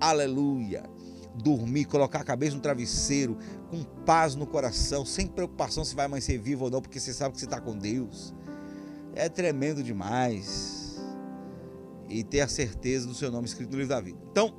Aleluia 0.00 0.97
dormir, 1.38 1.84
colocar 1.86 2.20
a 2.20 2.24
cabeça 2.24 2.54
no 2.54 2.60
travesseiro, 2.60 3.38
com 3.70 3.82
paz 4.04 4.34
no 4.34 4.46
coração, 4.46 5.04
sem 5.04 5.26
preocupação 5.26 5.84
se 5.84 5.94
vai 5.94 6.06
amanhecer 6.06 6.38
vivo 6.38 6.64
ou 6.64 6.70
não, 6.70 6.82
porque 6.82 7.00
você 7.00 7.12
sabe 7.12 7.34
que 7.34 7.40
você 7.40 7.46
está 7.46 7.60
com 7.60 7.76
Deus. 7.76 8.34
É 9.14 9.28
tremendo 9.28 9.82
demais. 9.82 10.96
E 12.08 12.24
ter 12.24 12.40
a 12.40 12.48
certeza 12.48 13.06
do 13.06 13.14
seu 13.14 13.30
nome 13.30 13.46
escrito 13.46 13.70
no 13.70 13.78
livro 13.78 13.94
da 13.94 14.00
vida. 14.00 14.18
Então, 14.30 14.54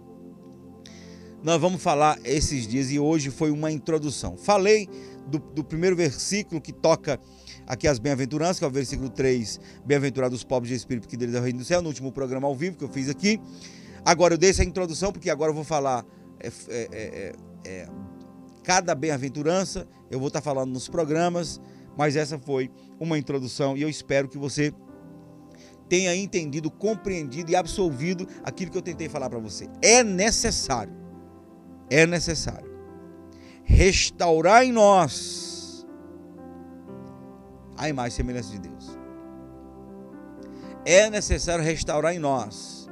nós 1.41 1.59
vamos 1.59 1.81
falar 1.81 2.19
esses 2.23 2.67
dias 2.67 2.91
e 2.91 2.99
hoje 2.99 3.29
foi 3.29 3.49
uma 3.49 3.71
introdução. 3.71 4.37
Falei 4.37 4.89
do, 5.27 5.39
do 5.39 5.63
primeiro 5.63 5.95
versículo 5.95 6.59
que 6.59 6.73
toca 6.73 7.19
aqui 7.65 7.87
as 7.87 7.99
bem-aventuranças, 7.99 8.59
que 8.59 8.65
é 8.65 8.67
o 8.67 8.71
versículo 8.71 9.09
3, 9.09 9.59
bem-aventurados 9.85 10.39
os 10.39 10.43
pobres 10.43 10.69
de 10.69 10.75
espírito, 10.75 11.07
que 11.07 11.15
deles 11.15 11.35
é 11.35 11.39
o 11.39 11.43
reino 11.43 11.59
do 11.59 11.65
céu, 11.65 11.81
no 11.81 11.87
último 11.87 12.11
programa 12.11 12.47
ao 12.47 12.55
vivo 12.55 12.77
que 12.77 12.83
eu 12.83 12.89
fiz 12.89 13.09
aqui. 13.09 13.39
Agora 14.03 14.33
eu 14.33 14.37
dei 14.37 14.49
essa 14.49 14.63
introdução 14.63 15.11
porque 15.11 15.29
agora 15.29 15.51
eu 15.51 15.55
vou 15.55 15.63
falar 15.63 16.05
é 16.39 16.47
é, 16.47 16.51
é, 16.69 16.87
é, 16.91 17.33
é, 17.65 17.87
cada 18.63 18.95
bem-aventurança, 18.95 19.87
eu 20.09 20.19
vou 20.19 20.27
estar 20.27 20.41
falando 20.41 20.71
nos 20.71 20.87
programas, 20.87 21.59
mas 21.97 22.15
essa 22.15 22.39
foi 22.39 22.71
uma 22.99 23.17
introdução 23.17 23.75
e 23.75 23.81
eu 23.81 23.89
espero 23.89 24.27
que 24.27 24.37
você 24.37 24.73
tenha 25.89 26.15
entendido, 26.15 26.69
compreendido 26.69 27.51
e 27.51 27.55
absolvido 27.55 28.27
aquilo 28.43 28.71
que 28.71 28.77
eu 28.77 28.81
tentei 28.81 29.09
falar 29.09 29.29
para 29.29 29.39
você. 29.39 29.67
É 29.81 30.03
necessário, 30.03 30.93
é 31.89 32.05
necessário 32.05 32.69
restaurar 33.63 34.63
em 34.63 34.71
nós 34.71 35.85
a 37.77 37.87
imagem 37.87 38.13
e 38.13 38.15
semelhança 38.15 38.51
de 38.51 38.59
Deus. 38.59 38.97
é 40.85 41.09
necessário 41.09 41.63
restaurar 41.63 42.15
em 42.15 42.19
nós 42.19 42.89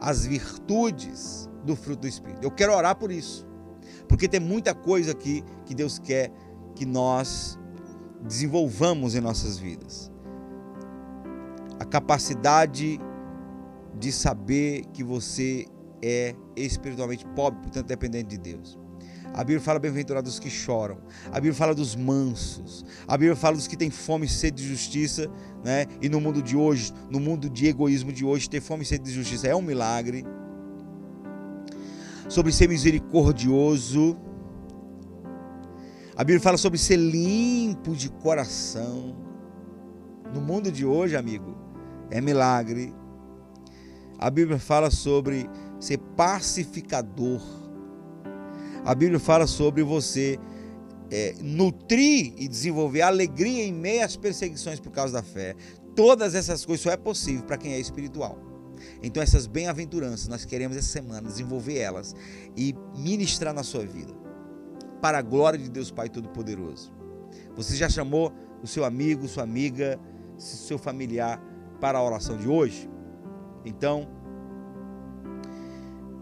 as 0.00 0.24
virtudes 0.24 1.45
do 1.66 1.76
fruto 1.76 2.02
do 2.02 2.08
Espírito. 2.08 2.42
Eu 2.42 2.50
quero 2.50 2.72
orar 2.72 2.96
por 2.96 3.10
isso, 3.10 3.46
porque 4.08 4.28
tem 4.28 4.40
muita 4.40 4.74
coisa 4.74 5.12
aqui 5.12 5.44
que 5.64 5.74
Deus 5.74 5.98
quer 5.98 6.30
que 6.74 6.86
nós 6.86 7.58
desenvolvamos 8.22 9.14
em 9.14 9.20
nossas 9.20 9.58
vidas. 9.58 10.10
A 11.78 11.84
capacidade 11.84 13.00
de 13.98 14.12
saber 14.12 14.84
que 14.92 15.02
você 15.02 15.66
é 16.02 16.34
espiritualmente 16.54 17.24
pobre, 17.34 17.60
portanto 17.60 17.86
dependente 17.86 18.28
de 18.28 18.38
Deus. 18.38 18.78
A 19.36 19.44
Bíblia 19.44 19.60
fala 19.60 19.78
bem-aventurados 19.78 20.32
os 20.32 20.40
que 20.40 20.48
choram. 20.48 20.96
A 21.26 21.34
Bíblia 21.34 21.52
fala 21.52 21.74
dos 21.74 21.94
mansos. 21.94 22.86
A 23.06 23.18
Bíblia 23.18 23.36
fala 23.36 23.54
dos 23.54 23.66
que 23.66 23.76
têm 23.76 23.90
fome 23.90 24.24
e 24.24 24.28
sede 24.28 24.62
de 24.62 24.68
justiça, 24.68 25.30
né? 25.62 25.84
E 26.00 26.08
no 26.08 26.20
mundo 26.22 26.40
de 26.40 26.56
hoje, 26.56 26.90
no 27.10 27.20
mundo 27.20 27.50
de 27.50 27.66
egoísmo 27.66 28.12
de 28.12 28.24
hoje, 28.24 28.48
ter 28.48 28.62
fome 28.62 28.82
e 28.82 28.86
sede 28.86 29.04
de 29.04 29.12
justiça 29.12 29.46
é 29.46 29.54
um 29.54 29.60
milagre. 29.60 30.24
Sobre 32.28 32.52
ser 32.52 32.68
misericordioso. 32.68 34.16
A 36.16 36.24
Bíblia 36.24 36.40
fala 36.40 36.56
sobre 36.56 36.78
ser 36.78 36.96
limpo 36.96 37.94
de 37.94 38.08
coração. 38.08 39.14
No 40.34 40.40
mundo 40.40 40.72
de 40.72 40.84
hoje, 40.84 41.16
amigo, 41.16 41.56
é 42.10 42.20
milagre. 42.20 42.92
A 44.18 44.30
Bíblia 44.30 44.58
fala 44.58 44.90
sobre 44.90 45.48
ser 45.78 45.98
pacificador 46.16 47.40
a 48.86 48.94
Bíblia 48.94 49.18
fala 49.18 49.48
sobre 49.48 49.82
você 49.82 50.38
é, 51.10 51.34
nutrir 51.42 52.34
e 52.36 52.46
desenvolver 52.46 53.02
alegria 53.02 53.64
em 53.64 53.72
meio 53.72 54.04
às 54.04 54.14
perseguições 54.14 54.78
por 54.78 54.92
causa 54.92 55.14
da 55.14 55.24
fé. 55.24 55.56
Todas 55.96 56.36
essas 56.36 56.64
coisas 56.64 56.84
só 56.84 56.92
é 56.92 56.96
possível 56.96 57.42
para 57.42 57.56
quem 57.56 57.72
é 57.72 57.80
espiritual. 57.80 58.38
Então 59.06 59.22
essas 59.22 59.46
bem-aventuranças 59.46 60.26
nós 60.26 60.44
queremos 60.44 60.76
essa 60.76 60.88
semana 60.88 61.28
desenvolver 61.28 61.78
elas 61.78 62.14
e 62.56 62.74
ministrar 62.96 63.54
na 63.54 63.62
sua 63.62 63.86
vida. 63.86 64.12
Para 65.00 65.18
a 65.18 65.22
glória 65.22 65.58
de 65.58 65.70
Deus 65.70 65.92
Pai 65.92 66.08
Todo-Poderoso. 66.08 66.92
Você 67.54 67.76
já 67.76 67.88
chamou 67.88 68.32
o 68.62 68.66
seu 68.66 68.84
amigo, 68.84 69.28
sua 69.28 69.44
amiga, 69.44 70.00
seu 70.36 70.76
familiar 70.76 71.40
para 71.80 71.98
a 71.98 72.02
oração 72.02 72.36
de 72.36 72.48
hoje? 72.48 72.90
Então, 73.64 74.08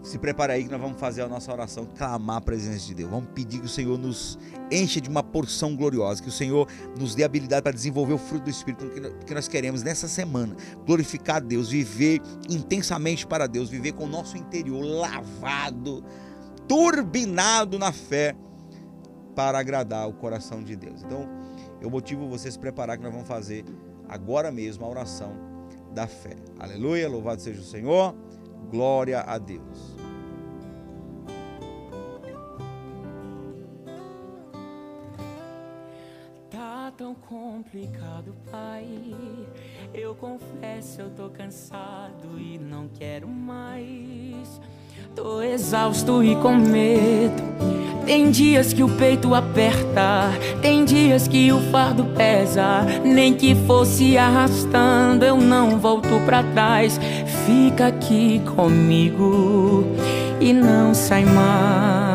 se 0.05 0.19
prepare 0.19 0.53
aí 0.53 0.63
que 0.63 0.69
nós 0.69 0.79
vamos 0.79 0.99
fazer 0.99 1.23
a 1.23 1.27
nossa 1.27 1.51
oração, 1.51 1.87
clamar 1.97 2.37
a 2.37 2.41
presença 2.41 2.85
de 2.85 2.93
Deus. 2.93 3.09
Vamos 3.09 3.29
pedir 3.33 3.59
que 3.59 3.65
o 3.65 3.69
Senhor 3.69 3.97
nos 3.97 4.37
enche 4.71 5.01
de 5.01 5.09
uma 5.09 5.23
porção 5.23 5.75
gloriosa, 5.75 6.21
que 6.21 6.29
o 6.29 6.31
Senhor 6.31 6.67
nos 6.97 7.15
dê 7.15 7.23
habilidade 7.23 7.63
para 7.63 7.71
desenvolver 7.71 8.13
o 8.13 8.17
fruto 8.19 8.45
do 8.45 8.49
Espírito 8.51 8.85
que 9.25 9.33
nós 9.33 9.47
queremos 9.47 9.81
nessa 9.81 10.07
semana. 10.07 10.55
Glorificar 10.85 11.37
a 11.37 11.39
Deus, 11.39 11.69
viver 11.69 12.21
intensamente 12.47 13.25
para 13.25 13.47
Deus, 13.47 13.67
viver 13.67 13.93
com 13.93 14.03
o 14.03 14.07
nosso 14.07 14.37
interior 14.37 14.83
lavado, 14.85 16.05
turbinado 16.67 17.79
na 17.79 17.91
fé, 17.91 18.35
para 19.35 19.57
agradar 19.57 20.07
o 20.07 20.13
coração 20.13 20.63
de 20.63 20.75
Deus. 20.75 21.01
Então, 21.03 21.27
eu 21.81 21.89
motivo 21.89 22.29
você 22.29 22.47
a 22.47 22.51
se 22.51 22.59
preparar 22.59 22.95
que 22.95 23.03
nós 23.03 23.11
vamos 23.11 23.27
fazer 23.27 23.65
agora 24.07 24.51
mesmo 24.51 24.85
a 24.85 24.87
oração 24.87 25.33
da 25.93 26.05
fé. 26.05 26.35
Aleluia, 26.59 27.09
louvado 27.09 27.41
seja 27.41 27.59
o 27.59 27.65
Senhor. 27.65 28.15
Glória 28.69 29.21
a 29.21 29.37
Deus. 29.37 29.94
Tão 36.97 37.13
complicado, 37.13 38.33
pai. 38.49 38.85
Eu 39.93 40.15
confesso, 40.15 41.01
eu 41.01 41.09
tô 41.09 41.29
cansado 41.29 42.39
e 42.39 42.57
não 42.57 42.87
quero 42.87 43.27
mais. 43.27 44.61
Tô 45.13 45.41
exausto 45.41 46.23
e 46.23 46.35
com 46.37 46.55
medo. 46.55 47.43
Tem 48.05 48.29
dias 48.29 48.71
que 48.71 48.83
o 48.83 48.89
peito 48.97 49.33
aperta, 49.33 50.31
tem 50.61 50.85
dias 50.85 51.27
que 51.27 51.51
o 51.51 51.59
fardo 51.71 52.05
pesa. 52.15 52.83
Nem 53.03 53.33
que 53.33 53.55
fosse 53.55 54.17
arrastando, 54.17 55.25
eu 55.25 55.37
não 55.37 55.79
volto 55.79 56.23
pra 56.25 56.43
trás. 56.43 56.99
Fica 57.45 57.87
aqui 57.87 58.41
comigo 58.55 59.83
e 60.39 60.53
não 60.53 60.93
sai 60.93 61.25
mais. 61.25 62.14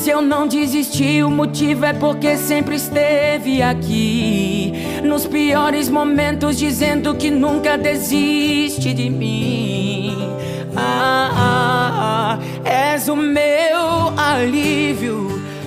Se 0.00 0.08
eu 0.08 0.22
não 0.22 0.48
desisti, 0.48 1.22
o 1.22 1.28
motivo 1.28 1.84
é 1.84 1.92
porque 1.92 2.34
sempre 2.38 2.76
esteve 2.76 3.60
aqui. 3.60 4.72
Nos 5.04 5.26
piores 5.26 5.90
momentos, 5.90 6.56
dizendo 6.56 7.14
que 7.14 7.30
nunca 7.30 7.76
desiste 7.76 8.94
de 8.94 9.10
mim. 9.10 10.16
Ah, 10.74 11.30
ah, 11.34 12.38
ah, 12.38 12.66
és 12.66 13.08
o 13.08 13.14
meu 13.14 14.14
alívio. 14.16 15.39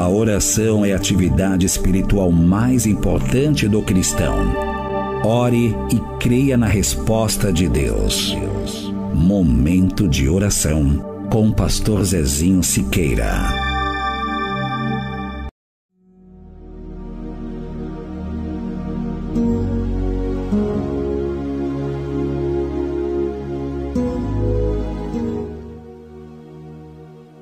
A 0.00 0.08
oração 0.08 0.82
é 0.82 0.94
a 0.94 0.96
atividade 0.96 1.66
espiritual 1.66 2.32
mais 2.32 2.86
importante 2.86 3.68
do 3.68 3.82
cristão. 3.82 4.34
Ore 5.22 5.76
e 5.92 6.18
creia 6.18 6.56
na 6.56 6.66
resposta 6.66 7.52
de 7.52 7.68
Deus. 7.68 8.34
Momento 9.12 10.08
de 10.08 10.26
oração 10.26 11.28
com 11.30 11.50
o 11.50 11.54
pastor 11.54 12.02
Zezinho 12.02 12.62
Siqueira. 12.62 13.30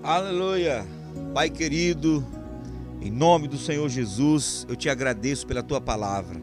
Aleluia. 0.02 0.84
Pai 1.32 1.48
querido, 1.48 2.26
em 3.00 3.10
nome 3.10 3.48
do 3.48 3.56
Senhor 3.56 3.88
Jesus, 3.88 4.66
eu 4.68 4.74
te 4.74 4.88
agradeço 4.88 5.46
pela 5.46 5.62
tua 5.62 5.80
palavra. 5.80 6.40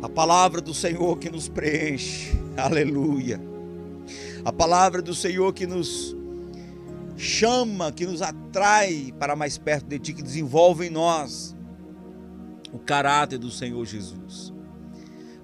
A 0.00 0.08
palavra 0.08 0.60
do 0.60 0.72
Senhor 0.72 1.18
que 1.18 1.28
nos 1.28 1.48
preenche, 1.48 2.32
aleluia. 2.56 3.40
A 4.44 4.52
palavra 4.52 5.02
do 5.02 5.14
Senhor 5.14 5.52
que 5.52 5.66
nos 5.66 6.16
chama, 7.16 7.90
que 7.92 8.06
nos 8.06 8.22
atrai 8.22 9.12
para 9.18 9.34
mais 9.34 9.58
perto 9.58 9.86
de 9.86 9.98
Ti, 9.98 10.12
que 10.12 10.22
desenvolve 10.22 10.86
em 10.86 10.90
nós 10.90 11.54
o 12.72 12.78
caráter 12.78 13.38
do 13.38 13.50
Senhor 13.50 13.84
Jesus. 13.84 14.52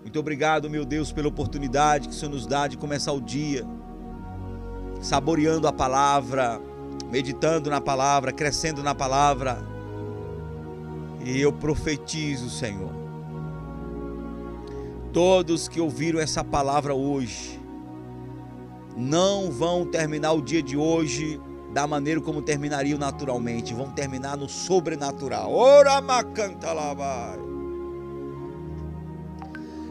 Muito 0.03 0.19
obrigado, 0.19 0.71
meu 0.71 0.85
Deus, 0.85 1.11
pela 1.11 1.29
oportunidade 1.29 2.09
que 2.09 2.15
o 2.15 2.17
Senhor 2.17 2.31
nos 2.31 2.47
dá 2.47 2.69
de 2.69 2.79
começar 2.79 3.13
o 3.13 3.21
dia 3.21 3.67
saboreando 5.01 5.67
a 5.69 5.73
palavra 5.73 6.61
meditando 7.11 7.71
na 7.71 7.81
palavra, 7.81 8.33
crescendo 8.33 8.83
na 8.83 8.95
palavra. 8.95 9.59
E 11.25 11.41
eu 11.41 11.53
profetizo, 11.53 12.51
Senhor. 12.51 12.93
Todos 15.13 15.69
que 15.69 15.81
ouviram 15.81 16.19
essa 16.19 16.43
palavra 16.43 16.95
hoje 16.95 17.61
não 18.97 19.51
vão 19.51 19.87
terminar 19.87 20.33
o 20.33 20.43
dia 20.43 20.63
de 20.63 20.77
hoje 20.77 21.41
da 21.73 21.87
maneira 21.89 22.21
como 22.21 22.41
terminariam 22.41 22.97
naturalmente, 22.97 23.75
vão 23.75 23.91
terminar 23.91 24.37
no 24.37 24.49
sobrenatural. 24.49 25.53
Ora 25.53 26.01
vai. 26.01 26.25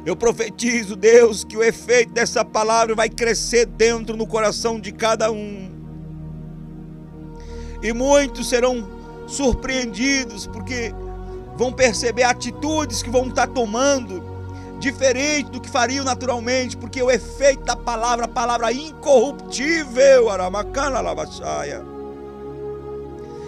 Eu 0.05 0.15
profetizo, 0.15 0.95
Deus, 0.95 1.43
que 1.43 1.57
o 1.57 1.63
efeito 1.63 2.13
dessa 2.13 2.43
palavra 2.43 2.95
vai 2.95 3.09
crescer 3.09 3.65
dentro 3.65 4.15
no 4.15 4.27
coração 4.27 4.79
de 4.79 4.91
cada 4.91 5.31
um. 5.31 5.72
E 7.83 7.93
muitos 7.93 8.49
serão 8.49 8.87
surpreendidos 9.27 10.47
porque 10.47 10.95
vão 11.55 11.71
perceber 11.71 12.23
atitudes 12.23 13.03
que 13.03 13.11
vão 13.11 13.27
estar 13.27 13.47
tomando 13.47 14.23
diferente 14.79 15.51
do 15.51 15.61
que 15.61 15.69
fariam 15.69 16.03
naturalmente, 16.03 16.75
porque 16.75 17.01
o 17.01 17.11
efeito 17.11 17.63
da 17.63 17.75
palavra, 17.75 18.25
a 18.25 18.27
palavra 18.27 18.73
incorruptível, 18.73 20.29
aramacana 20.29 20.99
lavachaia 20.99 21.93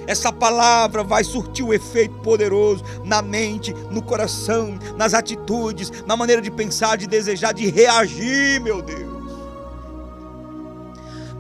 essa 0.07 0.31
palavra 0.31 1.03
vai 1.03 1.23
surtir 1.23 1.65
um 1.65 1.73
efeito 1.73 2.15
poderoso 2.15 2.83
na 3.03 3.21
mente, 3.21 3.73
no 3.91 4.01
coração, 4.01 4.77
nas 4.97 5.13
atitudes, 5.13 5.91
na 6.05 6.15
maneira 6.15 6.41
de 6.41 6.51
pensar, 6.51 6.97
de 6.97 7.07
desejar, 7.07 7.53
de 7.53 7.67
reagir, 7.69 8.61
meu 8.61 8.81
Deus. 8.81 9.14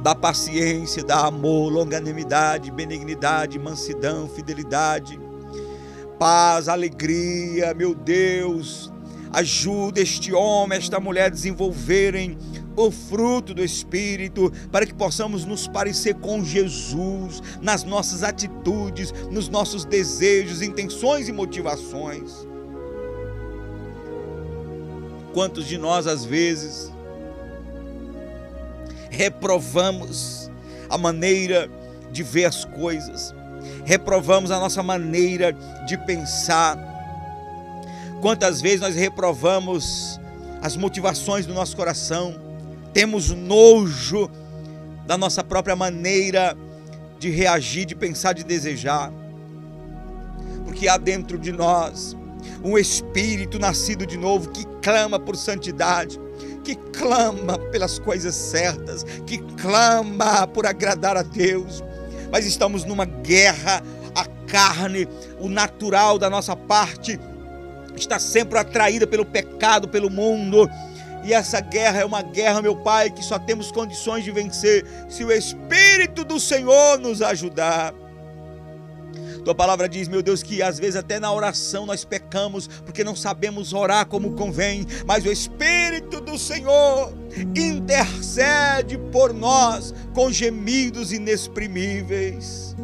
Da 0.05 0.13
paciência, 0.13 1.03
da 1.03 1.25
amor, 1.25 1.73
longanimidade, 1.73 2.69
benignidade, 2.69 3.57
mansidão, 3.57 4.29
fidelidade, 4.29 5.19
paz, 6.19 6.69
alegria, 6.69 7.73
meu 7.73 7.95
Deus. 7.95 8.93
Ajuda 9.33 9.99
este 9.99 10.31
homem, 10.31 10.77
esta 10.77 10.99
mulher 10.99 11.25
a 11.25 11.29
desenvolverem 11.29 12.37
o 12.75 12.91
fruto 12.91 13.51
do 13.51 13.63
Espírito, 13.63 14.53
para 14.71 14.85
que 14.85 14.93
possamos 14.93 15.43
nos 15.43 15.67
parecer 15.67 16.13
com 16.13 16.45
Jesus 16.45 17.41
nas 17.59 17.83
nossas 17.83 18.21
atitudes, 18.21 19.11
nos 19.31 19.49
nossos 19.49 19.85
desejos, 19.85 20.61
intenções 20.61 21.27
e 21.27 21.33
motivações. 21.33 22.47
Quantos 25.33 25.65
de 25.65 25.79
nós, 25.79 26.05
às 26.05 26.23
vezes, 26.23 26.93
reprovamos 29.15 30.51
a 30.89 30.97
maneira 30.97 31.69
de 32.11 32.21
ver 32.21 32.45
as 32.45 32.65
coisas, 32.65 33.33
reprovamos 33.85 34.51
a 34.51 34.59
nossa 34.59 34.83
maneira 34.83 35.53
de 35.87 35.97
pensar. 36.05 36.77
Quantas 38.21 38.61
vezes 38.61 38.81
nós 38.81 38.95
reprovamos 38.95 40.19
as 40.61 40.75
motivações 40.75 41.45
do 41.45 41.53
nosso 41.53 41.75
coração, 41.75 42.35
temos 42.93 43.29
nojo 43.29 44.29
da 45.05 45.17
nossa 45.17 45.43
própria 45.43 45.75
maneira 45.75 46.57
de 47.19 47.29
reagir, 47.29 47.85
de 47.85 47.95
pensar, 47.95 48.33
de 48.33 48.43
desejar. 48.43 49.11
Porque 50.63 50.87
há 50.87 50.97
dentro 50.97 51.37
de 51.37 51.51
nós 51.51 52.15
um 52.63 52.77
espírito 52.77 53.59
nascido 53.59 54.05
de 54.05 54.17
novo 54.17 54.49
que 54.49 54.65
clama 54.81 55.19
por 55.19 55.35
santidade, 55.35 56.19
que 56.65 56.75
clama 56.75 57.57
pelas 57.71 57.99
coisas 57.99 58.35
certas, 58.35 59.05
que 59.25 59.37
clama 59.61 60.47
por 60.47 60.65
agradar 60.65 61.15
a 61.15 61.21
Deus. 61.21 61.83
Mas 62.31 62.45
estamos 62.45 62.83
numa 62.83 63.05
guerra, 63.05 63.81
a 64.13 64.25
carne, 64.47 65.07
o 65.39 65.47
natural 65.47 66.19
da 66.19 66.29
nossa 66.29 66.55
parte 66.55 67.19
está 67.95 68.19
sempre 68.19 68.59
atraída 68.59 69.07
pelo 69.07 69.25
pecado, 69.25 69.87
pelo 69.87 70.09
mundo 70.09 70.69
e 71.25 71.33
essa 71.33 71.59
guerra 71.59 72.01
é 72.01 72.05
uma 72.05 72.21
guerra, 72.21 72.61
meu 72.61 72.75
Pai, 72.75 73.09
que 73.09 73.25
só 73.25 73.39
temos 73.39 73.71
condições 73.71 74.23
de 74.23 74.29
vencer 74.29 74.85
se 75.09 75.25
o 75.25 75.31
Espírito 75.31 76.23
do 76.23 76.39
Senhor 76.39 76.99
nos 76.99 77.19
ajudar. 77.19 77.95
Tua 79.45 79.53
palavra 79.53 79.87
diz, 79.87 80.07
meu 80.07 80.23
Deus, 80.23 80.41
que 80.41 80.63
às 80.63 80.79
vezes 80.79 80.95
até 80.95 81.19
na 81.19 81.31
oração 81.31 81.85
nós 81.85 82.03
pecamos 82.03 82.67
porque 82.83 83.03
não 83.03 83.15
sabemos 83.15 83.73
orar 83.73 84.07
como 84.07 84.31
convém, 84.31 84.87
mas 85.05 85.23
o 85.23 85.31
Espírito 85.31 86.19
do 86.19 86.35
Senhor 86.35 87.13
intercede 87.55 88.97
por 89.11 89.31
nós 89.31 89.93
com 90.15 90.31
gemidos 90.31 91.11
inexprimíveis. 91.11 92.75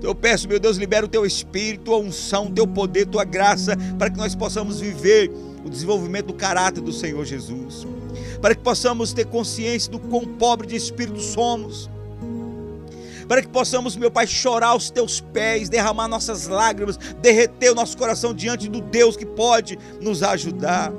Eu 0.00 0.14
peço, 0.14 0.46
meu 0.46 0.60
Deus, 0.60 0.76
libera 0.76 1.04
o 1.04 1.08
teu 1.08 1.26
Espírito, 1.26 1.86
tua 1.86 1.98
unção, 1.98 2.52
teu 2.52 2.64
poder, 2.64 3.06
tua 3.06 3.24
graça, 3.24 3.76
para 3.98 4.08
que 4.08 4.16
nós 4.16 4.36
possamos 4.36 4.78
viver 4.78 5.32
o 5.64 5.68
desenvolvimento 5.68 6.26
do 6.26 6.34
caráter 6.34 6.80
do 6.80 6.92
Senhor 6.92 7.24
Jesus, 7.24 7.84
para 8.40 8.54
que 8.54 8.62
possamos 8.62 9.12
ter 9.12 9.26
consciência 9.26 9.90
do 9.90 9.98
quão 9.98 10.24
pobre 10.24 10.68
de 10.68 10.76
espírito 10.76 11.20
somos, 11.20 11.90
para 13.28 13.42
que 13.42 13.48
possamos, 13.48 13.96
meu 13.96 14.10
Pai, 14.10 14.26
chorar 14.26 14.68
aos 14.68 14.90
teus 14.90 15.20
pés, 15.20 15.68
derramar 15.68 16.08
nossas 16.08 16.46
lágrimas, 16.46 16.96
derreter 17.20 17.70
o 17.70 17.74
nosso 17.74 17.96
coração 17.96 18.32
diante 18.32 18.68
do 18.68 18.80
Deus 18.80 19.16
que 19.16 19.26
pode 19.26 19.78
nos 20.00 20.22
ajudar 20.22 20.92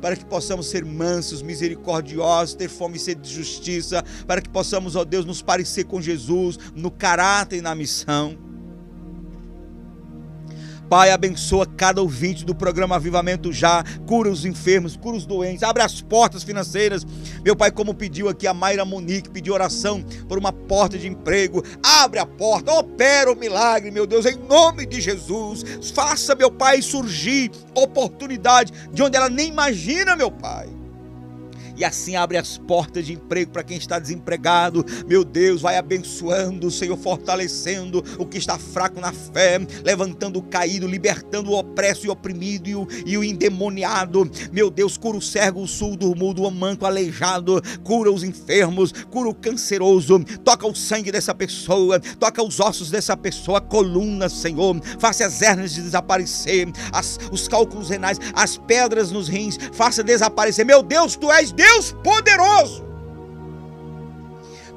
para 0.00 0.16
que 0.16 0.24
possamos 0.24 0.68
ser 0.68 0.84
mansos, 0.84 1.42
misericordiosos, 1.42 2.54
ter 2.54 2.68
fome 2.68 2.96
e 2.96 3.00
sede 3.00 3.20
de 3.22 3.34
justiça, 3.34 4.04
para 4.26 4.40
que 4.40 4.48
possamos, 4.48 4.96
ó 4.96 5.04
Deus, 5.04 5.24
nos 5.24 5.42
parecer 5.42 5.84
com 5.84 6.00
Jesus 6.00 6.58
no 6.74 6.90
caráter 6.90 7.56
e 7.56 7.60
na 7.60 7.74
missão. 7.74 8.38
Pai, 10.88 11.10
abençoa 11.10 11.66
cada 11.66 12.00
ouvinte 12.00 12.46
do 12.46 12.54
programa 12.54 12.96
Avivamento 12.96 13.52
Já, 13.52 13.84
cura 14.06 14.30
os 14.30 14.46
enfermos, 14.46 14.96
cura 14.96 15.18
os 15.18 15.26
doentes, 15.26 15.62
abre 15.62 15.82
as 15.82 16.00
portas 16.00 16.42
financeiras. 16.42 17.06
Meu 17.44 17.56
Pai, 17.56 17.70
como 17.70 17.94
pediu 17.94 18.28
aqui 18.28 18.46
a 18.46 18.54
Mayra 18.54 18.84
Monique, 18.84 19.30
pediu 19.30 19.54
oração 19.54 20.02
por 20.28 20.38
uma 20.38 20.52
porta 20.52 20.98
de 20.98 21.06
emprego. 21.06 21.62
Abre 21.82 22.18
a 22.18 22.26
porta, 22.26 22.72
opera 22.72 23.32
o 23.32 23.36
milagre, 23.36 23.90
meu 23.90 24.06
Deus, 24.06 24.26
em 24.26 24.36
nome 24.36 24.86
de 24.86 25.00
Jesus. 25.00 25.64
Faça, 25.94 26.34
meu 26.34 26.50
Pai, 26.50 26.82
surgir 26.82 27.50
oportunidade 27.74 28.72
de 28.92 29.02
onde 29.02 29.16
ela 29.16 29.28
nem 29.28 29.48
imagina, 29.48 30.16
meu 30.16 30.30
Pai 30.30 30.77
e 31.78 31.84
assim 31.84 32.16
abre 32.16 32.36
as 32.36 32.58
portas 32.58 33.06
de 33.06 33.12
emprego 33.12 33.52
para 33.52 33.62
quem 33.62 33.78
está 33.78 33.98
desempregado. 34.00 34.84
Meu 35.06 35.24
Deus, 35.24 35.62
vai 35.62 35.76
abençoando, 35.76 36.70
Senhor, 36.70 36.96
fortalecendo 36.98 38.04
o 38.18 38.26
que 38.26 38.36
está 38.36 38.58
fraco 38.58 39.00
na 39.00 39.12
fé, 39.12 39.60
levantando 39.84 40.40
o 40.40 40.42
caído, 40.42 40.88
libertando 40.88 41.50
o 41.50 41.58
opresso 41.58 42.04
e 42.04 42.10
oprimido 42.10 42.68
e 42.68 42.74
o, 42.74 42.88
e 43.06 43.16
o 43.16 43.22
endemoniado. 43.22 44.28
Meu 44.52 44.70
Deus, 44.70 44.96
cura 44.96 45.16
o 45.16 45.22
cego, 45.22 45.62
o 45.62 45.68
surdo, 45.68 46.10
o 46.10 46.16
mudo, 46.16 46.42
o 46.42 46.50
manco, 46.50 46.84
aleijado, 46.84 47.62
cura 47.84 48.10
os 48.10 48.24
enfermos, 48.24 48.92
cura 49.08 49.28
o 49.28 49.34
canceroso, 49.34 50.18
toca 50.44 50.66
o 50.66 50.74
sangue 50.74 51.12
dessa 51.12 51.34
pessoa, 51.34 52.00
toca 52.00 52.42
os 52.42 52.58
ossos 52.58 52.90
dessa 52.90 53.16
pessoa, 53.16 53.58
a 53.58 53.60
coluna, 53.60 54.28
Senhor, 54.28 54.80
faça 54.98 55.26
as 55.26 55.40
hernias 55.40 55.74
desaparecer, 55.74 56.66
as, 56.92 57.20
os 57.30 57.46
cálculos 57.46 57.88
renais, 57.88 58.18
as 58.34 58.56
pedras 58.56 59.12
nos 59.12 59.28
rins, 59.28 59.56
faça 59.72 60.02
desaparecer. 60.02 60.66
Meu 60.66 60.82
Deus, 60.82 61.14
tu 61.14 61.30
és 61.30 61.52
Deus 61.52 61.67
Deus 61.68 61.92
poderoso 62.02 62.88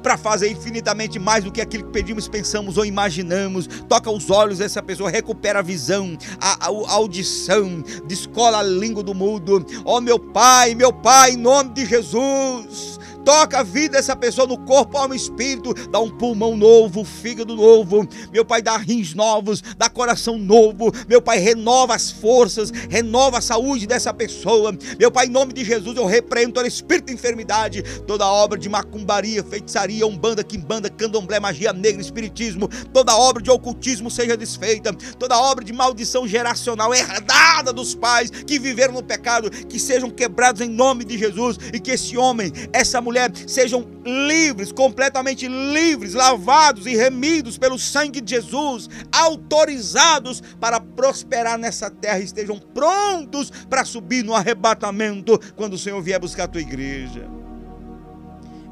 para 0.02 0.18
fazer 0.18 0.50
infinitamente 0.50 1.18
mais 1.18 1.44
do 1.44 1.52
que 1.52 1.60
aquilo 1.60 1.84
que 1.84 1.92
pedimos, 1.92 2.26
pensamos 2.26 2.76
ou 2.76 2.84
imaginamos. 2.84 3.68
Toca 3.88 4.10
os 4.10 4.30
olhos 4.30 4.58
dessa 4.58 4.82
pessoa, 4.82 5.08
recupera 5.08 5.60
a 5.60 5.62
visão, 5.62 6.18
a, 6.40 6.66
a, 6.66 6.68
a 6.68 6.92
audição, 6.92 7.82
descola 8.04 8.58
a 8.58 8.62
língua 8.62 9.02
do 9.02 9.14
mudo. 9.14 9.64
Ó 9.84 9.98
oh, 9.98 10.00
meu 10.00 10.18
Pai, 10.18 10.74
meu 10.74 10.92
Pai, 10.92 11.30
em 11.32 11.36
nome 11.36 11.70
de 11.70 11.86
Jesus. 11.86 12.98
Toca 13.24 13.60
a 13.60 13.62
vida 13.62 13.96
dessa 13.96 14.16
pessoa 14.16 14.46
no 14.46 14.58
corpo, 14.58 14.96
alma 14.96 15.14
e 15.14 15.18
espírito. 15.18 15.74
Dá 15.88 16.00
um 16.00 16.10
pulmão 16.10 16.56
novo, 16.56 17.04
fígado 17.04 17.54
novo. 17.54 18.06
Meu 18.32 18.44
Pai, 18.44 18.62
dá 18.62 18.76
rins 18.76 19.14
novos, 19.14 19.62
dá 19.76 19.88
coração 19.88 20.38
novo. 20.38 20.92
Meu 21.08 21.22
Pai, 21.22 21.38
renova 21.38 21.94
as 21.94 22.10
forças, 22.10 22.70
renova 22.70 23.38
a 23.38 23.40
saúde 23.40 23.86
dessa 23.86 24.12
pessoa. 24.12 24.76
Meu 24.98 25.10
Pai, 25.10 25.26
em 25.26 25.30
nome 25.30 25.52
de 25.52 25.64
Jesus, 25.64 25.96
eu 25.96 26.04
repreendo 26.04 26.54
todo 26.54 26.66
espírito 26.66 27.06
de 27.06 27.14
enfermidade, 27.14 27.82
toda 28.06 28.26
obra 28.26 28.58
de 28.58 28.68
macumbaria, 28.68 29.44
feitiçaria, 29.44 30.06
umbanda, 30.06 30.42
quimbanda, 30.42 30.90
candomblé, 30.90 31.38
magia 31.38 31.72
negra, 31.72 32.00
espiritismo, 32.00 32.68
toda 32.92 33.16
obra 33.16 33.42
de 33.42 33.50
ocultismo 33.50 34.10
seja 34.10 34.36
desfeita, 34.36 34.92
toda 35.18 35.38
obra 35.38 35.64
de 35.64 35.72
maldição 35.72 36.26
geracional 36.26 36.94
herdada 36.94 37.72
dos 37.72 37.94
pais 37.94 38.30
que 38.30 38.58
viveram 38.58 38.94
no 38.94 39.02
pecado, 39.02 39.50
que 39.50 39.78
sejam 39.78 40.10
quebrados 40.10 40.60
em 40.60 40.68
nome 40.68 41.04
de 41.04 41.16
Jesus 41.18 41.58
e 41.72 41.78
que 41.78 41.92
esse 41.92 42.16
homem, 42.16 42.52
essa 42.72 43.00
mulher, 43.00 43.11
mulher 43.12 43.30
sejam 43.46 43.86
livres, 44.04 44.72
completamente 44.72 45.46
livres, 45.46 46.14
lavados 46.14 46.86
e 46.86 46.96
remidos 46.96 47.58
pelo 47.58 47.78
sangue 47.78 48.20
de 48.20 48.34
Jesus, 48.34 48.88
autorizados 49.12 50.42
para 50.58 50.80
prosperar 50.80 51.58
nessa 51.58 51.90
terra, 51.90 52.18
estejam 52.18 52.58
prontos 52.58 53.50
para 53.68 53.84
subir 53.84 54.24
no 54.24 54.34
arrebatamento 54.34 55.38
quando 55.54 55.74
o 55.74 55.78
Senhor 55.78 56.00
vier 56.00 56.18
buscar 56.18 56.44
a 56.44 56.48
tua 56.48 56.62
igreja. 56.62 57.41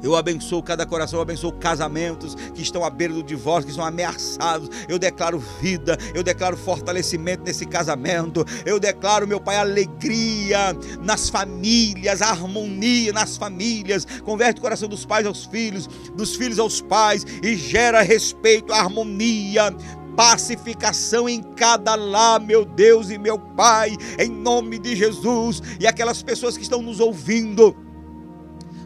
Eu 0.03 0.15
abençoo 0.15 0.63
cada 0.63 0.85
coração, 0.85 1.19
eu 1.19 1.23
abençoo 1.23 1.51
casamentos 1.51 2.35
que 2.53 2.61
estão 2.61 2.83
à 2.83 2.89
beira 2.89 3.13
do 3.13 3.23
divórcio, 3.23 3.65
que 3.65 3.71
estão 3.71 3.85
ameaçados. 3.85 4.69
Eu 4.87 4.97
declaro 4.97 5.39
vida, 5.61 5.97
eu 6.13 6.23
declaro 6.23 6.57
fortalecimento 6.57 7.43
nesse 7.43 7.65
casamento. 7.65 8.45
Eu 8.65 8.79
declaro, 8.79 9.27
meu 9.27 9.39
Pai, 9.39 9.57
alegria 9.57 10.75
nas 11.01 11.29
famílias, 11.29 12.21
harmonia 12.21 13.13
nas 13.13 13.37
famílias. 13.37 14.05
Converte 14.23 14.59
o 14.59 14.61
coração 14.61 14.89
dos 14.89 15.05
pais 15.05 15.25
aos 15.25 15.45
filhos, 15.45 15.87
dos 16.15 16.35
filhos 16.35 16.59
aos 16.59 16.81
pais 16.81 17.25
e 17.43 17.55
gera 17.55 18.01
respeito, 18.01 18.73
harmonia, 18.73 19.75
pacificação 20.15 21.27
em 21.29 21.41
cada 21.41 21.95
lar, 21.95 22.39
meu 22.39 22.65
Deus 22.65 23.09
e 23.09 23.17
meu 23.17 23.39
Pai, 23.39 23.95
em 24.19 24.29
nome 24.29 24.79
de 24.79 24.95
Jesus. 24.95 25.61
E 25.79 25.87
aquelas 25.87 26.21
pessoas 26.21 26.57
que 26.57 26.63
estão 26.63 26.81
nos 26.81 26.99
ouvindo, 26.99 27.75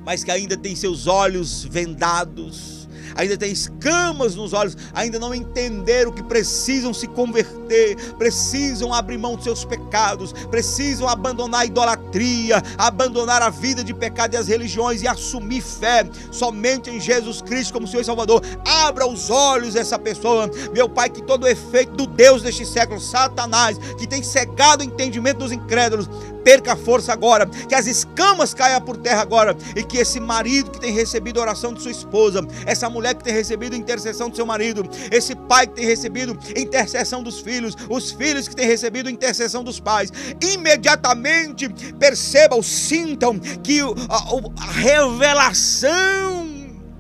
mas 0.06 0.24
que 0.24 0.32
ainda 0.32 0.56
têm 0.56 0.76
seus 0.76 1.08
olhos 1.08 1.64
vendados, 1.64 2.88
ainda 3.16 3.38
têm 3.38 3.52
escamas 3.52 4.36
nos 4.36 4.54
olhos, 4.54 4.78
ainda 4.94 5.18
não 5.18 5.34
entenderam 5.34 6.12
que 6.12 6.22
precisam 6.22 6.94
se 6.94 7.08
converter, 7.08 7.96
precisam 8.18 8.94
abrir 8.94 9.18
mão 9.18 9.36
dos 9.36 9.46
seus 9.46 9.66
pecados, 9.66 10.34
precisam 10.52 11.08
abandonar 11.08 11.62
a 11.62 11.66
idolatria, 11.66 12.62
abandonar 12.78 13.42
a 13.42 13.50
vida 13.50 13.84
de 13.84 13.94
pecado 13.94 14.34
e 14.34 14.38
as 14.38 14.48
religiões 14.48 15.02
e 15.02 15.08
assumir 15.08 15.62
fé 15.62 16.08
somente 16.32 16.90
em 16.90 17.00
Jesus 17.00 17.42
Cristo 17.42 17.74
como 17.74 17.88
Senhor 17.88 18.02
e 18.02 18.06
Salvador. 18.06 18.44
Abra 18.66 19.08
os 19.08 19.30
olhos 19.30 19.74
dessa 19.74 19.98
pessoa, 19.98 20.52
meu 20.74 20.90
Pai, 20.90 21.10
que 21.10 21.24
todo 21.24 21.46
o 21.46 21.48
efeito 21.48 21.94
do 21.94 22.06
Deus 22.06 22.42
deste 22.42 22.66
século, 22.66 23.00
Satanás, 23.00 23.78
que 23.98 24.06
tem 24.06 24.22
cegado 24.22 24.82
o 24.82 24.86
entendimento 24.86 25.40
dos 25.40 25.52
incrédulos, 25.52 26.10
perca 26.46 26.74
a 26.74 26.76
força 26.76 27.12
agora, 27.12 27.48
que 27.48 27.74
as 27.74 27.88
escamas 27.88 28.54
caiam 28.54 28.80
por 28.80 28.96
terra 28.96 29.24
agora 29.24 29.58
e 29.76 29.84
que 29.84 29.98
esse 29.98 30.20
marido 30.20 30.70
que 30.70 30.80
tem 30.80 30.94
recebido 30.94 31.40
a 31.40 31.42
oração 31.42 31.74
de 31.74 31.82
sua 31.82 31.92
esposa, 31.92 32.48
essa 32.68 32.88
mulher 32.88 33.16
que 33.16 33.24
tem 33.24 33.34
recebido 33.34 33.74
a 33.74 33.78
intercessão 33.78 34.30
do 34.30 34.36
seu 34.36 34.46
marido, 34.46 34.88
esse 35.12 35.36
pai 35.36 35.66
que 35.66 35.74
tem 35.74 35.86
recebido 35.86 36.38
a 36.56 36.60
intercessão 36.60 37.24
dos 37.24 37.40
filhos, 37.40 37.76
os 37.90 38.12
filhos 38.12 38.48
que 38.48 38.56
têm 38.56 38.68
recebido 38.68 39.10
a 39.10 39.12
intercessão 39.12 39.64
dos 39.64 39.80
pais, 39.80 40.12
imediatamente 40.40 41.68
percebam, 41.98 42.62
sintam 42.62 43.40
que 43.40 43.82
a, 43.82 44.64
a 44.64 44.72
revelação 44.72 46.46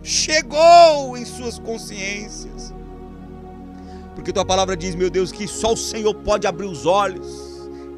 chegou 0.01 1.15
em 1.15 1.23
suas 1.23 1.59
consciências. 1.59 2.73
Porque 4.15 4.33
tua 4.33 4.45
palavra 4.45 4.75
diz, 4.75 4.95
meu 4.95 5.11
Deus, 5.11 5.31
que 5.31 5.47
só 5.47 5.73
o 5.73 5.77
Senhor 5.77 6.15
pode 6.15 6.47
abrir 6.47 6.65
os 6.65 6.87
olhos 6.87 7.45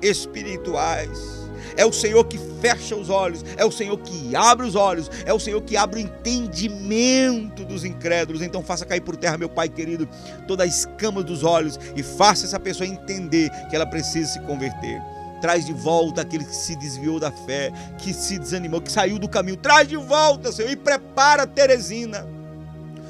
espirituais 0.02 1.37
é 1.78 1.86
o 1.86 1.94
Senhor 1.94 2.26
que 2.26 2.40
fecha 2.60 2.96
os 2.96 3.10
olhos, 3.10 3.46
é 3.56 3.64
o 3.64 3.72
Senhor 3.72 3.98
que 4.00 4.36
abre 4.36 4.66
os 4.66 4.76
olhos, 4.76 5.10
é 5.26 5.32
o 5.32 5.40
Senhor 5.40 5.62
que 5.62 5.78
abre 5.78 6.02
o 6.02 6.04
entendimento 6.04 7.64
dos 7.64 7.86
incrédulos. 7.86 8.42
Então 8.42 8.64
faça 8.64 8.86
cair 8.86 9.02
por 9.02 9.16
terra, 9.16 9.38
meu 9.38 9.48
Pai 9.48 9.70
querido, 9.70 10.10
toda 10.48 10.64
a 10.64 10.68
escama 10.68 11.24
dos 11.24 11.44
olhos 11.44 11.80
e 11.96 12.02
faça 12.02 12.46
essa 12.46 12.60
pessoa 12.60 12.88
entender 12.88 13.50
que 13.70 13.76
ela 13.76 13.86
precisa 13.86 14.34
se 14.34 14.40
converter. 14.42 15.00
Traz 15.40 15.66
de 15.66 15.74
volta 15.74 16.22
aquele 16.22 16.44
que 16.44 16.56
se 16.56 16.76
desviou 16.76 17.20
da 17.20 17.32
fé, 17.32 17.72
que 18.00 18.12
se 18.12 18.40
desanimou, 18.40 18.82
que 18.82 18.92
saiu 18.92 19.20
do 19.20 19.30
caminho. 19.30 19.56
Traz 19.56 19.88
de 19.88 19.96
volta, 19.96 20.52
Senhor, 20.52 20.72
e 20.72 20.76
prepara 20.76 21.46
Teresina 21.46 22.28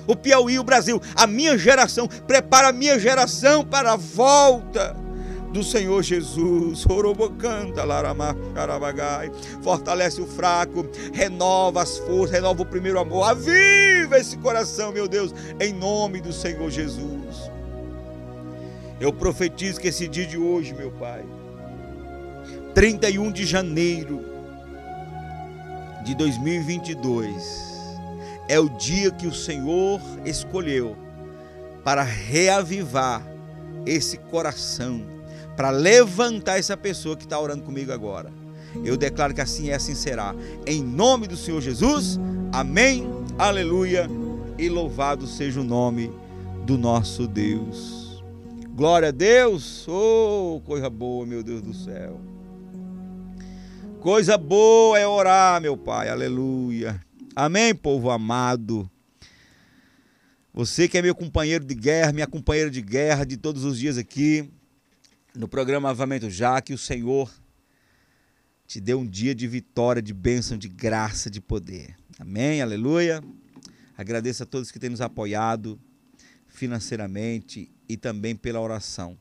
o 0.05 0.15
Piauí, 0.15 0.57
o 0.57 0.63
Brasil, 0.63 1.01
a 1.13 1.27
minha 1.27 1.57
geração, 1.57 2.07
prepara 2.07 2.69
a 2.69 2.71
minha 2.71 2.97
geração 2.97 3.61
para 3.65 3.91
a 3.91 3.97
volta 3.97 5.06
do 5.51 5.63
Senhor 5.63 6.03
Jesus. 6.03 6.83
Fortalece 9.61 10.21
o 10.21 10.27
fraco, 10.27 10.85
renova 11.13 11.81
as 11.81 11.97
forças, 11.97 12.31
renova 12.31 12.61
o 12.61 12.65
primeiro 12.65 12.99
amor. 12.99 13.29
Aviva 13.29 14.17
esse 14.17 14.37
coração, 14.37 14.91
meu 14.91 15.07
Deus, 15.07 15.33
em 15.59 15.73
nome 15.73 16.21
do 16.21 16.33
Senhor 16.33 16.69
Jesus. 16.69 17.51
Eu 18.99 19.13
profetizo 19.13 19.79
que 19.79 19.87
esse 19.87 20.07
dia 20.07 20.25
de 20.25 20.37
hoje, 20.37 20.73
meu 20.73 20.91
Pai, 20.91 21.23
31 22.73 23.31
de 23.31 23.45
janeiro 23.45 24.23
de 26.03 26.15
2022, 26.15 27.67
é 28.47 28.59
o 28.59 28.69
dia 28.69 29.11
que 29.11 29.27
o 29.27 29.33
Senhor 29.33 30.01
escolheu 30.25 30.95
para 31.83 32.01
reavivar 32.01 33.25
esse 33.85 34.17
coração 34.17 35.16
para 35.57 35.71
levantar 35.71 36.59
essa 36.59 36.77
pessoa 36.77 37.17
que 37.17 37.23
está 37.23 37.39
orando 37.39 37.63
comigo 37.63 37.91
agora. 37.91 38.31
Eu 38.85 38.95
declaro 38.95 39.33
que 39.33 39.41
assim 39.41 39.71
é, 39.71 39.73
assim 39.73 39.95
será. 39.95 40.35
Em 40.67 40.83
nome 40.83 41.25
do 41.27 41.35
Senhor 41.35 41.59
Jesus, 41.59 42.19
amém, 42.53 43.09
aleluia, 43.39 44.07
e 44.55 44.69
louvado 44.69 45.25
seja 45.25 45.59
o 45.59 45.63
nome 45.63 46.11
do 46.63 46.77
nosso 46.77 47.27
Deus. 47.27 48.23
Glória 48.69 49.07
a 49.07 49.11
Deus, 49.11 49.87
oh, 49.87 50.61
coisa 50.63 50.91
boa, 50.91 51.25
meu 51.25 51.41
Deus 51.41 51.63
do 51.63 51.73
céu. 51.73 52.21
Coisa 53.99 54.37
boa 54.37 54.99
é 54.99 55.07
orar, 55.07 55.59
meu 55.59 55.75
Pai, 55.75 56.07
aleluia. 56.07 57.01
Amém, 57.35 57.73
povo 57.73 58.11
amado. 58.11 58.87
Você 60.53 60.87
que 60.87 60.99
é 60.99 61.01
meu 61.01 61.15
companheiro 61.15 61.65
de 61.65 61.73
guerra, 61.73 62.13
minha 62.13 62.27
companheira 62.27 62.69
de 62.69 62.81
guerra 62.81 63.25
de 63.25 63.37
todos 63.37 63.63
os 63.63 63.79
dias 63.79 63.97
aqui 63.97 64.51
no 65.37 65.47
programa 65.47 65.91
Avamento 65.91 66.29
Já, 66.31 66.59
que 66.61 66.73
o 66.73 66.77
Senhor 66.77 67.31
te 68.65 68.81
dê 68.81 68.95
um 68.95 69.05
dia 69.05 69.35
de 69.35 69.47
vitória, 69.47 70.01
de 70.01 70.11
bênção, 70.13 70.57
de 70.57 70.67
graça, 70.67 71.29
de 71.29 71.39
poder. 71.39 71.95
Amém, 72.17 72.59
aleluia. 72.59 73.23
Agradeço 73.95 74.41
a 74.41 74.45
todos 74.47 74.71
que 74.71 74.79
têm 74.79 74.89
nos 74.89 74.99
apoiado 74.99 75.79
financeiramente 76.47 77.71
e 77.87 77.95
também 77.95 78.35
pela 78.35 78.59
oração 78.59 79.17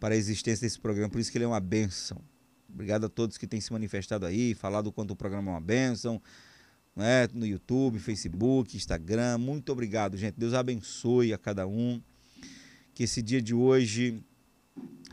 para 0.00 0.14
a 0.14 0.18
existência 0.18 0.66
desse 0.66 0.78
programa. 0.80 1.08
Por 1.08 1.20
isso 1.20 1.30
que 1.30 1.38
ele 1.38 1.44
é 1.44 1.48
uma 1.48 1.60
bênção. 1.60 2.20
Obrigado 2.68 3.06
a 3.06 3.08
todos 3.08 3.38
que 3.38 3.46
têm 3.46 3.60
se 3.60 3.72
manifestado 3.72 4.26
aí, 4.26 4.54
falado 4.54 4.90
quanto 4.90 5.12
o 5.12 5.16
programa 5.16 5.52
é 5.52 5.54
uma 5.54 5.60
bênção, 5.60 6.20
né? 6.96 7.28
no 7.32 7.46
YouTube, 7.46 8.00
Facebook, 8.00 8.76
Instagram. 8.76 9.38
Muito 9.38 9.70
obrigado, 9.70 10.16
gente. 10.16 10.34
Deus 10.36 10.52
abençoe 10.52 11.32
a 11.32 11.38
cada 11.38 11.64
um. 11.64 12.02
Que 12.92 13.04
esse 13.04 13.22
dia 13.22 13.40
de 13.40 13.54
hoje 13.54 14.20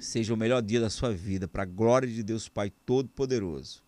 seja 0.02 0.34
o 0.34 0.38
melhor 0.38 0.62
dia 0.62 0.82
da 0.82 0.90
sua 0.90 1.14
vida, 1.14 1.48
para 1.48 1.64
a 1.64 1.66
glória 1.66 2.08
de 2.08 2.24
Deus 2.24 2.48
Pai 2.50 2.72
Todo-Poderoso. 2.86 3.84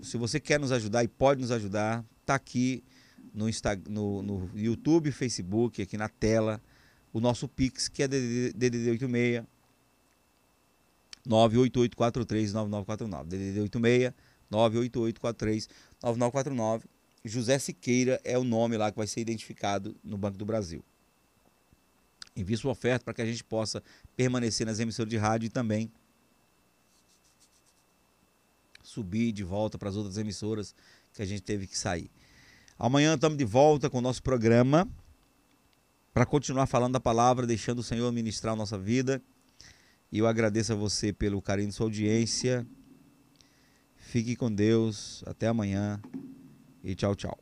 Se 0.00 0.16
você 0.16 0.38
quer 0.38 0.60
nos 0.60 0.70
ajudar 0.70 1.02
e 1.02 1.08
pode 1.08 1.40
nos 1.40 1.50
ajudar, 1.50 2.04
está 2.20 2.36
aqui 2.36 2.84
no, 3.34 3.48
Insta, 3.48 3.74
no, 3.88 4.22
no, 4.22 4.48
YouTube, 4.54 5.10
Facebook, 5.10 5.82
aqui 5.82 5.96
na 5.96 6.08
tela, 6.08 6.62
o 7.12 7.18
nosso 7.20 7.48
Pix, 7.48 7.88
que 7.88 8.04
é 8.04 8.08
DDD86 8.08 9.44
988439949. 11.28 13.26
DDD86 13.26 14.14
988439949. 14.50 16.84
José 17.24 17.56
Siqueira 17.58 18.20
é 18.24 18.38
o 18.38 18.44
nome 18.44 18.76
lá 18.76 18.90
que 18.90 18.96
vai 18.96 19.06
ser 19.06 19.20
identificado 19.20 19.96
no 20.02 20.18
Banco 20.18 20.36
do 20.36 20.44
Brasil. 20.44 20.84
Envie 22.34 22.56
sua 22.56 22.72
oferta 22.72 23.04
para 23.04 23.14
que 23.14 23.22
a 23.22 23.26
gente 23.26 23.44
possa 23.44 23.82
permanecer 24.16 24.66
nas 24.66 24.80
emissoras 24.80 25.10
de 25.10 25.16
rádio 25.16 25.46
e 25.46 25.50
também 25.50 25.90
subir 28.82 29.32
de 29.32 29.44
volta 29.44 29.78
para 29.78 29.88
as 29.88 29.96
outras 29.96 30.16
emissoras 30.18 30.74
que 31.12 31.22
a 31.22 31.24
gente 31.24 31.42
teve 31.42 31.66
que 31.66 31.78
sair. 31.78 32.10
Amanhã 32.78 33.14
estamos 33.14 33.38
de 33.38 33.44
volta 33.44 33.88
com 33.88 33.98
o 33.98 34.02
nosso 34.02 34.22
programa 34.22 34.88
para 36.12 36.26
continuar 36.26 36.66
falando 36.66 36.94
da 36.94 37.00
palavra, 37.00 37.46
deixando 37.46 37.78
o 37.78 37.82
Senhor 37.82 38.10
ministrar 38.12 38.54
a 38.54 38.56
nossa 38.56 38.78
vida. 38.78 39.22
E 40.10 40.18
eu 40.18 40.26
agradeço 40.26 40.72
a 40.72 40.76
você 40.76 41.12
pelo 41.12 41.40
carinho 41.40 41.68
de 41.68 41.74
sua 41.74 41.86
audiência. 41.86 42.66
Fique 43.96 44.36
com 44.36 44.52
Deus. 44.52 45.24
Até 45.26 45.46
amanhã. 45.46 46.00
E 46.84 46.94
tchau, 46.94 47.14
tchau. 47.14 47.41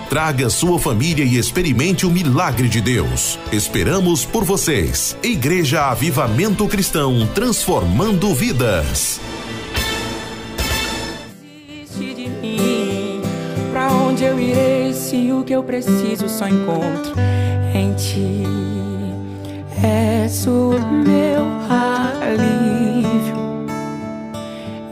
traga 0.11 0.49
sua 0.49 0.77
família 0.77 1.23
e 1.23 1.37
experimente 1.37 2.05
o 2.05 2.11
milagre 2.11 2.67
de 2.67 2.81
Deus. 2.81 3.39
Esperamos 3.49 4.25
por 4.25 4.43
vocês. 4.43 5.15
Igreja 5.23 5.85
Avivamento 5.85 6.67
Cristão, 6.67 7.25
transformando 7.33 8.35
vidas. 8.35 9.21
Pra 13.71 13.89
onde 13.93 14.25
eu 14.25 14.37
irei 14.37 14.93
se 14.93 15.31
o 15.31 15.45
que 15.45 15.53
eu 15.53 15.63
preciso 15.63 16.27
só 16.27 16.45
encontro 16.45 17.13
em 17.73 17.93
ti? 17.93 18.43
És 19.81 20.45
o 20.45 20.71
meu 21.05 21.45
alívio. 22.19 23.37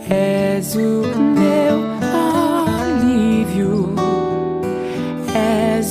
És 0.10 0.76
o 0.76 0.80
meu 0.80 1.76
alívio. 1.76 1.99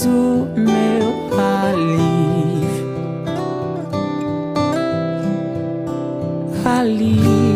O 0.08 0.48
meu 0.56 1.06
alívio. 1.38 2.88
Alívio. 6.64 7.47